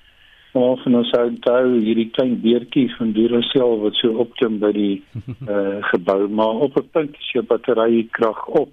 ons 0.52 0.82
sou 1.10 1.24
onthou 1.28 1.78
hierdie 1.78 2.10
klein 2.10 2.40
beertjie 2.42 2.88
van 2.96 3.12
Duracell 3.12 3.76
wat 3.84 3.98
so 4.00 4.18
opklim 4.24 4.58
by 4.62 4.72
die 4.74 5.02
uh, 5.46 5.78
gebou 5.92 6.28
maar 6.28 6.64
op 6.66 6.76
'n 6.76 6.88
punt 6.92 7.16
is 7.18 7.32
jou 7.32 7.44
battery 7.44 8.08
krag 8.10 8.46
op. 8.46 8.72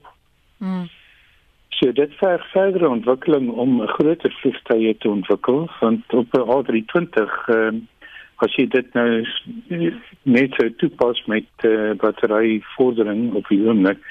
Mm. 0.58 0.88
So 1.78 1.92
dit 1.92 2.14
verg 2.18 2.42
verdere 2.52 2.90
ontwikkeling 2.90 3.50
om 3.50 3.82
'n 3.82 3.88
groter 3.88 4.34
vliegtuie 4.42 4.98
te 4.98 5.10
ontwikkel 5.10 5.70
want 5.80 6.14
op 6.14 6.28
'n 6.34 6.50
A320 6.56 7.48
uh, 7.48 7.72
as 8.38 8.56
jy 8.56 8.68
dit 8.70 8.94
nou 8.94 9.26
net 10.24 10.54
so 10.58 10.70
toepas 10.78 11.22
met 11.26 11.48
uh, 11.66 11.94
battery 11.94 12.62
vordering 12.76 13.34
op 13.34 13.48
die 13.48 13.62
oomblik 13.66 14.02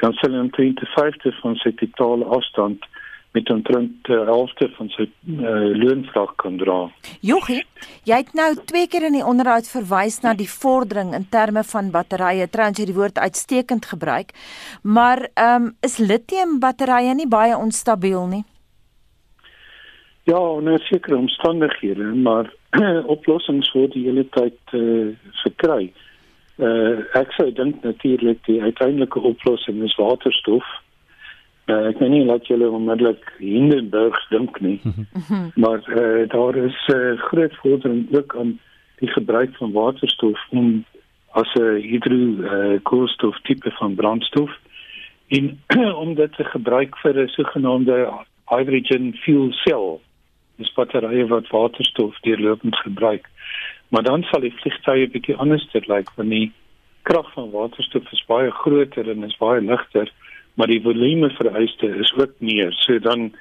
dan 0.00 0.12
sal 0.12 0.32
hy 0.32 0.40
omtrent 0.46 0.80
50 0.96 1.40
van 1.40 1.56
sy 1.56 1.72
totale 1.80 2.24
afstand 2.24 2.84
met 3.32 3.50
omtrent 3.50 3.92
die 4.08 4.18
helfte 4.26 4.66
van 4.74 4.88
sy 4.96 5.06
uh, 5.06 5.70
loonvraag 5.78 6.32
kan 6.42 6.56
dra. 6.58 6.78
Jogie, 7.22 7.62
jy 8.08 8.18
het 8.24 8.32
nou 8.34 8.48
twee 8.66 8.88
keer 8.90 9.06
in 9.06 9.18
die 9.20 9.26
onderhoud 9.26 9.68
verwys 9.70 10.18
na 10.24 10.34
die 10.34 10.48
vordering 10.50 11.14
in 11.14 11.28
terme 11.30 11.62
van 11.70 11.92
batterye. 11.94 12.48
Trouens 12.50 12.80
jy 12.82 12.88
die 12.90 12.96
woord 12.96 13.18
uitstekend 13.22 13.86
gebruik. 13.92 14.34
Maar 14.82 15.28
ehm 15.34 15.70
um, 15.70 15.74
is 15.86 15.98
lithium 16.02 16.58
batterye 16.60 17.14
nie 17.14 17.28
baie 17.30 17.56
onstabiel 17.56 18.26
nie? 18.26 18.44
Ja, 20.28 20.40
nou 20.60 20.76
seker 20.78 21.16
omstandighede, 21.16 22.04
maar 22.14 22.50
oplossings 23.14 23.70
word 23.74 23.94
die 23.94 24.04
hele 24.08 24.26
tyd 24.36 24.58
eh 24.74 24.80
uh, 24.80 25.08
verkry. 25.42 25.92
Eh 26.58 26.66
uh, 26.66 26.98
ek 27.22 27.32
sou 27.38 27.48
dink 27.52 27.82
natuurlik 27.86 28.42
die 28.46 28.60
uiteindelike 28.62 29.20
oplossing 29.20 29.82
is 29.86 29.96
waterstof. 29.98 30.66
Uh, 31.70 31.86
ek 31.86 32.00
weet 32.02 32.10
nie 32.10 32.24
laat 32.26 32.48
julle 32.50 32.66
onmiddellik 32.66 33.28
Hindenburg 33.38 34.16
dink 34.32 34.56
nie. 34.64 34.80
maar 35.62 35.84
uh, 35.86 36.26
daar 36.32 36.56
is 36.58 36.78
'n 36.88 36.96
uh, 36.96 37.18
groot 37.28 37.54
vordering 37.62 38.08
ook 38.16 38.34
aan 38.36 38.58
die 38.98 39.08
gebruik 39.08 39.54
van 39.56 39.72
waterstof 39.72 40.40
om 40.50 40.84
as 41.30 41.52
'n 41.54 41.78
hydro 41.90 42.18
uh, 43.22 43.34
tipe 43.42 43.70
van 43.70 43.94
brandstof 43.94 44.50
en 45.28 45.60
om 46.04 46.14
dit 46.14 46.32
te 46.32 46.44
gebruik 46.44 46.96
vir 46.98 47.22
'n 47.22 47.28
sogenaamde 47.28 48.10
hydrogen 48.46 49.14
fuel 49.14 49.52
cell. 49.52 49.98
Dis 50.56 50.72
batterye 50.74 51.26
wat 51.26 51.48
waterstof 51.48 52.20
deurlopend 52.20 52.76
gebruik. 52.76 53.28
Maar 53.88 54.02
dan 54.02 54.22
sal 54.22 54.40
die 54.40 54.54
vliegtuie 54.54 55.08
bietjie 55.08 55.36
anders 55.36 55.68
lyk 55.72 55.88
like, 55.88 56.12
want 56.16 56.30
die 56.30 56.52
krag 57.02 57.32
van 57.32 57.50
waterstof 57.50 58.12
is 58.12 58.24
baie 58.26 58.50
groter 58.50 59.10
en 59.10 59.24
is 59.24 59.36
baie 59.36 59.60
ligter 59.60 60.10
maar 60.54 60.66
die 60.66 60.82
volume 60.82 61.30
vereiste 61.30 61.86
is 61.86 62.12
ook 62.16 62.32
meer. 62.38 62.72
So 62.72 62.98
dan 62.98 63.32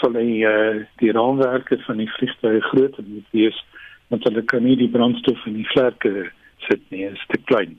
sal 0.00 0.16
hy 0.18 0.42
uh, 0.42 0.84
die 1.02 1.12
raamwerke 1.12 1.78
van 1.86 2.02
die 2.02 2.10
vliegtuie 2.16 2.60
groter 2.60 3.04
moet 3.06 3.30
wees 3.30 3.64
want 4.12 4.26
hulle 4.28 4.42
kan 4.50 4.62
nie 4.64 4.76
die 4.76 4.90
brandstof 4.90 5.46
in 5.48 5.58
die 5.60 5.68
vlerke 5.72 6.28
sit 6.68 6.82
nie, 6.92 7.06
is 7.08 7.24
te 7.32 7.40
klein. 7.48 7.78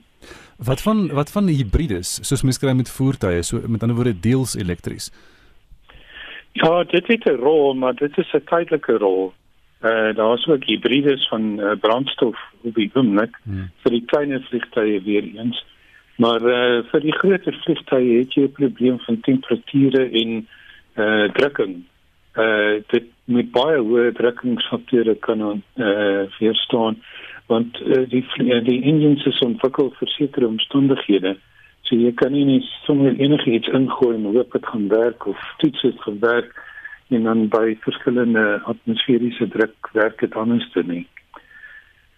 Wat 0.58 0.82
van 0.82 1.06
wat 1.14 1.30
van 1.32 1.48
hibrides 1.52 2.16
soos 2.26 2.44
mens 2.46 2.58
kry 2.60 2.74
met 2.76 2.90
voertuie, 2.90 3.42
so 3.46 3.60
met 3.68 3.82
ander 3.84 3.98
woorde 3.98 4.16
deels 4.26 4.56
elektries? 4.56 5.10
Ja, 6.56 6.84
dit 6.84 7.06
het 7.06 7.26
'n 7.26 7.40
rol, 7.40 7.74
maar 7.74 7.94
dit 7.94 8.18
is 8.18 8.32
'n 8.32 8.44
tydelike 8.44 8.92
rol. 8.92 9.32
Eh 9.80 9.90
uh, 9.90 10.16
daar's 10.16 10.46
ook 10.46 10.64
hibrides 10.64 11.28
van 11.28 11.60
uh, 11.60 11.76
brandstof 11.80 12.38
op 12.62 12.74
die 12.74 12.90
oomblik 12.94 13.36
hmm. 13.44 13.70
vir 13.82 13.90
die 13.90 14.04
kleiner 14.04 14.40
vliegtuie 14.48 15.02
weer 15.02 15.24
eens. 15.24 15.64
Maar 16.16 16.42
uh, 16.42 16.84
vir 16.90 17.00
die 17.04 17.12
groter 17.12 17.58
vliegtuie 17.64 18.18
het 18.18 18.34
jy 18.34 18.46
'n 18.48 18.56
probleem 18.56 18.98
van 19.04 19.20
temperature 19.20 20.08
en 20.22 20.46
uh 20.96 21.28
drukking. 21.36 21.84
Uh 22.36 22.80
dit 22.92 23.04
met 23.24 23.50
baie 23.50 23.78
hoë 23.78 24.12
drukkingsfaktore 24.12 25.14
kan 25.14 25.42
on 25.42 25.62
uh 25.76 26.24
weerstaan 26.38 26.96
want 27.46 27.80
uh, 27.80 28.08
die 28.08 28.24
die 28.64 28.82
engines 28.82 29.26
is 29.26 29.38
ontwikkel 29.38 29.92
vir 29.98 30.08
sekere 30.08 30.46
omstandighede. 30.46 31.36
So 31.86 31.94
jy 31.94 32.12
kan 32.12 32.32
nie 32.32 32.44
net 32.44 32.64
sommer 32.86 33.14
enigiets 33.14 33.68
ingooi 33.68 34.14
en 34.16 34.24
hoop 34.34 34.52
dit 34.52 34.66
gaan 34.66 34.88
werk 34.88 35.26
of 35.26 35.42
toets 35.58 35.82
dit 35.82 36.00
gaan 36.00 36.18
werk 36.20 36.56
en 37.14 37.22
dan 37.22 37.48
by 37.48 37.76
verskillende 37.84 38.60
atmosferiese 38.64 39.48
druk 39.48 39.92
werk 39.92 40.18
dit 40.20 40.34
anders 40.34 40.66
te 40.72 40.82
nie. 40.82 41.06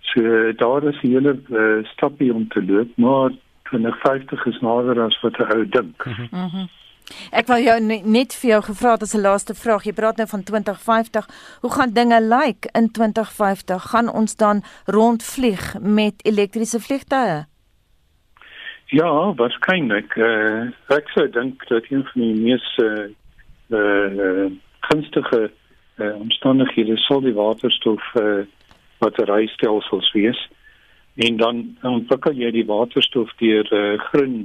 So 0.01 0.53
daar 0.53 0.89
is 0.89 1.03
'n 1.03 1.13
hele 1.13 1.37
uh, 1.51 1.85
stapie 1.93 2.33
om 2.35 2.49
te 2.49 2.65
loop, 2.65 2.89
maar 2.97 3.31
2050 3.71 4.47
is 4.47 4.61
nader 4.61 5.01
as 5.05 5.21
wat 5.23 5.39
'n 5.39 5.53
ou 5.57 5.69
dink. 5.69 6.07
Mhm. 6.07 6.29
Mm 6.33 6.69
Ek 7.33 7.49
wou 7.49 7.59
jou 7.61 7.77
net 7.81 8.35
vir 8.37 8.51
jou 8.51 8.63
gevra 8.63 8.91
het 8.97 9.03
as 9.03 9.15
'n 9.15 9.25
laaste 9.25 9.55
vraag. 9.55 9.85
Jy 9.85 9.93
praat 9.93 10.17
nou 10.17 10.29
van 10.29 10.43
2050. 10.43 11.27
Hoe 11.61 11.73
gaan 11.73 11.93
dinge 11.93 12.21
lyk 12.21 12.45
like 12.45 12.69
in 12.73 12.91
2050? 12.93 13.83
Gaan 13.91 14.13
ons 14.13 14.37
dan 14.37 14.63
rondvlieg 14.85 15.81
met 15.81 16.15
elektriese 16.25 16.81
vliegtuie? 16.81 17.47
Ja, 18.87 19.35
waarskynlik. 19.35 20.17
Uh, 20.17 20.71
ek 20.89 21.09
sou 21.09 21.31
dink 21.31 21.69
dat 21.69 21.85
een 21.89 22.05
van 22.13 22.23
die 22.23 22.41
mees 22.41 22.79
uh, 22.83 23.09
uh, 23.69 24.47
gunstige 24.81 25.51
uh, 25.97 26.15
omstandighede 26.15 26.97
sou 26.97 27.21
die 27.23 27.35
waterstof 27.35 28.15
uh, 28.15 28.47
batterystelsels 28.99 30.13
wees 30.13 30.49
en 31.19 31.37
dan 31.37 31.65
ontwikkel 31.83 32.39
jy 32.39 32.51
die 32.55 32.67
waterstof 32.67 33.33
deur 33.43 33.67
uh, 33.75 33.99
groen 34.11 34.37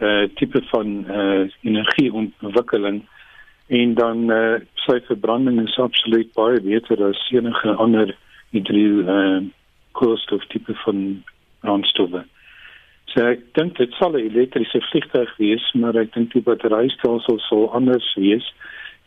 uh, 0.00 0.24
tipe 0.40 0.62
van 0.70 0.94
uh, 1.04 1.44
energieontwikkeling 1.60 3.02
en 3.66 3.94
dan 3.94 4.30
uh, 4.32 4.54
sy 4.86 5.00
verbranding 5.08 5.60
is 5.64 5.76
absoluut 5.82 6.32
baie 6.38 6.60
beter 6.64 7.02
as 7.08 7.20
enige 7.34 7.74
ander 7.84 8.14
hidriel 8.54 9.02
uh, 9.04 9.42
koolstof 9.98 10.44
tipe 10.52 10.74
van 10.84 11.02
brandstowwe. 11.60 12.22
So 13.12 13.24
ek 13.24 13.44
dink 13.58 13.76
dit 13.80 13.92
sal 13.98 14.16
'n 14.16 14.28
elektriese 14.30 14.80
vliegtuig 14.90 15.36
wees, 15.36 15.64
maar 15.74 15.96
ek 15.96 16.14
dink 16.14 16.32
die 16.32 16.44
batterystelsel 16.48 17.40
sal 17.48 17.68
anders 17.76 18.08
wees 18.16 18.46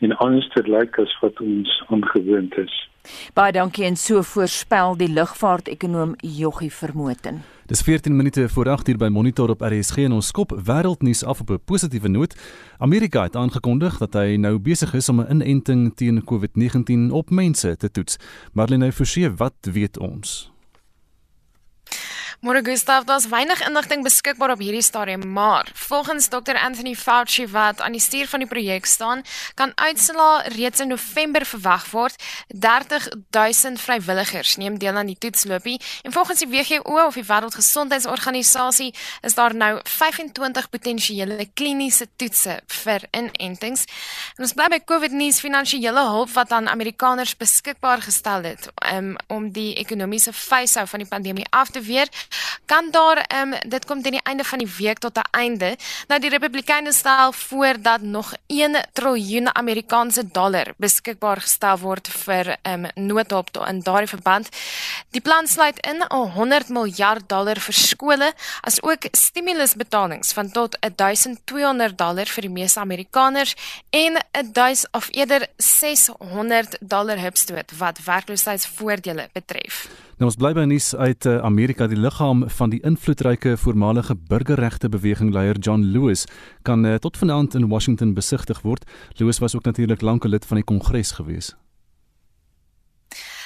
en 0.02 0.18
anders 0.18 0.50
lyk 0.66 1.00
as 1.00 1.14
wat 1.22 1.42
ons 1.42 1.82
aangewoond 1.90 2.58
is. 2.58 2.89
Baie 3.34 3.52
dankie 3.52 3.86
en 3.86 3.96
so 3.98 4.22
voorspel 4.22 4.98
die 4.98 5.10
lugvaartekonoom 5.10 6.14
Joggie 6.18 6.72
Vermoten. 6.74 7.44
Dis 7.70 7.82
14 7.82 8.16
minute 8.16 8.50
voor 8.50 8.70
8 8.70 8.88
uur 8.88 8.98
by 8.98 9.08
Monitor 9.08 9.50
op 9.50 9.62
RSG 9.62 9.98
en 9.98 10.12
ons 10.12 10.28
skop 10.28 10.56
wêreldnuus 10.66 11.24
af 11.24 11.40
op 11.40 11.50
'n 11.50 11.62
positiewe 11.66 12.08
noot. 12.08 12.36
Amerika 12.78 13.24
het 13.24 13.36
aangekondig 13.36 13.98
dat 13.98 14.14
hy 14.14 14.36
nou 14.36 14.60
besig 14.60 14.94
is 14.94 15.10
om 15.10 15.22
'n 15.22 15.32
inenting 15.32 15.96
teen 15.96 16.24
COVID-19 16.24 17.12
op 17.12 17.30
mense 17.30 17.78
te 17.78 17.92
toets. 17.92 18.18
Marlene 18.54 18.92
Forsie, 18.92 19.30
wat 19.30 19.56
weet 19.62 20.00
ons? 20.00 20.52
Môre 22.40 22.64
Gustav, 22.64 23.04
daar's 23.04 23.28
weinig 23.28 23.60
inligting 23.68 24.00
beskikbaar 24.00 24.54
op 24.54 24.62
hierdie 24.64 24.82
stadium, 24.82 25.26
maar 25.34 25.68
volgens 25.74 26.30
Dr 26.32 26.56
Anthony 26.56 26.96
Fauci 26.96 27.48
wat 27.52 27.82
aan 27.82 27.92
die 27.92 28.00
stuur 28.00 28.28
van 28.32 28.40
die 28.40 28.48
projek 28.48 28.86
staan, 28.86 29.24
kan 29.60 29.74
uitslae 29.76 30.48
reeds 30.56 30.80
in 30.80 30.88
November 30.88 31.46
verwag 31.46 31.90
word. 31.92 32.16
30000 32.48 33.82
vrywilligers 33.82 34.56
neem 34.56 34.78
deel 34.80 34.96
aan 34.96 35.12
die 35.12 35.18
toetsloopie 35.20 35.82
en 36.02 36.16
volgens 36.16 36.40
die 36.40 36.48
WHO 36.48 37.02
of 37.06 37.18
die 37.20 37.26
Wêreldgesondheidsorganisasie 37.28 38.94
is 39.22 39.36
daar 39.36 39.56
nou 39.56 39.82
25 39.84 40.70
potensiële 40.70 41.50
kliniese 41.54 42.08
toetse 42.16 42.62
vir 42.86 43.04
inentings. 43.12 43.84
En 44.38 44.48
ons 44.48 44.56
bly 44.56 44.70
by 44.72 44.80
COVID 44.80 45.12
nuus 45.12 45.42
finansiële 45.44 46.08
hulp 46.08 46.32
wat 46.40 46.56
aan 46.56 46.72
Amerikaners 46.72 47.36
beskikbaar 47.36 48.08
gestel 48.08 48.48
het 48.48 48.72
um, 48.94 49.18
om 49.28 49.52
die 49.52 49.76
ekonomiese 49.76 50.32
fyshou 50.32 50.88
van 50.88 51.04
die 51.04 51.12
pandemie 51.12 51.48
af 51.52 51.76
te 51.76 51.84
weer 51.84 52.08
kan 52.66 52.92
daar 52.92 53.26
um, 53.42 53.54
dit 53.68 53.86
kom 53.86 54.02
teen 54.02 54.12
die 54.12 54.24
einde 54.24 54.44
van 54.44 54.60
die 54.60 54.72
week 54.78 55.00
tot 55.00 55.18
'n 55.18 55.30
einde. 55.32 55.78
Nou 56.08 56.20
die 56.20 56.30
Republikeine 56.30 56.92
stel 56.92 57.32
voor 57.32 57.82
dat 57.82 58.02
nog 58.02 58.34
1 58.48 58.88
triljoen 58.94 59.56
Amerikaanse 59.56 60.28
dollar 60.32 60.74
beskikbaar 60.78 61.42
gestel 61.42 61.78
word 61.78 62.08
vir 62.08 62.58
um, 62.64 62.86
noodhulp 62.96 63.58
in 63.68 63.82
daardie 63.82 64.08
verband. 64.08 64.50
Die 65.10 65.22
plan 65.22 65.48
sluit 65.48 65.80
in 65.86 66.04
'n 66.10 66.30
100 66.36 66.70
miljard 66.70 67.30
dollar 67.30 67.60
vir 67.60 67.74
skole 67.74 68.34
as 68.62 68.82
ook 68.82 69.08
stimulusbetalings 69.12 70.34
van 70.34 70.52
tot 70.52 70.78
1200 70.96 71.98
dollar 71.98 72.26
vir 72.26 72.42
die 72.42 72.56
meeste 72.60 72.80
Amerikaners 72.80 73.56
en 73.90 74.18
'n 74.32 74.52
1000 74.52 74.88
of 74.92 75.08
eerder 75.12 75.48
600 75.58 76.78
dollar 76.80 77.18
hupstoot 77.18 77.72
wat 77.78 78.00
werkloosheidsvoordele 78.04 79.30
betref. 79.34 79.88
Nou 80.20 80.28
ons 80.28 80.36
bly 80.36 80.50
by 80.52 80.66
nuus 80.68 80.90
uit 81.00 81.26
uh, 81.32 81.38
Amerika 81.48 81.86
die 81.88 81.96
liggaam 81.96 82.42
van 82.52 82.74
die 82.74 82.82
invloedryke 82.84 83.54
voormalige 83.62 84.18
burgerregte 84.28 84.90
beweging 84.92 85.30
leier 85.32 85.56
John 85.64 85.86
Lewis 85.94 86.26
kan 86.68 86.84
uh, 86.84 86.98
tot 87.00 87.16
vanaand 87.18 87.56
in 87.56 87.70
Washington 87.72 88.12
besigtig 88.18 88.60
word. 88.68 88.84
Lewis 89.16 89.40
was 89.40 89.56
ook 89.56 89.64
natuurlik 89.64 90.04
lank 90.04 90.26
'n 90.26 90.36
lid 90.36 90.46
van 90.46 90.60
die 90.60 90.66
Kongres 90.66 91.12
gewees. 91.12 91.56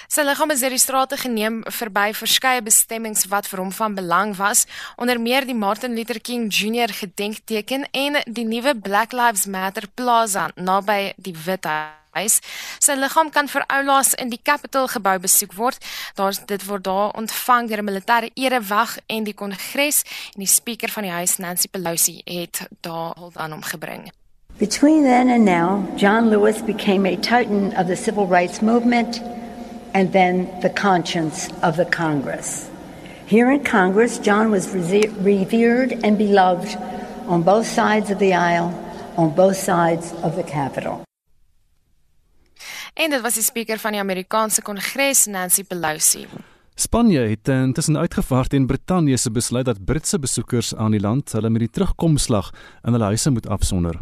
Sy 0.10 0.26
liggaam 0.26 0.50
is 0.50 0.60
deur 0.60 0.74
die 0.74 0.82
strate 0.82 1.18
geneem 1.18 1.62
verby 1.70 2.10
verskeie 2.14 2.62
bestemmings 2.62 3.28
wat 3.30 3.48
vir 3.48 3.60
hom 3.60 3.72
van 3.72 3.94
belang 3.94 4.36
was, 4.38 4.66
onder 4.98 5.22
meer 5.22 5.46
die 5.46 5.56
Martin 5.56 5.94
Luther 5.94 6.22
King 6.22 6.50
Jr 6.50 6.90
gedenkteken 6.90 7.86
en 7.92 8.18
die 8.26 8.46
nuwe 8.46 8.74
Black 8.76 9.12
Lives 9.12 9.46
Matter 9.46 9.86
Plaza 9.94 10.50
naby 10.56 11.14
die 11.18 11.36
Withuis 11.46 12.03
huis. 12.14 12.40
Sy 12.80 12.96
liggaam 12.98 13.32
kan 13.34 13.48
vir 13.48 13.66
oulaas 13.68 14.14
in 14.14 14.30
die 14.30 14.42
Capitol 14.42 14.88
gebou 14.88 15.18
besoek 15.20 15.54
word. 15.58 15.78
Daar's 16.16 16.42
dit 16.46 16.66
word 16.66 16.84
daar 16.84 17.14
ontvang 17.18 17.70
deur 17.70 17.82
'n 17.82 17.90
militêre 17.92 18.30
erewag 18.36 18.98
en 19.08 19.24
die 19.24 19.34
Kongres 19.34 20.04
en 20.34 20.40
die 20.46 20.48
spreker 20.48 20.90
van 20.90 21.04
die 21.04 21.12
huis 21.12 21.38
Nancy 21.38 21.68
Pelosi 21.68 22.22
het 22.26 22.68
daar 22.82 23.14
hul 23.18 23.32
aan 23.36 23.52
hom 23.52 23.64
gebring. 23.64 24.12
Between 24.58 25.04
then 25.04 25.30
and 25.30 25.46
now, 25.46 25.84
John 25.96 26.30
Lewis 26.30 26.62
became 26.62 27.06
a 27.06 27.16
titan 27.16 27.74
of 27.76 27.88
the 27.88 27.96
civil 27.96 28.28
rights 28.28 28.62
movement 28.62 29.20
and 29.94 30.12
then 30.12 30.48
the 30.62 30.70
conscience 30.70 31.50
of 31.62 31.76
the 31.76 31.86
Congress. 31.86 32.70
Here 33.26 33.52
in 33.52 33.64
Congress, 33.64 34.20
John 34.20 34.52
was 34.52 34.70
revered 34.74 35.92
and 36.04 36.18
beloved 36.18 36.78
on 37.28 37.42
both 37.42 37.66
sides 37.66 38.12
of 38.12 38.20
the 38.20 38.34
aisle, 38.34 38.72
on 39.18 39.34
both 39.34 39.58
sides 39.58 40.14
of 40.22 40.36
the 40.36 40.44
Capitol. 40.44 41.04
En 42.94 43.10
dit 43.10 43.22
was 43.22 43.34
die 43.34 43.44
spreker 43.44 43.80
van 43.82 43.96
die 43.96 44.02
Amerikaanse 44.02 44.62
Kongres, 44.62 45.26
Nancy 45.26 45.64
Pelosi. 45.64 46.28
Spanje 46.76 47.20
het 47.20 47.48
intussen 47.48 47.98
uitgevaar 47.98 48.48
teen 48.48 48.68
Brittanje 48.70 49.18
se 49.18 49.32
besluit 49.32 49.66
dat 49.66 49.86
Britse 49.86 50.20
besoekers 50.20 50.76
aan 50.76 50.92
die 50.92 51.02
land 51.02 51.32
hulle 51.32 51.50
met 51.50 51.66
die 51.66 51.70
terugkomslag 51.70 52.52
in 52.84 52.94
hulle 52.94 53.10
huise 53.14 53.30
moet 53.30 53.48
afsonder. 53.48 54.02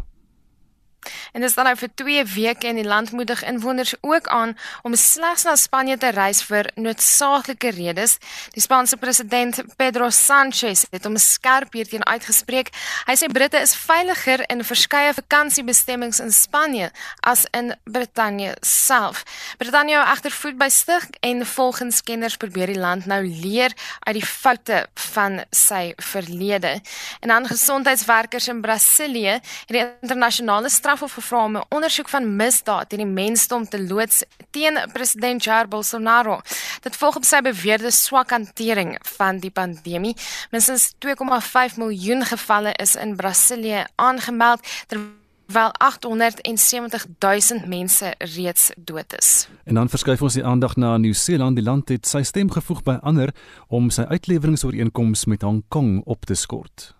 En 1.32 1.40
dit 1.40 1.50
staan 1.50 1.64
nou 1.64 1.76
vir 1.76 1.90
2 1.94 2.24
weke 2.34 2.66
en 2.66 2.78
die 2.80 2.86
land 2.86 3.12
moedig 3.12 3.44
inwoners 3.44 3.94
ook 4.00 4.28
aan 4.28 4.56
om 4.82 4.94
slegs 4.94 5.42
na 5.42 5.56
Spanje 5.56 5.98
te 5.98 6.10
reis 6.10 6.42
vir 6.42 6.70
noodsaaklike 6.74 7.70
redes. 7.70 8.18
Die 8.54 8.62
Spaanse 8.62 8.96
president 8.96 9.62
Pedro 9.76 10.10
Sánchez 10.10 10.84
het 10.90 11.04
hom 11.04 11.16
skerp 11.16 11.72
hierteen 11.72 12.06
uitgespreek. 12.06 12.72
Hy 13.06 13.16
sê 13.18 13.28
Britte 13.32 13.60
is 13.60 13.74
veiliger 13.76 14.44
in 14.52 14.64
verskeie 14.64 15.14
vakansiebestemmings 15.16 16.20
in 16.20 16.32
Spanje 16.32 16.90
as 17.20 17.44
in 17.56 17.72
Brittanje 17.84 18.54
self. 18.60 19.24
Brittanje 19.58 19.98
hou 19.98 20.06
egter 20.12 20.34
voet 20.36 20.58
by 20.60 20.68
stig 20.72 21.08
en 21.20 21.46
volgens 21.46 22.02
kenners 22.02 22.36
probeer 22.36 22.72
die 22.72 22.80
land 22.80 23.06
nou 23.10 23.22
leer 23.26 23.74
uit 24.06 24.16
die 24.18 24.26
foute 24.26 24.84
van 25.12 25.40
sy 25.50 25.92
verlede. 25.96 26.78
En 27.20 27.32
dan 27.34 27.46
gesondheidswerkers 27.46 28.48
in 28.48 28.60
Brasilië 28.60 29.38
het 29.38 29.72
die 29.72 29.84
internasionale 30.00 30.70
strafhof 30.92 31.12
gevra 31.12 31.44
om 31.44 31.56
'n 31.56 31.64
ondersoek 31.68 32.08
van 32.08 32.36
misdaad 32.36 32.88
teen 32.88 32.98
die 32.98 33.12
mensdom 33.24 33.68
te 33.68 33.86
loods 33.86 34.24
teen 34.50 34.90
president 34.92 35.44
Jair 35.44 35.68
Bolsonaro. 35.68 36.40
Dit 36.80 36.96
volg 36.96 37.16
op 37.16 37.24
sy 37.24 37.40
beweerde 37.40 37.90
swak 37.90 38.30
hantering 38.30 38.98
van 39.16 39.38
die 39.38 39.50
pandemie. 39.50 40.16
Minstens 40.50 40.92
2,5 40.98 41.76
miljoen 41.76 42.24
gevalle 42.24 42.72
is 42.72 42.94
in 42.94 43.16
Brasilië 43.16 43.84
aangemeld 43.94 44.60
terwyl 44.86 45.72
870 45.72 47.06
000 47.18 47.66
mense 47.66 48.14
reeds 48.18 48.70
dood 48.76 49.14
is. 49.16 49.48
En 49.64 49.74
dan 49.74 49.88
verskuif 49.88 50.22
ons 50.22 50.34
die 50.34 50.44
aandag 50.44 50.76
na 50.76 50.96
Nieu-Seeland. 50.96 51.56
Die 51.56 51.64
land 51.64 51.88
het 51.88 52.06
sy 52.06 52.22
stem 52.22 52.50
gevoeg 52.50 52.82
by 52.82 52.98
ander 53.02 53.34
om 53.68 53.90
sy 53.90 54.02
uitleweringsooreenkoms 54.02 55.24
met 55.24 55.42
Hong 55.42 55.64
Kong 55.68 56.02
op 56.04 56.24
te 56.24 56.34
skort. 56.34 56.94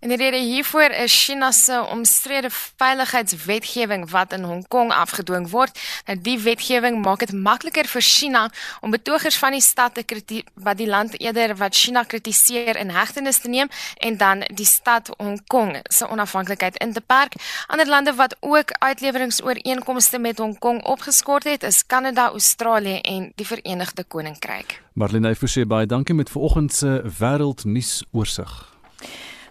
En 0.00 0.08
die 0.08 0.16
rede 0.16 0.36
hiervoor 0.36 0.90
is 0.90 1.24
China 1.24 1.50
se 1.52 1.86
omstrede 1.90 2.48
veiligheidswetgewing 2.50 4.10
wat 4.10 4.32
in 4.32 4.42
Hong 4.42 4.68
Kong 4.68 4.92
afgedwing 4.92 5.48
word. 5.50 5.78
Nou 6.06 6.18
die 6.20 6.38
wetgewing 6.38 7.00
maak 7.04 7.24
dit 7.24 7.32
makliker 7.32 7.88
vir 7.88 8.04
China 8.04 8.42
om 8.80 8.92
betogers 8.92 9.38
van 9.40 9.56
die 9.56 9.64
stad 9.64 9.94
te 9.94 10.04
kritiek 10.04 10.48
wat 10.54 10.76
die 10.76 10.86
land 10.86 11.16
eerder 11.20 11.56
wat 11.56 11.74
China 11.74 12.04
kritiseer 12.04 12.76
in 12.76 12.92
hegtenis 12.92 13.38
te 13.38 13.48
neem 13.48 13.72
en 13.96 14.16
dan 14.20 14.44
die 14.52 14.68
stad 14.68 15.08
Hong 15.16 15.40
Kong 15.46 15.80
se 15.88 16.08
onafhanklikheid 16.08 16.76
in 16.76 16.92
te 16.92 17.00
perk. 17.00 17.40
Ander 17.66 17.88
lande 17.88 18.14
wat 18.14 18.36
ook 18.40 18.76
uitleweringsooreenkomste 18.78 20.18
met 20.18 20.38
Hong 20.38 20.58
Kong 20.58 20.84
opgeskort 20.84 21.44
het, 21.44 21.62
is 21.62 21.86
Kanada, 21.86 22.28
Australië 22.28 23.00
en 23.00 23.32
die 23.34 23.46
Verenigde 23.46 24.04
Koninkryk. 24.04 24.82
Marlene 24.92 25.34
Forsie 25.34 25.66
baie 25.66 25.86
dankie 25.86 26.14
met 26.14 26.30
vanoggend 26.30 26.74
se 26.74 27.00
wêreldnuus 27.18 28.02
oorsig. 28.12 28.76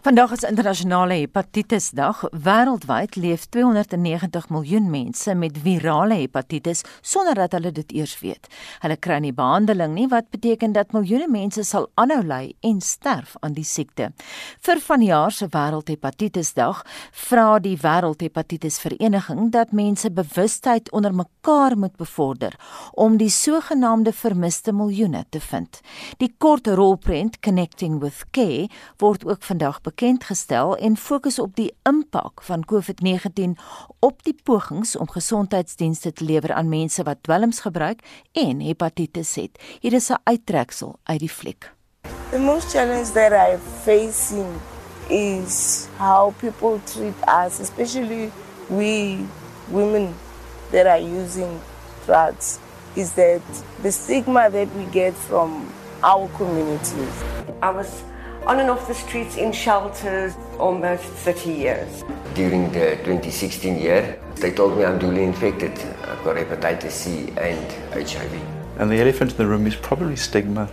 Vandag 0.05 0.31
is 0.35 0.43
internasionale 0.45 1.15
hepatitisdag. 1.17 2.19
Wêreldwyd 2.45 3.15
leef 3.17 3.47
290 3.49 4.49
miljoen 4.53 4.89
mense 4.93 5.33
met 5.33 5.55
virale 5.63 6.19
hepatitis 6.19 6.83
sonder 7.01 7.33
dat 7.33 7.55
hulle 7.57 7.71
dit 7.73 7.93
eers 7.97 8.13
weet. 8.19 8.45
Hulle 8.83 8.99
kry 9.01 9.17
nie 9.23 9.33
behandeling 9.33 9.95
nie 9.95 10.05
wat 10.11 10.29
beteken 10.29 10.75
dat 10.77 10.93
miljoene 10.93 11.25
mense 11.25 11.63
sal 11.65 11.87
aanhou 11.97 12.19
ly 12.21 12.53
en 12.61 12.83
sterf 12.85 13.33
aan 13.41 13.55
die 13.57 13.65
siekte. 13.65 14.11
Vir 14.61 14.83
vanjaar 14.89 15.33
se 15.33 15.47
wêreldhepatitisdag 15.49 16.83
vra 17.25 17.47
die 17.57 17.73
Wêreldhepatitisvereniging 17.81 19.49
dat 19.57 19.73
mense 19.73 20.13
bewustheid 20.13 20.93
onder 20.93 21.17
mekaar 21.17 21.73
moet 21.81 21.97
bevorder 21.97 22.53
om 22.93 23.17
die 23.17 23.31
sogenaamde 23.33 24.13
vermiste 24.13 24.69
miljoene 24.69 25.25
te 25.29 25.41
vind. 25.41 25.81
Die 26.21 26.29
kort 26.37 26.69
rolprent 26.69 27.41
Connecting 27.41 27.97
with 28.05 28.21
Care 28.29 28.69
word 29.01 29.25
ook 29.25 29.41
vandag 29.41 29.81
bekend 29.95 30.23
gestel 30.27 30.75
en 30.77 30.97
fokus 30.97 31.39
op 31.39 31.55
die 31.55 31.71
impak 31.87 32.41
van 32.43 32.65
COVID-19 32.67 33.53
op 34.03 34.23
die 34.27 34.35
pogings 34.43 34.95
om 34.99 35.07
gesondheidsdienste 35.09 36.11
te 36.11 36.23
lewer 36.23 36.53
aan 36.53 36.69
mense 36.69 37.03
wat 37.03 37.23
dwelms 37.23 37.61
gebruik 37.63 38.03
en 38.31 38.59
hepatitis 38.59 39.35
het. 39.35 39.59
Hier 39.79 39.93
is 39.93 40.09
'n 40.09 40.19
uittreksel 40.23 40.99
uit 41.03 41.19
die 41.19 41.29
fliek. 41.29 41.71
The 42.29 42.39
most 42.39 42.69
challenge 42.69 43.11
that 43.11 43.31
I 43.31 43.57
facing 43.83 44.51
is 45.07 45.87
how 45.97 46.33
people 46.37 46.79
treat 46.83 47.15
us, 47.45 47.59
especially 47.59 48.31
we 48.67 49.25
women 49.71 50.13
that 50.71 50.85
are 50.85 51.03
using 51.23 51.59
drugs 52.05 52.59
is 52.93 53.13
that 53.13 53.41
the 53.81 53.91
stigma 53.91 54.49
that 54.49 54.67
we 54.75 54.85
get 54.91 55.13
from 55.13 55.67
our 56.03 56.29
communities. 56.37 57.23
I 57.61 57.71
was 57.71 58.03
on 58.45 58.59
and 58.59 58.69
off 58.69 58.87
the 58.87 58.93
streets 58.93 59.37
in 59.37 59.51
shelters 59.51 60.35
almost 60.59 61.03
30 61.03 61.51
years. 61.51 62.03
During 62.35 62.71
the 62.71 62.97
2016 63.03 63.79
year, 63.79 64.19
they 64.35 64.51
told 64.51 64.77
me 64.77 64.85
I'm 64.85 64.99
duly 64.99 65.23
infected. 65.23 65.71
I've 66.03 66.23
got 66.23 66.35
hepatitis 66.35 66.91
C 66.91 67.33
and 67.37 67.71
HIV. 67.91 68.31
And 68.77 68.91
the 68.91 69.01
elephant 69.01 69.31
in 69.31 69.37
the 69.37 69.47
room 69.47 69.65
is 69.65 69.75
probably 69.75 70.15
stigma. 70.15 70.69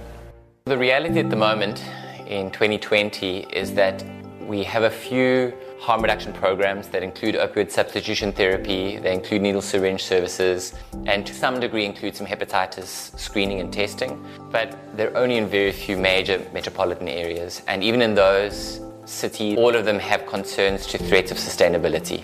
The 0.67 0.77
reality 0.77 1.21
at 1.21 1.31
the 1.31 1.37
moment 1.37 1.83
in 2.27 2.51
2020 2.51 3.47
is 3.53 3.73
that 3.75 4.05
we 4.47 4.63
have 4.65 4.83
a 4.83 4.91
few 4.91 5.55
harm 5.83 6.01
reduction 6.01 6.33
programs 6.33 6.87
that 6.87 7.03
include 7.03 7.35
opioid 7.35 7.69
substitution 7.69 8.31
therapy, 8.31 8.99
they 8.99 9.13
include 9.13 9.43
needle 9.43 9.61
syringe 9.61 10.05
services, 10.05 10.75
and 11.07 11.27
to 11.27 11.35
some 11.35 11.59
degree 11.59 11.85
include 11.85 12.15
some 12.15 12.25
hepatitis 12.25 13.19
screening 13.19 13.59
and 13.59 13.73
testing. 13.73 14.25
But 14.53 14.79
they're 14.97 15.17
only 15.17 15.39
in 15.39 15.49
very 15.49 15.73
few 15.73 15.97
major 15.97 16.41
metropolitan 16.53 17.09
areas. 17.09 17.63
And 17.67 17.83
even 17.83 18.01
in 18.01 18.15
those 18.15 18.81
cities, 19.07 19.59
all 19.59 19.75
of 19.75 19.85
them 19.85 19.99
have 19.99 20.25
concerns 20.25 20.87
to 20.87 20.99
threats 20.99 21.33
of 21.33 21.37
sustainability. 21.37 22.21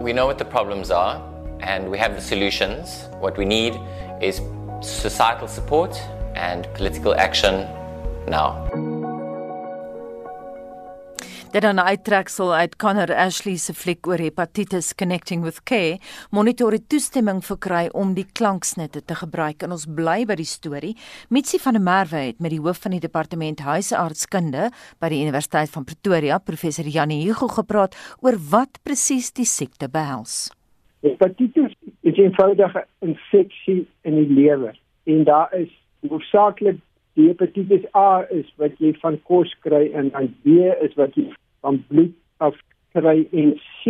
We 0.00 0.12
know 0.12 0.26
what 0.26 0.38
the 0.38 0.44
problems 0.44 0.92
are 0.92 1.20
and 1.58 1.90
we 1.90 1.98
have 1.98 2.14
the 2.14 2.22
solutions. 2.22 3.08
What 3.18 3.36
we 3.36 3.44
need 3.44 3.74
is 4.22 4.40
societal 4.82 5.48
support 5.48 6.00
and 6.36 6.72
political 6.74 7.16
action 7.16 7.66
now. 8.28 8.89
Dit 11.50 11.62
dan 11.62 11.80
uittreksel 11.80 12.52
uit 12.54 12.76
Connor 12.78 13.10
Ashley 13.10 13.56
se 13.58 13.74
fliek 13.74 14.06
oor 14.06 14.20
hepatitis 14.22 14.92
Connecting 14.94 15.42
with 15.42 15.56
Care, 15.66 15.96
monitor 16.30 16.70
het 16.76 16.84
toestemming 16.86 17.40
verkry 17.42 17.88
om 17.90 18.12
die 18.14 18.26
klanksnitte 18.38 19.00
te 19.02 19.16
gebruik 19.18 19.64
en 19.66 19.74
ons 19.74 19.88
bly 19.90 20.20
by 20.30 20.36
die 20.38 20.46
storie. 20.46 20.92
Mitsi 21.34 21.58
van 21.58 21.74
der 21.74 21.82
Merwe 21.82 22.20
het 22.28 22.38
met 22.38 22.54
die 22.54 22.60
hoof 22.62 22.78
van 22.84 22.94
die 22.94 23.02
departement 23.02 23.64
huisartskunde 23.66 24.68
by 25.02 25.10
die 25.10 25.18
Universiteit 25.24 25.72
van 25.74 25.88
Pretoria, 25.88 26.38
professor 26.38 26.86
Janie 26.86 27.24
Hugo 27.24 27.50
gepraat 27.50 27.98
oor 28.22 28.38
wat 28.52 28.78
presies 28.86 29.32
die 29.34 29.48
siekte 29.48 29.90
behels. 29.90 30.52
Hepatitis 31.02 31.74
is 32.06 32.14
'n 32.14 32.30
eenvoudige 32.30 32.86
infeksie 33.02 33.88
in 34.06 34.14
die 34.22 34.30
lewer 34.38 34.78
en 35.04 35.24
daar 35.24 35.50
is 35.52 35.74
hoofsaaklik 36.06 36.78
die 37.14 37.26
hepatitis 37.26 37.84
A 37.96 38.22
is 38.30 38.46
wat 38.56 38.78
jy 38.78 38.94
van 39.02 39.18
kos 39.26 39.50
kry 39.66 39.90
en 39.92 40.10
dan 40.14 40.30
B 40.44 40.70
is 40.86 40.94
wat 40.94 41.16
jy 41.18 41.26
van 41.60 41.84
bloed 41.88 42.14
af 42.36 42.56
kry 42.92 43.26
en 43.32 43.54
C 43.82 43.84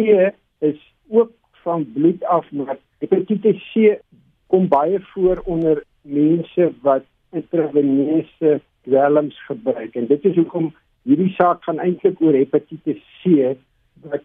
is 0.59 0.81
ook 1.09 1.33
van 1.63 1.93
bloed 1.93 2.25
af 2.25 2.51
maar 2.51 2.79
hepatitis 2.99 3.73
C 3.73 3.99
kom 4.47 4.69
baie 4.69 5.01
voor 5.13 5.43
onder 5.45 5.85
mense 6.03 6.73
wat 6.83 7.05
intraveneuse 7.33 8.61
dwelms 8.83 9.45
gebruik. 9.47 9.95
En 9.95 10.07
dit 10.07 10.25
is 10.25 10.35
hoekom 10.35 10.73
hierdie 11.03 11.33
saak 11.37 11.65
gaan 11.65 11.79
eintlik 11.79 12.21
oor 12.21 12.35
hepatitis 12.35 13.03
C 13.23 13.55
wat 14.03 14.25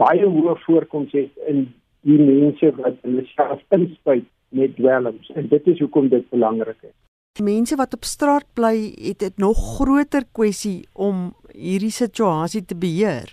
baie 0.00 0.26
hoë 0.26 0.56
voorkoms 0.64 1.12
het 1.12 1.46
in 1.46 1.66
die 2.08 2.18
mense 2.18 2.72
wat 2.80 2.98
hulle 3.06 3.24
self 3.34 3.62
inspuit 3.76 4.26
met 4.48 4.76
dwelms. 4.76 5.30
En 5.36 5.48
dit 5.48 5.66
is 5.66 5.78
hoekom 5.78 6.08
dit 6.08 6.28
belangrik 6.30 6.82
is 6.82 6.96
Mense 7.40 7.76
wat 7.76 7.94
op 7.94 8.04
straat 8.04 8.44
bly, 8.52 8.92
het 9.00 9.18
dit 9.18 9.36
nog 9.40 9.56
groter 9.76 10.24
kwessie 10.32 10.84
om 10.92 11.30
hierdie 11.48 11.90
situasie 11.90 12.60
te 12.64 12.76
beheer. 12.76 13.32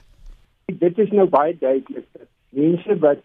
Dit 0.72 0.98
is 1.04 1.12
nou 1.12 1.26
baie 1.28 1.58
duidelik 1.60 2.06
dat 2.16 2.30
mense 2.56 2.96
wat 3.04 3.20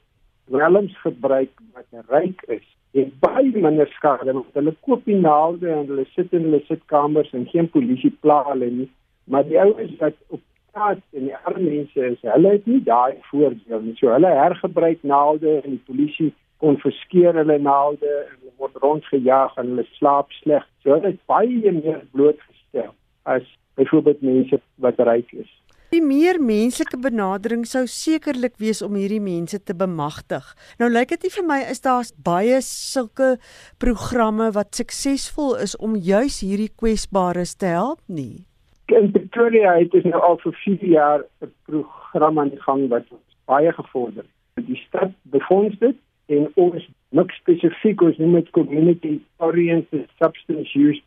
dwelms 0.51 0.97
gebruik 1.05 1.53
wat 1.77 2.03
ryk 2.11 2.43
is, 2.49 2.67
het 2.91 3.15
baie 3.23 3.53
minder 3.55 3.87
skade 3.95 4.33
want 4.33 4.59
hulle 4.59 4.75
koop 4.83 5.07
die 5.07 5.21
naalde 5.21 5.71
en 5.71 5.87
hulle 5.87 6.09
sit 6.11 6.35
in 6.35 6.49
hulle 6.49 6.65
sitkamers 6.67 7.31
en 7.39 7.47
geen 7.55 7.71
polisie 7.71 8.11
pla 8.27 8.43
hulle 8.51 8.71
nie. 8.83 8.91
Maar 9.31 9.47
die 9.47 9.61
ouens 9.61 9.95
wat 10.03 10.19
op 10.27 10.43
straat 10.73 11.03
en 11.15 11.29
die 11.31 11.37
arme 11.37 11.69
mense 11.69 12.09
is, 12.11 12.19
hulle 12.27 12.57
het 12.57 12.67
nie 12.67 12.83
daai 12.83 13.15
voordeel 13.31 13.87
nie. 13.87 13.95
So 14.03 14.11
hulle 14.11 14.35
hergebruik 14.43 15.07
naalde 15.07 15.61
en 15.61 15.77
die 15.77 15.85
polisie 15.87 16.33
konfiskeer 16.63 17.35
hulle 17.35 17.59
naalde 17.59 18.07
en 18.07 18.37
hulle 18.39 18.55
word 18.63 18.79
rondgejaag 18.83 19.57
en 19.57 19.75
hulle 19.75 19.87
slaap 19.99 20.33
sleg. 20.43 20.65
So 20.83 20.95
hulle 20.97 21.15
is 21.15 21.21
baie 21.31 21.73
meer 21.73 22.03
blootgestel 22.13 22.95
as 23.25 23.45
byvoorbeeld 23.79 24.23
mense 24.23 24.61
wat 24.85 24.99
ryk 24.99 25.33
is. 25.33 25.51
Die 25.95 26.03
meer 26.03 26.41
menslike 26.43 26.99
benadering 26.99 27.63
sou 27.71 27.85
sekerlik 27.87 28.57
wees 28.59 28.81
om 28.83 28.97
hierdie 28.99 29.23
mense 29.23 29.61
te 29.63 29.77
bemagtig. 29.79 30.43
Nou 30.81 30.89
lyk 30.91 31.13
dit 31.13 31.29
vir 31.37 31.47
my 31.47 31.61
is 31.71 31.85
daar 31.85 32.09
baie 32.27 32.59
sulke 32.67 33.37
programme 33.83 34.49
wat 34.57 34.75
suksesvol 34.75 35.55
is 35.63 35.77
om 35.79 35.95
juis 35.95 36.41
hierdie 36.43 36.73
kwesbares 36.83 37.55
te 37.61 37.71
help 37.77 38.03
nie. 38.09 38.43
In 38.91 39.13
Pretoria 39.15 39.77
het 39.79 39.95
ons 39.95 40.09
nou 40.11 40.23
al 40.31 40.41
vir 40.43 40.57
4 40.65 40.89
jaar 40.97 41.21
'n 41.47 41.53
program 41.71 42.39
aan 42.39 42.51
die 42.51 42.65
gang 42.67 42.89
wat 42.89 43.07
baie 43.47 43.73
gevorder 43.73 44.25
het. 44.27 44.67
Die 44.67 44.81
stad 44.89 45.15
befonds 45.23 45.79
dit 45.79 45.97
en 46.27 46.47
ons 46.55 46.87
mik 47.19 47.35
spesifiek 47.41 48.03
ons 48.03 48.21
noem 48.23 48.39
dit 48.39 48.51
community 48.59 49.15
oriented 49.49 50.07
substance 50.23 50.79
use 50.79 51.03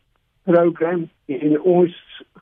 program 0.48 1.08
en 1.26 1.60
ons 1.60 1.96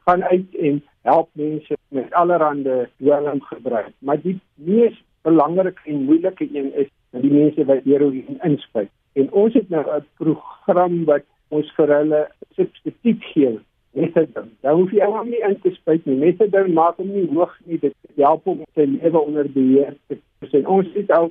gaan 0.07 0.24
uit 0.33 0.59
en 0.68 0.83
help 1.09 1.31
mense 1.33 1.79
met 1.89 2.12
allerlei 2.22 2.87
dwelm 2.97 3.41
gebruik 3.51 3.93
maar 3.99 4.20
die 4.22 4.39
mees 4.55 4.99
belangrike 5.27 5.83
en 5.85 6.05
moeilike 6.11 6.49
een 6.53 6.72
is 6.85 6.91
die 7.11 7.33
mense 7.33 7.64
wat 7.70 7.87
heroïne 7.89 8.39
inspuit 8.51 8.93
en 9.22 9.33
ons 9.45 9.55
het 9.55 9.70
nou 9.70 9.85
'n 9.87 10.05
program 10.20 11.05
wat 11.05 11.24
ons 11.49 11.72
vir 11.79 11.97
hulle 11.99 12.27
substituut 12.59 13.24
gee 13.33 13.57
Metadone. 13.97 14.51
Dan 14.61 14.77
hoef 14.77 14.91
jy 14.93 15.07
ook 15.09 15.24
nie 15.24 15.41
in 15.41 15.61
te 15.61 15.70
spuit 15.72 16.05
nie. 16.05 16.16
Metadone 16.20 16.72
maak 16.77 16.99
hom 17.01 17.09
nie 17.14 17.24
hoog 17.33 17.55
nie. 17.64 17.79
Dit 17.81 17.95
help 18.20 18.45
hom 18.45 18.62
sy 18.77 18.85
lewe 18.93 19.22
onder 19.22 19.49
beheer 19.55 19.95
te 20.11 20.18
hê. 20.45 20.62
Ons 20.68 20.91
het 20.95 21.12
al 21.16 21.31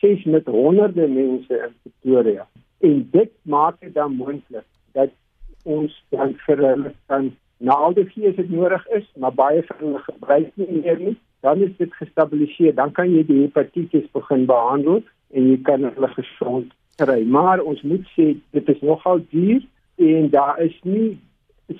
sukses 0.00 0.24
met 0.24 0.46
honderde 0.46 1.08
mense 1.08 1.54
in 1.54 1.74
Pretoria. 1.82 2.46
En 2.80 3.08
dit 3.10 3.30
maak 3.42 3.80
dit 3.80 3.94
dan 3.94 4.16
moontlik 4.16 4.64
dat 4.92 5.10
ons 5.64 5.92
dan 6.14 6.34
vir 6.46 6.62
hulle 6.62 6.92
kan 7.06 7.30
naalde 7.58 8.04
gee 8.12 8.28
as 8.28 8.36
dit 8.36 8.50
nodig 8.50 8.86
is, 8.98 9.06
maar 9.16 9.34
baie 9.34 9.62
van 9.66 9.76
hulle 9.80 10.02
gebruik 10.04 10.50
nie 10.54 10.80
meer 10.80 10.98
nie. 10.98 11.16
Dan 11.40 11.62
is 11.62 11.76
dit 11.76 11.94
gestabiliseer. 11.94 12.74
Dan 12.74 12.92
kan 12.92 13.10
jy 13.12 13.24
die 13.26 13.42
hepatitis 13.44 14.08
begin 14.12 14.46
behandel 14.46 15.02
en 15.34 15.48
jy 15.50 15.60
kan 15.62 15.84
hulle 15.88 16.10
gesond 16.14 16.72
kry. 17.00 17.22
Maar 17.24 17.62
ons 17.62 17.82
moet 17.82 18.04
sê 18.16 18.34
dit 18.56 18.68
is 18.74 18.80
nogal 18.80 19.22
duur 19.30 19.64
en 19.96 20.30
daar 20.30 20.60
is 20.62 20.76
nie 20.82 21.16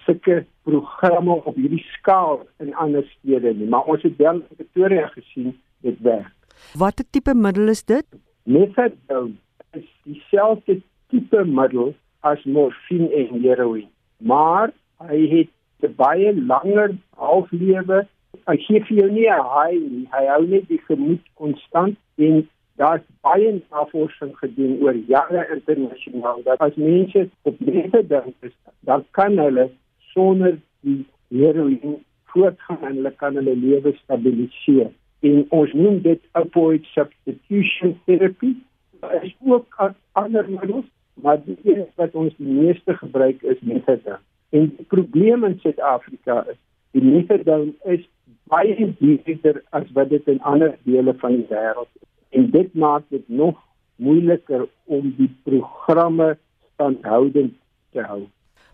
sulke 0.04 0.44
programme 0.66 1.36
op 1.44 1.54
hierdie 1.54 1.84
skaal 1.94 2.40
in 2.58 2.74
ander 2.74 3.04
stede 3.18 3.52
nie, 3.54 3.68
maar 3.70 3.86
ons 3.86 4.02
het 4.02 4.16
wel 4.18 4.40
in 4.40 4.56
Pretoria 4.56 5.06
gesien 5.14 5.54
dit 5.86 6.00
werk. 6.02 6.32
Watter 6.74 7.04
tipe 7.10 7.34
middel 7.34 7.68
is 7.68 7.82
dit? 7.82 8.06
Methadone 8.44 9.34
is 9.72 9.86
dieselfde 10.04 10.80
tipe 11.10 11.44
middel 11.44 11.94
as 12.20 12.42
morfine 12.44 13.08
en 13.12 13.40
heroïne, 13.42 13.90
maar 14.18 14.72
hy 15.08 15.20
het 15.34 15.50
'n 15.82 15.94
baie 15.96 16.34
langer 16.34 16.96
halflewe. 17.16 18.06
Hy 18.46 18.56
gee 18.66 18.80
vir 18.80 18.96
jou 18.98 19.10
nie 19.10 19.28
'n 19.28 19.48
high 19.54 19.80
nie, 19.90 20.08
hy 20.12 20.24
hou 20.26 20.46
net 20.46 20.68
die 20.68 20.82
gemoed 20.88 21.24
konstant 21.34 21.96
en 22.16 22.48
daar's 22.76 23.04
baie 23.22 23.62
navorsing 23.70 24.36
gedoen 24.36 24.78
oor 24.82 24.96
jare 25.08 25.46
internasionaal 25.54 26.42
dat 26.44 26.60
as 26.60 26.76
mense 26.76 27.28
op 27.42 27.60
methadone 27.60 28.34
is, 28.40 28.52
dan 28.80 29.04
kan 29.10 29.38
hulle 29.38 29.70
sonder 30.12 30.58
die 30.80 31.04
heroïne 31.28 31.98
voortgaan 32.24 32.82
en 32.82 32.94
hulle 32.96 33.12
kan 33.22 33.34
hulle 33.34 33.56
lewe 33.56 33.92
stabiliseer 34.02 34.90
en 35.26 35.44
ons 35.58 35.72
noem 35.74 36.00
dit 36.04 36.22
opioid 36.38 36.84
substitution 36.94 37.96
therapy. 38.08 38.54
Daar 39.00 39.24
is 39.24 39.34
ook 39.44 39.80
ander 40.12 40.48
middels, 40.50 40.86
maar 41.14 41.40
die 41.44 41.58
een 41.64 41.84
wat 42.00 42.14
ons 42.14 42.34
die 42.36 42.52
meeste 42.52 42.96
gebruik 43.00 43.42
is 43.42 43.60
methadone. 43.60 44.20
En 44.54 44.68
die 44.76 44.86
probleem 44.92 45.44
in 45.44 45.58
Suid-Afrika 45.62 46.44
is 46.50 46.58
die 46.96 47.02
methadone 47.04 47.74
is 47.84 48.04
baie 48.46 48.92
duurder 49.00 49.62
as 49.74 49.88
wat 49.96 50.12
dit 50.14 50.28
in 50.30 50.40
ander 50.46 50.76
dele 50.86 51.14
van 51.22 51.40
die 51.40 51.48
wêreld 51.50 51.90
is. 52.00 52.08
En 52.30 52.50
dit 52.50 52.74
maak 52.74 53.08
dit 53.10 53.28
nog 53.28 53.58
moeiliker 53.96 54.66
om 54.84 55.12
die 55.18 55.30
programme 55.42 56.36
standhoudend 56.74 57.54
te 57.92 58.04
hou. 58.06 58.26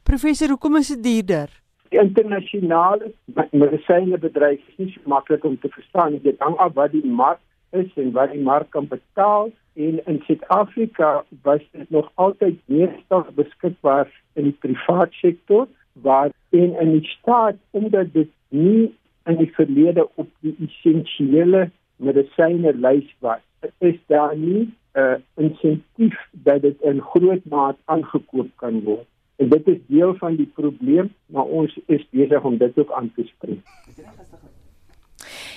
Professor, 0.03 0.50
hoekom 0.50 0.76
is 0.76 0.92
dit 0.94 1.03
duurder? 1.03 1.62
Die 1.93 2.01
internasionale 2.01 3.12
medisynebedryf 3.51 4.61
is 4.68 4.76
nie 4.80 4.93
so 4.95 5.11
maklik 5.12 5.43
om 5.45 5.59
te 5.61 5.68
verstaan. 5.68 6.14
Dit 6.24 6.38
hang 6.40 6.55
af 6.57 6.72
wat 6.78 6.95
die 6.95 7.05
mark 7.05 7.40
is 7.76 7.90
en 8.01 8.14
wat 8.16 8.32
die 8.32 8.40
mark 8.40 8.70
kan 8.72 8.88
betaal 8.88 9.51
en 9.76 10.01
in 10.09 10.22
Suid-Afrika 10.24 11.11
was 11.43 11.61
dit 11.72 11.90
nog 11.90 12.09
altyd 12.14 12.57
meestal 12.64 13.26
beskikbaar 13.36 14.09
in 14.32 14.49
die 14.49 14.57
privaat 14.64 15.12
sektor 15.20 15.68
waar 15.93 16.32
en 16.57 16.74
in 16.80 16.97
die 16.97 17.05
staat 17.18 17.61
omdat 17.70 18.12
dit 18.16 18.32
nie 18.49 18.88
in 19.28 19.40
die 19.45 19.53
verlede 19.53 20.09
op 20.14 20.28
die 20.40 20.57
essensiële 20.64 21.68
medisyne 21.97 22.72
lys 22.72 23.12
was 23.20 23.45
is 23.78 24.01
daar 24.09 24.36
nie 24.36 24.64
'n 24.64 25.01
uh, 25.01 25.14
insentief 25.34 26.28
dat 26.32 26.62
dit 26.62 26.80
in 26.80 27.01
groot 27.01 27.45
maat 27.45 27.76
aangekoop 27.84 28.49
kan 28.57 28.82
word. 28.84 29.12
En 29.43 29.49
dit 29.49 29.66
is 29.66 29.78
deel 29.86 30.14
van 30.14 30.36
die 30.36 30.51
probleem, 30.55 31.14
maar 31.26 31.45
ons 31.45 31.78
is 31.86 32.07
besig 32.11 32.45
om 32.45 32.57
dit 32.59 32.78
ook 32.78 32.93
aan 32.93 33.11
te 33.14 33.24
spreek. 33.26 33.61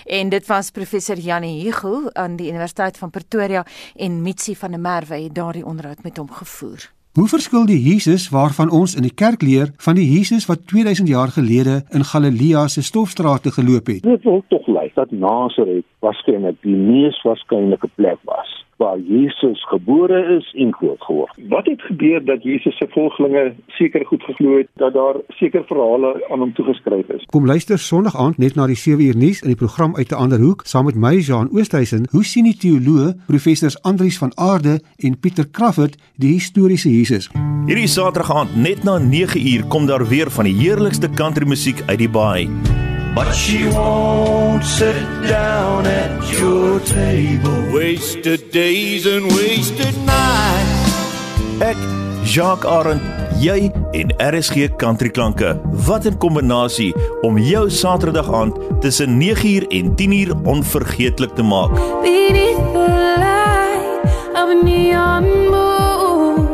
En 0.05 0.29
dit 0.29 0.47
was 0.47 0.71
professor 0.71 1.17
Janie 1.17 1.63
Hugo 1.63 2.09
aan 2.13 2.35
die 2.35 2.49
Universiteit 2.49 2.97
van 2.97 3.09
Pretoria 3.09 3.65
en 3.95 4.21
Mitsi 4.21 4.55
van 4.55 4.71
der 4.71 4.79
Merwe 4.79 5.21
het 5.23 5.35
daardie 5.35 5.65
onderhoud 5.65 6.03
met 6.03 6.17
hom 6.17 6.29
gevoer. 6.29 6.93
Hoe 7.15 7.27
verskil 7.27 7.65
die 7.65 7.79
Jesus 7.79 8.29
waarvan 8.29 8.71
ons 8.71 8.95
in 8.95 9.05
die 9.07 9.13
kerk 9.13 9.41
leer 9.41 9.69
van 9.85 9.95
die 9.95 10.07
Jesus 10.09 10.45
wat 10.49 10.65
2000 10.67 11.07
jaar 11.07 11.31
gelede 11.37 11.75
in 11.89 12.03
Galilea 12.03 12.67
se 12.67 12.83
stofstrate 12.83 13.51
geloop 13.51 13.87
het? 13.87 14.01
Dit 14.03 14.23
wil 14.23 14.43
tog 14.47 14.67
lyk 14.67 14.95
dat 14.95 15.11
Nasaret 15.11 15.85
waarskynlik 16.05 16.61
die 16.67 16.77
mees 16.77 17.17
waarskynlike 17.25 17.89
plek 17.95 18.21
was 18.29 18.53
waar 18.75 18.99
Jesus 18.99 19.67
gebore 19.67 20.37
is 20.37 20.53
en 20.53 20.73
groot 20.73 21.01
geword. 21.01 21.37
Wat 21.49 21.65
het 21.65 21.81
gebeur 21.81 22.25
dat 22.25 22.43
Jesus 22.43 22.77
se 22.77 22.87
volgelinge 22.89 23.53
seker 23.67 24.05
goed 24.05 24.23
geglo 24.23 24.57
het 24.57 24.67
dat 24.73 24.93
daar 24.93 25.15
seker 25.27 25.63
verhale 25.65 26.25
aan 26.29 26.39
hom 26.39 26.53
toegeskryf 26.53 27.07
is? 27.07 27.25
Kom 27.25 27.45
luister 27.45 27.79
Sondag 27.79 28.17
aand 28.17 28.37
net 28.37 28.55
na 28.55 28.67
die 28.67 28.75
7 28.75 29.05
uur 29.05 29.17
nuus 29.17 29.41
in 29.41 29.53
die 29.53 29.61
program 29.63 29.95
uit 29.95 30.11
'n 30.11 30.21
ander 30.23 30.39
hoek 30.39 30.61
saam 30.65 30.85
met 30.85 30.95
my 30.95 31.15
Jean 31.15 31.49
Oosthuizen. 31.51 32.07
Hoe 32.11 32.25
sien 32.25 32.43
die 32.43 32.57
teoloë 32.57 33.13
professors 33.27 33.81
Andrius 33.81 34.17
van 34.17 34.31
Aarde 34.35 34.79
en 34.97 35.19
Pieter 35.19 35.49
Crawford 35.51 35.95
die 36.15 36.33
historiese 36.33 36.89
Jesus? 36.89 37.29
Hierdie 37.65 37.87
Saterdag 37.87 38.35
aand 38.35 38.55
net 38.55 38.83
na 38.83 38.97
9 38.97 39.47
uur 39.47 39.65
kom 39.67 39.85
daar 39.85 40.07
weer 40.07 40.31
van 40.31 40.45
die 40.45 40.53
heerlikste 40.53 41.09
country 41.09 41.47
musiek 41.47 41.81
uit 41.87 41.97
die 41.97 42.09
baai. 42.09 42.49
But 43.15 43.31
she 43.33 43.65
won't 43.69 44.65
sit 44.65 44.99
down 45.23 45.87
at 45.87 46.11
your 46.37 46.81
table. 46.81 47.71
Wasted 47.71 48.51
days 48.51 49.05
and 49.05 49.31
wasted 49.31 49.95
nights. 50.03 50.91
Ek 51.63 51.79
Jacques 52.27 52.67
Arend, 52.67 52.99
jy 53.39 53.71
en 53.95 54.11
RSG 54.19 54.75
Country 54.75 55.13
Klanke. 55.15 55.55
Wat 55.87 56.03
'n 56.05 56.17
kombinasie 56.19 56.91
om 57.21 57.39
jou 57.39 57.69
Saterdag 57.69 58.27
aand 58.33 58.59
tussen 58.81 59.15
9uur 59.17 59.63
en 59.71 59.95
10uur 59.95 60.35
onvergeetlik 60.43 61.35
te 61.35 61.43
maak. 61.43 61.71
Beneath 62.03 62.73
the 62.75 62.89
light 63.23 64.11
of 64.35 64.47
neon 64.63 65.25
moon. 65.49 66.47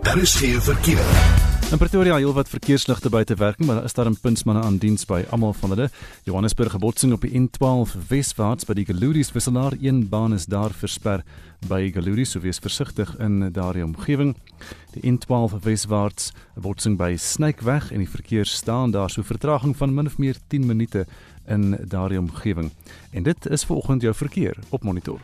Daar 0.00 0.18
is 0.18 0.34
geen 0.34 0.62
verkeer. 0.62 1.47
In 1.68 1.76
Pretoria 1.78 2.16
heel 2.16 2.32
wat 2.32 2.48
verkeersligte 2.48 3.10
buite 3.12 3.34
werking, 3.34 3.66
maar 3.66 3.76
daar 3.76 3.84
is 3.84 3.92
daar 3.92 4.08
'n 4.10 4.20
puntsmanne 4.20 4.62
aan 4.62 4.78
diens 4.78 5.04
by 5.04 5.24
almal 5.30 5.52
van 5.52 5.70
hulle. 5.70 5.90
Johannesburg 6.22 6.70
gebotsing 6.70 7.12
op 7.12 7.20
die 7.20 7.40
N12 7.40 8.08
Weswaarts 8.08 8.64
by 8.64 8.72
die 8.72 8.84
Galoories 8.84 9.32
wisselaar, 9.32 9.72
een 9.80 10.08
baan 10.08 10.32
is 10.34 10.46
daar 10.46 10.70
versper 10.70 11.24
by 11.68 11.90
Galoories, 11.92 12.30
so 12.30 12.40
wees 12.40 12.58
versigtig 12.58 13.18
in 13.18 13.52
daardie 13.52 13.84
omgewing. 13.84 14.36
Die 14.92 15.12
N12 15.12 15.62
Weswaarts, 15.62 16.32
botsing 16.54 16.96
by 16.96 17.14
Snykweg 17.16 17.92
en 17.92 17.98
die 17.98 18.08
verkeer 18.08 18.46
staan 18.46 18.90
daar 18.90 19.10
so 19.10 19.22
vertraging 19.22 19.76
van 19.76 19.94
min 19.94 20.06
of 20.06 20.18
meer 20.18 20.36
10 20.46 20.66
minute 20.66 21.06
in 21.46 21.78
daardie 21.88 22.18
omgewing. 22.18 22.70
En 23.10 23.22
dit 23.22 23.46
is 23.46 23.64
vanoggend 23.64 24.02
jou 24.02 24.14
verkeer 24.14 24.56
op 24.68 24.82
monitor. 24.82 25.20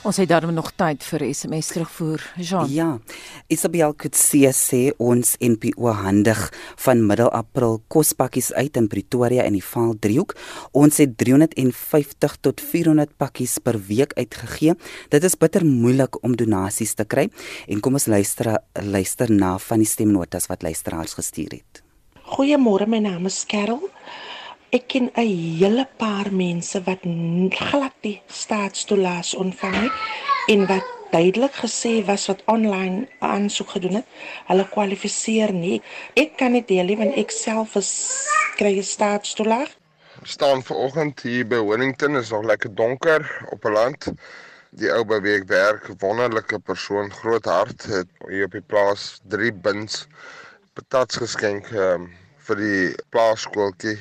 Ons 0.00 0.16
het 0.16 0.30
daarom 0.30 0.54
nog 0.56 0.70
tyd 0.80 1.02
vir 1.04 1.26
SMS 1.28 1.66
terugvoer. 1.74 2.22
Jean. 2.40 2.70
Ja. 2.72 2.88
Isabel 3.52 3.92
Kutsie 3.92 4.48
sê 4.56 4.80
ons 4.96 5.34
NPO 5.44 5.92
handig 5.92 6.40
van 6.86 7.02
middel 7.04 7.28
April 7.36 7.82
kospakkies 7.92 8.48
uit 8.56 8.78
in 8.80 8.88
Pretoria 8.88 9.44
in 9.44 9.58
die 9.58 9.64
Vaaldriehoek. 9.64 10.32
Ons 10.72 11.02
het 11.04 11.18
350 11.20 12.38
tot 12.40 12.64
400 12.64 13.12
pakkies 13.20 13.58
per 13.60 13.76
week 13.90 14.16
uitgegee. 14.16 14.78
Dit 15.12 15.28
is 15.28 15.36
bitter 15.36 15.68
moeilik 15.68 16.16
om 16.24 16.32
donasies 16.32 16.96
te 16.96 17.04
kry 17.04 17.28
en 17.68 17.84
kom 17.84 18.00
ons 18.00 18.08
luister 18.08 18.54
luister 18.80 19.28
na 19.28 19.58
van 19.60 19.84
die 19.84 19.90
stemnotas 19.90 20.48
wat 20.48 20.64
luisteraars 20.64 21.18
gestuur 21.20 21.60
het. 21.60 21.84
Goeiemôre, 22.30 22.88
my 22.88 23.04
naam 23.04 23.28
is 23.28 23.44
Carol. 23.44 23.90
Ek 24.76 24.84
ken 24.92 25.08
'n 25.18 25.30
hele 25.58 25.84
paar 25.98 26.28
mense 26.30 26.78
wat 26.88 27.02
glad 27.60 27.94
die 28.06 28.22
staatstoelaas 28.40 29.30
ontvang 29.34 29.74
het 29.74 29.96
en 30.52 30.60
wat 30.66 30.86
duidelik 31.10 31.56
gesê 31.62 31.94
was 32.10 32.26
wat 32.30 32.44
aanlyn 32.52 33.08
aansoek 33.18 33.72
gedoen 33.74 33.98
het, 33.98 34.06
hulle 34.50 34.66
kwalifiseer 34.74 35.52
nie. 35.52 35.80
Ek 36.14 36.36
kan 36.38 36.54
dit 36.54 36.68
deel 36.68 36.94
want 37.00 37.18
ek 37.22 37.34
self 37.34 37.74
is 37.80 37.90
kry 38.60 38.70
'n 38.78 38.86
staatstoelaas. 38.92 39.74
staan 40.22 40.62
ver 40.62 40.76
oggend 40.76 41.20
hier 41.20 41.46
by 41.46 41.60
Wellington 41.70 42.16
is 42.16 42.30
nog 42.30 42.44
lekker 42.44 42.74
donker 42.74 43.26
op 43.50 43.64
'n 43.64 43.72
land. 43.72 44.12
Die 44.70 44.92
ou 44.92 45.04
by 45.04 45.20
wie 45.20 45.34
ek 45.34 45.48
werk, 45.48 45.90
wonderlike 45.98 46.58
persoon, 46.58 47.10
groot 47.10 47.44
hart, 47.44 47.82
het 47.82 48.08
hier 48.28 48.44
op 48.44 48.52
die 48.52 48.66
plaas 48.72 49.18
3 49.26 49.52
bins 49.52 50.06
patats 50.74 51.16
geskenk 51.16 51.70
um, 51.72 52.10
vir 52.46 52.56
die 52.56 52.94
plaaskooltjie 53.10 53.98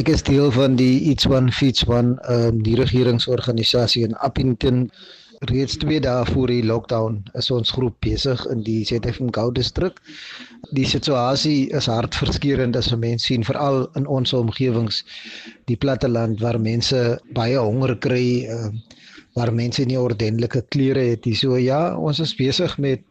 Ek 0.00 0.08
is 0.08 0.22
deel 0.26 0.52
van 0.54 0.76
die 0.78 1.00
Eats 1.10 1.26
One 1.26 1.50
Feeds 1.52 1.82
One, 1.86 2.12
ehm 2.32 2.46
um, 2.46 2.58
die 2.66 2.76
regeringsorganisasie 2.78 4.04
in 4.06 4.12
Appington. 4.26 4.84
Reeds 5.50 5.76
2 5.82 5.98
dae 6.04 6.22
voor 6.28 6.52
die 6.52 6.62
lockdown 6.62 7.16
is 7.40 7.50
ons 7.56 7.72
groep 7.74 7.96
besig 8.06 8.44
in 8.54 8.62
die 8.66 8.78
ZFM 8.88 9.32
Gou 9.36 9.48
distrik. 9.56 9.98
Die 10.78 10.86
situasie 10.86 11.68
is 11.80 11.90
hartverskeurende 11.90 12.78
as 12.78 12.92
mense 13.04 13.26
sien 13.32 13.46
veral 13.50 13.88
in 13.98 14.06
ons 14.06 14.32
omgewings, 14.38 15.02
die 15.66 15.78
platte 15.84 16.08
land 16.08 16.38
waar 16.44 16.60
mense 16.70 17.02
baie 17.34 17.58
honger 17.58 17.96
kry, 18.06 18.24
ehm 18.46 18.70
uh, 18.70 19.04
waar 19.38 19.54
mense 19.54 19.84
nie 19.86 19.98
ordentlike 19.98 20.64
klere 20.74 21.04
het 21.12 21.26
nie. 21.26 21.36
So 21.38 21.58
ja, 21.58 21.82
ons 21.98 22.18
is 22.22 22.34
besig 22.38 22.78
met 22.78 23.04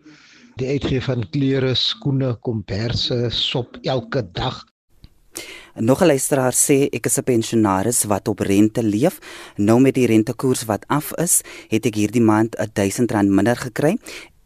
die 0.59 0.73
uitgee 0.73 1.05
van 1.05 1.23
klere, 1.35 1.75
skoene, 1.75 2.33
komberse, 2.43 3.21
sop 3.31 3.79
elke 3.83 4.25
dag 4.41 4.65
Nog 5.75 6.01
'n 6.01 6.05
luisteraar 6.05 6.53
sê 6.53 6.87
ek 6.91 7.05
is 7.05 7.17
'n 7.17 7.23
pensionaris 7.23 8.03
wat 8.03 8.27
op 8.27 8.39
rente 8.39 8.83
leef. 8.83 9.19
Nou 9.55 9.79
met 9.79 9.93
die 9.93 10.07
rentekoers 10.07 10.65
wat 10.65 10.83
af 10.87 11.13
is, 11.13 11.41
het 11.67 11.85
ek 11.85 11.95
hierdie 11.95 12.21
maand 12.21 12.55
R1000 12.57 13.29
minder 13.29 13.55
gekry 13.57 13.97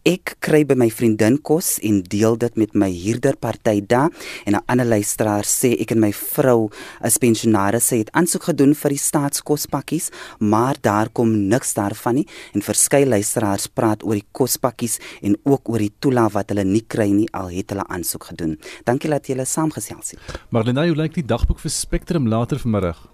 Ek 0.04 0.34
kry 0.44 0.66
by 0.68 0.76
my 0.76 0.90
vriendin 0.92 1.38
kos 1.48 1.78
en 1.88 2.02
deel 2.12 2.34
dit 2.36 2.58
met 2.60 2.74
my 2.76 2.90
huurderparty 2.92 3.86
daar 3.88 4.12
en 4.44 4.56
'n 4.56 4.64
ander 4.68 4.86
luisteraar 4.86 5.46
sê 5.48 5.80
ek 5.80 5.92
en 5.92 6.00
my 6.00 6.12
vrou 6.12 6.70
as 7.00 7.18
pensionaris 7.18 7.90
het 7.90 8.12
aansoek 8.12 8.44
gedoen 8.44 8.76
vir 8.76 8.90
die 8.90 9.00
staatskospakkies, 9.00 10.12
maar 10.40 10.76
daar 10.82 11.08
kom 11.10 11.48
niks 11.48 11.74
daarvan 11.74 12.16
nie 12.16 12.28
en 12.54 12.62
verskeie 12.62 13.06
luisteraars 13.06 13.68
praat 13.68 14.04
oor 14.04 14.16
die 14.16 14.28
kospakkies 14.34 15.00
en 15.22 15.38
ook 15.46 15.70
oor 15.70 15.80
die 15.80 15.96
toelaag 16.00 16.34
wat 16.34 16.50
hulle 16.50 16.66
nie 16.66 16.84
kry 16.86 17.10
nie 17.12 17.30
al 17.32 17.48
het 17.48 17.70
hulle 17.70 17.88
aansoek 17.88 18.24
gedoen. 18.24 18.60
Dankie 18.84 19.10
dat 19.10 19.28
julle 19.28 19.46
saamgesels 19.46 20.12
het. 20.12 20.20
Marlena, 20.50 20.86
hoe 20.86 20.96
lyk 20.96 21.14
die 21.14 21.26
dagboek 21.26 21.60
vir 21.60 21.72
Spectrum 21.72 22.28
later 22.28 22.60
vanmiddag? 22.60 23.13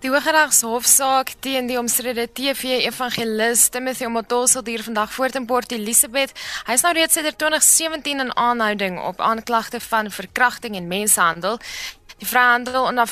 Die 0.00 0.10
Hooggeregshofsaak 0.10 1.34
teen 1.40 1.66
die 1.70 1.78
omstrede 1.78 2.26
TV 2.32 2.80
evangelis 2.86 3.68
Timothy 3.68 4.06
Omotoso 4.08 4.62
hier 4.64 4.82
vandag 4.82 5.12
voort 5.12 5.34
in 5.34 5.46
Port 5.46 5.72
Elizabeth. 5.72 6.32
Hy 6.66 6.76
is 6.78 6.84
nou 6.86 6.92
reeds 6.96 7.18
sedert 7.18 7.38
2017 7.38 8.24
in 8.24 8.36
aanhouding 8.36 9.00
op 9.00 9.20
aanklagte 9.20 9.80
van 9.80 10.10
verkrachting 10.10 10.76
en 10.76 10.88
mensenhandel. 10.88 11.58
Die 12.16 12.28
vrouhandel 12.28 12.88
en 12.88 13.04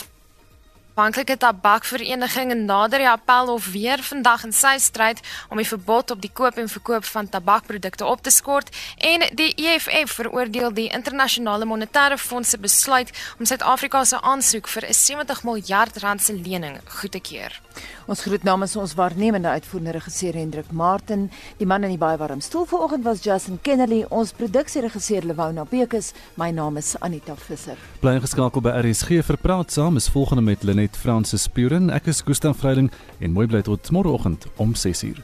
Banklike 0.99 1.37
Tabakvereniging 1.39 2.51
nader 2.67 2.99
die 2.99 3.07
appelhof 3.07 3.69
weer 3.71 4.01
vandag 4.03 4.43
in 4.49 4.53
sy 4.53 4.73
stryd 4.83 5.21
om 5.47 5.61
die 5.61 5.67
verbod 5.69 6.11
op 6.11 6.25
die 6.25 6.31
koop 6.41 6.59
en 6.59 6.71
verkoop 6.73 7.07
van 7.07 7.29
tabakprodukte 7.31 8.03
op 8.03 8.25
te 8.27 8.33
skort 8.35 8.73
en 9.11 9.23
die 9.39 9.53
EFF 9.55 10.17
veroordeel 10.19 10.75
die 10.75 10.89
internasionale 10.91 11.69
monetaire 11.71 12.19
fonds 12.19 12.51
se 12.51 12.59
besluit 12.59 13.13
om 13.39 13.47
Suid-Afrika 13.47 14.03
se 14.05 14.19
aansoek 14.33 14.67
vir 14.75 14.89
'n 14.89 14.99
70 15.05 15.45
miljard 15.45 16.03
rand 16.03 16.23
se 16.23 16.35
lening 16.35 16.81
goed 16.99 17.13
te 17.13 17.21
keur. 17.21 17.61
Ons 18.09 18.23
groet 18.25 18.41
namens 18.43 18.73
ons 18.81 18.95
waarnemende 18.97 19.51
uitvoerende 19.53 19.93
regisseur 19.99 20.33
Hendrik 20.33 20.71
Martin, 20.73 21.27
die 21.59 21.67
man 21.69 21.85
in 21.85 21.93
die 21.93 22.01
baie 22.01 22.17
warm 22.17 22.41
stoel 22.41 22.65
vanoggend 22.65 23.05
was 23.05 23.21
Justin 23.21 23.59
Kennedy, 23.61 23.99
ons 24.09 24.33
produksieregisseur 24.33 25.29
Lewona 25.29 25.67
Bekes, 25.69 26.15
my 26.41 26.49
naam 26.57 26.81
is 26.81 26.95
Anita 27.05 27.37
Visser. 27.37 27.77
Bly 28.01 28.17
geskakel 28.25 28.65
by 28.65 28.79
RSG 28.81 29.21
vir 29.29 29.41
praat 29.45 29.77
saam 29.77 30.01
is 30.01 30.09
volgende 30.09 30.47
met 30.49 30.65
Lenet 30.65 30.97
Fransis 30.97 31.45
Puren. 31.53 31.93
Ek 31.93 32.09
is 32.09 32.25
Gustaf 32.25 32.63
Vreiling 32.63 32.89
en 33.21 33.37
mooi 33.37 33.45
bly 33.45 33.61
tot 33.69 33.93
môreoggend 33.93 34.49
om 34.57 34.73
6uur. 34.73 35.21